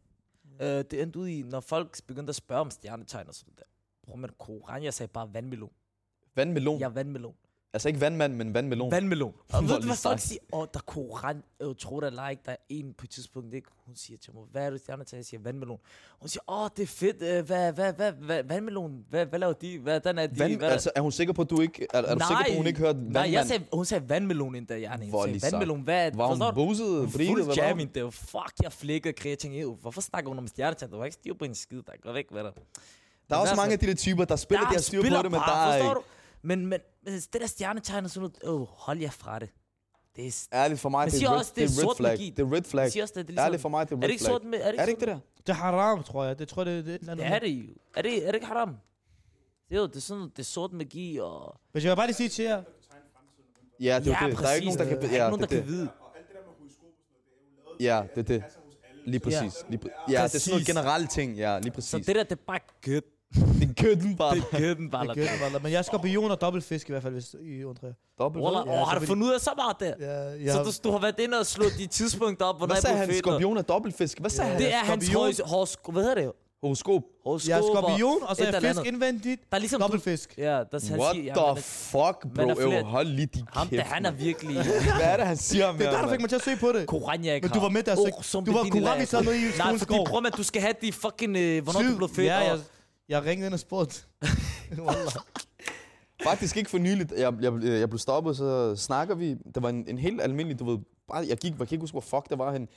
Uh, 0.62 0.66
det 0.92 0.94
endte 1.02 1.20
ud 1.20 1.28
i, 1.28 1.42
når 1.42 1.60
folk 1.60 1.98
begyndte 2.08 2.32
at 2.32 2.36
spørge 2.36 2.62
om 2.62 2.72
stjernetegn 2.72 3.28
og 3.28 3.36
sådan 3.36 3.54
der. 3.58 3.64
Bror, 4.06 4.16
men 4.16 4.30
Koran, 4.40 4.84
jeg 4.84 4.94
sagde 4.94 5.12
bare 5.14 5.34
vandmelon. 5.34 5.70
Vandmelon. 6.36 6.82
Er 6.84 6.90
vandmelon. 6.90 7.36
Altså 7.76 7.88
ikke 7.90 8.02
vandmand, 8.02 8.34
men 8.36 8.54
vandmelon. 8.54 8.92
Vandmelon. 8.92 9.34
Og 9.54 9.64
ved 9.64 9.80
du, 9.80 9.86
hvad 9.86 9.96
folk 9.96 10.20
siger? 10.20 10.40
Åh, 10.54 10.60
oh, 10.60 10.68
der 10.74 10.80
er 10.80 10.84
Koran. 10.86 11.44
Øh, 11.62 11.76
tror 11.80 12.00
det 12.00 12.08
eller 12.08 12.30
ikke, 12.30 12.44
der 12.46 12.52
er 12.52 12.56
en 12.70 12.94
på 12.98 13.04
et 13.06 13.10
tidspunkt, 13.10 13.54
ikke? 13.54 13.68
Hun 13.86 13.96
siger 13.96 14.18
til 14.18 14.34
mig, 14.34 14.44
hvad 14.52 14.66
er 14.66 14.70
du 14.70 14.78
stjernetegn? 14.78 15.18
Jeg 15.18 15.26
siger 15.26 15.42
vandmelon. 15.44 15.80
Hun 16.20 16.30
siger, 16.30 16.42
åh, 16.48 16.64
oh, 16.64 16.70
det 16.78 16.84
er 16.84 16.88
fedt. 16.88 17.22
Øh, 17.22 17.46
hvad, 17.46 17.74
hvad, 17.74 17.94
hvad, 17.94 18.12
hvad, 18.12 18.44
vandmelon? 18.44 19.06
Hvad, 19.10 19.26
hvad 19.26 19.40
laver 19.40 19.54
de? 19.54 19.80
Hvad, 19.80 20.00
den 20.00 20.18
er 20.18 20.28
de? 20.28 20.40
Vand, 20.40 20.58
hvad, 20.58 20.70
altså, 20.70 20.92
er 20.96 21.02
hun 21.02 21.12
sikker 21.12 21.34
på, 21.34 21.42
at 21.42 21.50
du 21.50 21.62
ikke... 21.62 21.88
Er, 21.94 21.98
er 22.02 22.16
du 22.16 22.20
sikker 22.28 22.44
på, 22.46 22.52
at 22.52 22.58
hun 22.58 22.68
ikke 22.68 22.80
hørte 22.80 22.98
vandmand? 22.98 23.14
Nej, 23.14 23.32
jeg 23.32 23.46
sagde, 23.46 23.64
hun 23.74 23.86
sagde 23.86 24.10
vandmelon 24.10 24.56
endda, 24.56 24.82
jeg 24.82 25.00
Hun 25.12 25.12
sagde 25.24 25.42
vandmelon, 25.52 25.82
hvad? 25.82 26.12
Var 26.14 26.28
hun 26.28 26.40
du? 26.40 26.52
britet, 26.52 27.12
Fuld 27.12 27.56
jam 27.56 27.88
det. 27.88 28.14
Fuck, 28.14 28.54
jeg 28.64 28.72
flækkede 28.74 29.14
krig. 29.14 29.30
Jeg 29.30 29.40
tænkte, 29.40 29.60
"Ew, 29.60 29.76
hvorfor 29.76 30.02
snakker 30.02 30.30
hun 30.30 30.38
om 30.38 30.48
stjernetegn? 30.48 30.92
Der 30.92 30.98
var 30.98 31.06
ikke 31.06 31.16
styr 31.16 31.34
på 31.40 31.46
en 31.46 31.56
skid, 31.56 31.78
der 31.78 31.92
går 32.04 32.14
væk, 32.14 32.26
hvad 32.32 32.44
der. 32.44 32.52
Der 33.30 33.36
er 33.36 33.40
også 33.40 33.56
mange 33.56 33.74
af 33.74 33.80
de 33.80 33.88
der 33.88 33.96
typer, 33.96 34.26
der 34.26 34.36
spiller, 34.36 34.68
de 34.68 34.74
har 34.74 34.82
styr 34.82 35.02
på 35.02 35.08
det, 35.08 35.32
men 35.32 35.34
der 35.34 35.68
er 35.68 35.94
du? 35.94 36.02
Men, 36.44 36.66
men, 36.66 36.80
men 37.04 37.14
det 37.14 37.34
der 37.42 37.48
stjernetegn 37.48 38.06
og 38.06 38.12
sådan 38.12 38.30
noget, 38.44 38.62
oh, 38.62 38.68
hold 38.70 39.00
jer 39.00 39.10
fra 39.10 39.40
det. 39.40 39.50
Det 40.16 40.28
er, 40.28 40.48
Ærligt 40.54 40.80
for 40.80 40.90
mig, 40.90 41.00
Men 41.06 41.12
det 41.12 41.20
siger 41.20 41.30
er, 41.30 41.34
red, 41.34 41.40
også, 41.40 41.52
det 41.56 41.70
det 41.70 41.78
er 41.80 41.84
er 41.84 41.90
red 41.90 41.96
flag. 41.98 42.12
magi. 42.12 42.30
Det 42.30 42.40
er 42.46 42.54
red 42.54 42.64
flag. 42.64 42.92
siger 42.92 43.04
også, 43.04 43.14
det 43.14 43.22
er 43.22 43.26
ligesom, 43.28 43.46
Ærligt 43.46 43.62
for 43.62 43.70
mig, 43.70 43.90
det 43.90 43.94
er 43.94 43.98
er 43.98 44.02
red 44.02 44.08
det 44.08 44.14
ikke 44.14 44.24
flag. 44.24 44.32
sort 44.34 44.44
med, 44.44 44.60
er 44.62 44.72
det 44.72 44.80
Er 44.80 44.86
det 44.86 44.92
ikke 44.92 44.92
ikke 44.92 45.00
det 45.00 45.08
der? 45.08 45.20
Det 45.38 45.50
er 45.50 45.54
haram, 45.54 46.04
tror 46.04 46.24
jeg. 46.26 46.40
Det 46.40 46.48
tror 46.48 46.66
jeg, 46.66 46.86
det, 46.86 47.02
det 47.02 47.10
er. 47.10 47.16
Det 47.16 47.26
er 47.26 47.40
det 47.40 47.48
jo. 47.48 47.74
Er 47.96 48.02
det, 48.02 48.18
er 48.24 48.26
det 48.28 48.34
ikke 48.36 48.46
haram? 48.48 48.70
Det 49.70 49.76
er 49.76 49.80
jo, 49.82 49.88
det 49.88 49.96
er 49.96 50.00
sådan, 50.00 50.20
noget- 50.20 50.38
det 50.38 50.44
er 50.44 50.48
sort 50.48 50.74
magi 50.74 51.18
og... 51.22 51.56
Hvis 51.72 51.84
jeg 51.84 51.90
vil 51.92 51.96
bare 51.96 52.08
lige 52.08 52.16
sige 52.16 52.30
til 52.30 52.46
jer, 52.46 52.64
Ja, 53.80 54.00
det 54.00 54.08
er 54.08 54.18
ja, 54.22 54.30
det. 54.30 54.38
Der 54.40 54.48
er 54.48 54.54
ikke 54.54 54.66
nogen, 54.66 54.80
der 54.80 54.86
kan... 54.86 54.94
Der 54.96 55.00
er 55.00 55.04
ikke 55.04 55.16
Ja, 55.16 55.30
nogen, 55.30 55.42
der 55.42 55.48
det 55.48 55.58
er 55.58 55.62
kan 55.62 55.72
vide. 55.72 55.82
det. 55.82 55.90
Ja, 57.80 58.04
det 58.16 58.20
er 58.20 58.24
det. 58.24 58.44
Lige 59.06 59.20
præcis. 59.20 59.66
Lige 59.70 59.80
præ- 59.86 60.12
Ja, 60.12 60.24
det 60.24 60.36
er 60.36 60.40
sådan 60.40 60.52
noget 60.52 60.60
Præcis. 60.62 60.68
generelle 60.68 61.08
ting. 61.08 61.38
Ja, 61.38 61.60
lige 61.60 61.72
Så 61.72 61.76
præcis. 61.76 62.06
det 62.06 62.16
der, 62.16 62.24
det 62.24 62.32
er 62.32 62.36
bare 62.48 62.60
gødt. 62.82 63.06
Det 63.60 63.70
er 63.70 63.74
køden 63.84 64.16
bare. 64.16 64.36
Det 64.36 64.44
er 64.52 64.58
gøden 64.60 64.90
bare. 64.90 65.08
det 65.08 65.16
gør 65.16 65.22
det 65.24 65.32
bare. 65.52 65.60
Men 65.64 65.72
jeg 65.72 65.78
er 65.78 65.82
skorpion 65.82 66.32
og 66.32 66.42
dobbeltfisk 66.42 66.90
i 66.90 66.92
hvert 66.92 67.04
fald, 67.04 67.14
hvis 67.14 67.36
I 67.42 67.64
undrer 67.64 67.88
jer. 67.88 67.94
Dobbelt. 68.20 68.44
Wallah, 68.46 68.64
Ja, 68.68 68.72
åh, 68.74 68.78
har 68.80 68.86
så 68.86 68.90
du 68.94 69.00
fordi- 69.00 69.08
fundet 69.08 69.28
ud 69.28 69.34
af 69.34 69.40
så 69.42 69.50
meget 69.58 69.76
der? 69.80 70.06
Ja, 70.46 70.52
Så 70.52 70.58
jeg, 70.58 70.66
du, 70.66 70.72
du 70.84 70.92
har 70.92 71.00
været 71.00 71.20
inde 71.20 71.40
og 71.40 71.46
slået 71.46 71.72
de 71.78 71.88
tidspunkter 71.88 72.46
op, 72.46 72.58
hvornår 72.58 72.68
Hvad 72.68 72.76
jeg 72.76 72.82
sagde 72.82 72.98
blev 72.98 73.16
han? 73.16 73.24
Skorpion 73.24 73.58
og 73.58 73.68
dobbeltfisk. 73.68 74.20
Hvad 74.20 74.30
sagde 74.30 74.50
han? 74.52 74.60
Det 74.60 74.74
er 74.74 74.78
hans 74.78 75.08
horoskop. 75.46 75.94
Hvad 75.94 76.04
hedder 76.04 76.16
det? 76.22 76.32
Horoskop. 76.64 77.02
Horoskop. 77.26 77.50
jeg 77.50 77.58
er 77.58 77.62
skorpion, 77.62 78.18
og 78.24 78.36
så 78.36 78.44
er 78.46 78.60
fisk 78.60 78.86
indvendigt. 78.86 79.42
Der 79.50 79.56
er 79.56 79.60
ligesom... 79.60 79.82
Dobbeltfisk. 79.82 80.34
ja, 80.38 80.44
der, 80.44 80.90
han 80.90 81.00
What 81.00 81.16
siger, 81.16 81.54
the 81.56 81.64
fuck, 81.64 82.34
bro? 82.36 82.50
er 82.50 82.56
flere- 82.56 82.84
hold 82.84 83.08
lige 83.08 83.26
din 83.26 83.44
ham, 83.54 83.68
kæft. 83.68 83.80
der, 83.80 83.86
han 83.94 84.06
er 84.06 84.12
virkelig... 84.12 84.56
Hvad 85.00 85.02
er 85.02 85.18
det, 85.18 85.26
han 85.28 85.38
siger 85.38 85.66
om 85.66 85.78
Det 85.78 85.88
er 85.88 85.92
der, 85.92 86.02
du 86.02 86.10
fik 86.10 86.20
mig 86.20 86.30
til 86.30 86.36
at 86.36 86.42
søge 86.44 86.58
på 86.58 86.72
det. 86.72 86.88
Koran, 86.88 87.26
jeg 87.26 87.36
ikke 87.36 87.48
Men 87.48 87.54
du 87.54 87.60
var 87.60 87.70
med 87.70 87.84
der, 87.84 87.96
så 88.22 88.40
du 88.46 88.52
var 88.52 88.64
koran, 88.72 89.00
vi 89.02 89.06
sad 89.06 89.24
nede 89.24 89.38
i 89.38 89.42
Nej, 89.42 89.52
skolens 89.52 89.82
fordi 89.82 89.98
gård. 89.98 90.08
prøv 90.08 90.22
med, 90.22 90.32
du 90.32 90.44
skal 90.44 90.62
have 90.62 90.74
de 90.82 90.92
fucking... 90.94 91.38
Øh, 91.38 91.64
hvornår 91.64 91.82
du 91.92 91.98
blev 91.98 92.10
født. 92.16 92.64
Ja, 93.10 93.16
jeg, 93.16 93.26
ringede 93.26 93.46
ind 93.46 93.54
og 93.54 93.60
spurgte. 93.60 94.06
Faktisk 96.24 96.58
ikke 96.58 96.70
for 96.70 96.78
nyligt. 96.78 97.12
Jeg, 97.12 97.34
jeg, 97.42 97.64
jeg 97.64 97.90
blev 97.90 98.00
stoppet, 98.00 98.38
så 98.38 98.76
snakker 98.76 99.16
vi. 99.16 99.34
Det 99.34 99.64
var 99.64 99.70
en, 99.70 99.88
en 99.88 99.98
helt 99.98 100.22
almindelig, 100.22 100.60
du 100.60 100.66
ved, 100.66 100.80
bare, 101.08 101.26
jeg 101.28 101.38
gik, 101.38 101.52
jeg 101.52 101.68
kan 101.68 101.76
ikke 101.76 101.82
huske, 101.82 101.94
hvor 101.94 102.02
fuck 102.02 102.30
det 102.30 102.38
var 102.38 102.54
hen. 102.54 102.68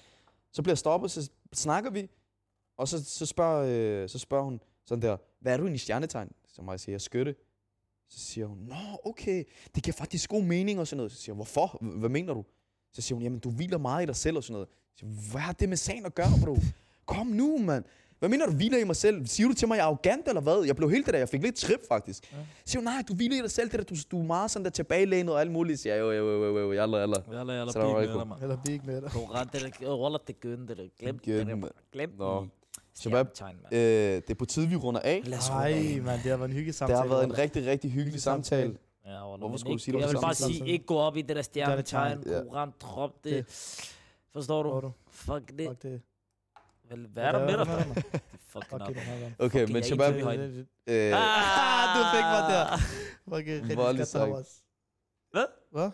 Så 0.52 0.62
bliver 0.62 0.72
jeg 0.72 0.78
stoppet, 0.78 1.10
så 1.10 1.30
snakker 1.52 1.90
vi, 1.90 2.10
og 2.76 2.88
så, 2.88 3.04
så, 3.04 3.26
spørger, 3.26 4.02
øh, 4.02 4.08
så 4.08 4.18
spørger 4.18 4.44
hun 4.44 4.60
sådan 4.84 5.02
der, 5.02 5.16
hvad 5.40 5.52
er 5.52 5.56
du 5.56 5.66
i 5.66 5.78
stjernetegn? 5.78 6.32
Så 6.46 6.62
må 6.62 6.72
jeg 6.72 6.80
sige, 6.80 6.92
jeg 6.92 7.00
skytte. 7.00 7.34
Så 8.08 8.20
siger 8.20 8.46
hun, 8.46 8.58
nå, 8.58 9.00
okay, 9.04 9.44
det 9.74 9.82
giver 9.82 9.92
faktisk 9.92 10.30
god 10.30 10.42
mening 10.42 10.80
og 10.80 10.86
sådan 10.86 10.96
noget. 10.96 11.12
Så 11.12 11.18
siger 11.18 11.32
jeg, 11.32 11.36
hvorfor? 11.36 11.78
Hvad 11.98 12.08
mener 12.08 12.34
du? 12.34 12.44
Så 12.92 13.02
siger 13.02 13.16
hun, 13.16 13.22
jamen 13.22 13.38
du 13.38 13.50
hviler 13.50 13.78
meget 13.78 14.02
i 14.02 14.06
dig 14.06 14.16
selv 14.16 14.36
og 14.36 14.44
sådan 14.44 14.52
noget. 14.52 14.68
Så 14.68 14.98
siger, 14.98 15.30
hvad 15.30 15.40
har 15.40 15.52
det 15.52 15.68
med 15.68 15.76
sagen 15.76 16.06
at 16.06 16.14
gøre, 16.14 16.30
bro? 16.44 16.56
Kom 17.06 17.26
nu, 17.26 17.58
mand. 17.58 17.84
Hvad 18.18 18.28
mener 18.28 18.46
du, 18.46 18.52
hviler 18.52 18.78
i 18.78 18.84
mig 18.84 18.96
selv? 18.96 19.26
Siger 19.26 19.48
du 19.48 19.54
til 19.54 19.68
mig, 19.68 19.76
jeg 19.76 19.82
er 19.82 19.86
arrogant 19.86 20.28
eller 20.28 20.40
hvad? 20.40 20.62
Jeg 20.66 20.76
blev 20.76 20.90
helt 20.90 21.06
det 21.06 21.12
der, 21.14 21.18
jeg 21.18 21.28
fik 21.28 21.42
lidt 21.42 21.56
trip 21.56 21.80
faktisk. 21.88 22.32
Ja. 22.32 22.36
Siger 22.64 22.80
hun, 22.80 22.84
nej, 22.84 23.02
du 23.08 23.14
hviler 23.14 23.38
i 23.38 23.40
dig 23.42 23.50
selv, 23.50 23.70
det 23.70 23.78
der, 23.78 23.84
du, 23.84 23.94
du 24.10 24.20
er 24.20 24.24
meget 24.24 24.50
sådan 24.50 24.64
der 24.64 24.70
tilbagelænet 24.70 25.34
og 25.34 25.40
alt 25.40 25.50
muligt. 25.52 25.80
Siger 25.80 25.94
jeg, 25.94 26.00
jo, 26.02 26.10
jo, 26.12 26.30
jo, 26.30 26.44
jo, 26.46 26.58
jo, 26.58 26.72
jalla, 26.72 26.96
jalla. 26.98 27.16
Jalla, 27.32 27.52
jalla, 27.52 27.72
pig 27.72 27.82
med 27.96 28.08
dig, 28.18 28.26
mand. 28.28 28.42
Eller 28.42 28.58
big 28.66 28.80
med 28.86 29.00
dig. 29.02 29.10
Koran, 29.10 29.48
det 29.52 29.62
er... 29.82 29.86
Roller, 29.92 30.18
det 30.26 30.34
er 30.34 30.38
gøden, 30.40 30.68
det 30.68 30.78
er 30.80 30.84
glemt. 30.98 31.24
Det 31.24 31.40
er. 31.40 31.68
Glemt. 31.92 32.18
Nå. 32.18 32.46
Shabab. 32.94 33.26
Øh, 33.72 33.78
det 33.78 34.30
er 34.30 34.34
på 34.34 34.44
tide, 34.44 34.68
vi 34.68 34.76
runder 34.76 35.00
af. 35.00 35.22
Lad 35.24 35.38
os 35.38 35.48
Ej, 35.48 35.72
runde 35.74 35.94
af. 35.96 36.02
mand, 36.02 36.22
det 36.22 36.30
har 36.30 36.36
været 36.36 36.48
en 36.48 36.52
hyggelig 36.54 36.66
Det 36.66 36.74
samtale. 36.74 36.98
har 37.00 37.08
været 37.08 37.24
en 37.24 37.38
rigtig, 37.38 37.66
rigtig 37.66 37.90
hyggelig 37.90 38.22
samtale. 38.22 38.76
Ja, 39.06 39.36
Hvorfor 39.38 39.56
skulle 39.56 39.72
du 39.74 39.78
sige 39.78 39.94
det 39.94 40.00
Jeg 40.00 40.08
vil 40.08 40.18
bare 40.22 40.34
sige, 40.34 40.58
tid? 40.58 40.66
ikke 40.66 40.86
gå 40.86 40.96
op 40.96 41.16
i 41.16 41.22
det 41.22 41.36
der 41.36 41.42
stjernetegn. 41.42 42.22
Koran, 42.50 42.70
drop 42.80 43.24
det. 43.24 43.44
Forstår 44.32 44.58
er 44.58 44.80
du? 44.80 44.86
du? 44.86 44.92
Fuck 45.10 45.58
det. 45.58 46.00
Vel, 46.90 47.06
Hvad 47.12 47.22
er 47.24 47.32
der 47.32 47.38
med 47.46 47.58
dig? 47.58 47.66
Det 47.66 48.04
er 48.14 48.18
fucking 48.48 48.70
Fuck 48.70 48.72
op. 48.72 48.80
Okay, 49.38 49.60
Fucking, 49.60 49.72
men 49.72 49.82
Shabab, 49.82 50.14
øh, 50.14 51.12
Ah, 51.14 51.96
du 51.96 52.02
fik 52.14 52.24
mig 52.24 52.42
der. 52.50 52.76
Fuck, 53.24 53.46
rigtig 53.48 54.06
skat. 54.06 54.28
Hvad? 55.32 55.44
Hvad? 55.72 55.90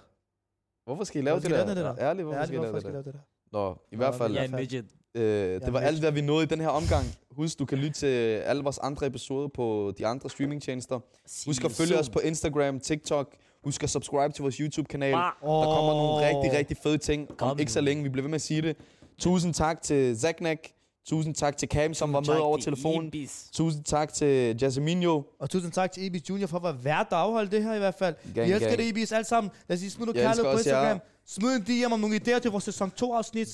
hvorfor 0.84 1.04
skal 1.04 1.20
I 1.20 1.24
lave 1.24 1.40
det 1.40 1.50
der? 1.50 1.94
Ærligt, 1.98 2.24
hvorfor 2.26 2.44
skal 2.46 2.58
det 2.62 2.84
I 2.84 2.86
lave 2.88 3.02
det 3.02 3.14
der? 3.14 3.20
Nå, 3.52 3.76
i 3.92 3.96
hvert 3.96 4.14
fald, 4.14 4.32
Jeg 4.34 4.40
er 4.40 4.44
en 4.48 4.54
midget. 4.54 4.84
øh, 5.14 5.60
det 5.60 5.72
var 5.72 5.80
alt, 5.80 6.00
hvad 6.00 6.12
vi 6.12 6.20
nåede 6.20 6.42
i 6.42 6.46
den 6.46 6.60
her 6.60 6.68
omgang. 6.68 7.04
Husk, 7.30 7.58
du 7.58 7.64
kan 7.64 7.78
lytte 7.78 7.92
til 7.92 8.06
alle 8.06 8.62
vores 8.62 8.78
andre 8.78 9.06
episoder 9.06 9.48
på 9.48 9.92
de 9.98 10.06
andre 10.06 10.30
streamingtjenester. 10.30 11.00
Husk 11.46 11.64
at 11.64 11.72
følge 11.72 11.98
os 11.98 12.10
på 12.10 12.18
Instagram, 12.18 12.80
TikTok. 12.80 13.36
Husk 13.64 13.82
at 13.82 13.90
subscribe 13.90 14.32
til 14.32 14.42
vores 14.42 14.56
YouTube-kanal. 14.56 15.12
Der 15.12 15.30
kommer 15.40 15.92
nogle 15.92 16.26
rigtig, 16.28 16.58
rigtig 16.58 16.76
fede 16.82 16.98
ting 16.98 17.42
om 17.42 17.58
ikke 17.58 17.72
så 17.72 17.80
længe. 17.80 18.02
Vi 18.02 18.08
bliver 18.08 18.22
ved 18.22 18.30
med 18.30 18.34
at 18.34 18.40
sige 18.42 18.62
det. 18.62 18.76
Tusind 19.18 19.54
tak 19.54 19.82
til 19.82 20.20
Zaknak. 20.20 20.58
Tusind 21.06 21.34
tak 21.34 21.56
til 21.56 21.68
Cam, 21.68 21.94
som 21.94 22.12
var 22.12 22.20
med 22.20 22.34
over 22.34 22.58
telefonen. 22.58 23.12
Tusind 23.52 23.84
tak 23.84 24.12
til 24.12 24.58
Jasminho. 24.62 25.22
Og 25.40 25.50
tusind 25.50 25.72
tak 25.72 25.92
til 25.92 26.06
Ebis 26.06 26.30
Junior 26.30 26.46
for 26.46 26.56
at 26.56 26.62
være 26.62 26.84
vært, 26.84 27.06
der 27.10 27.16
afholdt 27.16 27.52
det 27.52 27.64
her 27.64 27.74
i 27.74 27.78
hvert 27.78 27.94
fald. 27.94 28.14
Gang, 28.34 28.46
Vi 28.46 28.52
elsker 28.52 28.68
gang. 28.68 28.78
det, 28.78 28.88
Ebis, 28.88 29.12
alle 29.12 29.24
sammen. 29.24 29.50
Lad 29.68 29.74
os 29.76 29.80
sige, 29.80 29.90
smid 29.90 30.06
noget 30.06 30.20
kærlighed 30.22 30.52
på. 30.52 30.58
Instagram. 30.58 31.00
Smid 31.26 31.56
en 31.56 31.62
DM 31.62 31.92
om 31.92 32.00
nogle 32.00 32.16
idéer 32.16 32.38
til 32.38 32.50
vores 32.50 32.64
sæson 32.64 32.90
2 32.90 33.14
afsnit. 33.14 33.48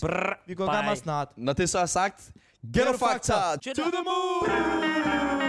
Vi 0.47 0.55
går 0.55 0.65
i 0.65 0.69
gang 0.69 0.85
meget 0.85 0.99
snart. 0.99 1.29
Når 1.37 1.53
det 1.53 1.71
så 1.71 1.79
er 1.79 1.87
sagt, 1.87 2.31
Ghetto 2.75 2.93
Factor 2.97 3.35
to 3.65 3.73
the 3.75 4.05
moon! 4.05 5.48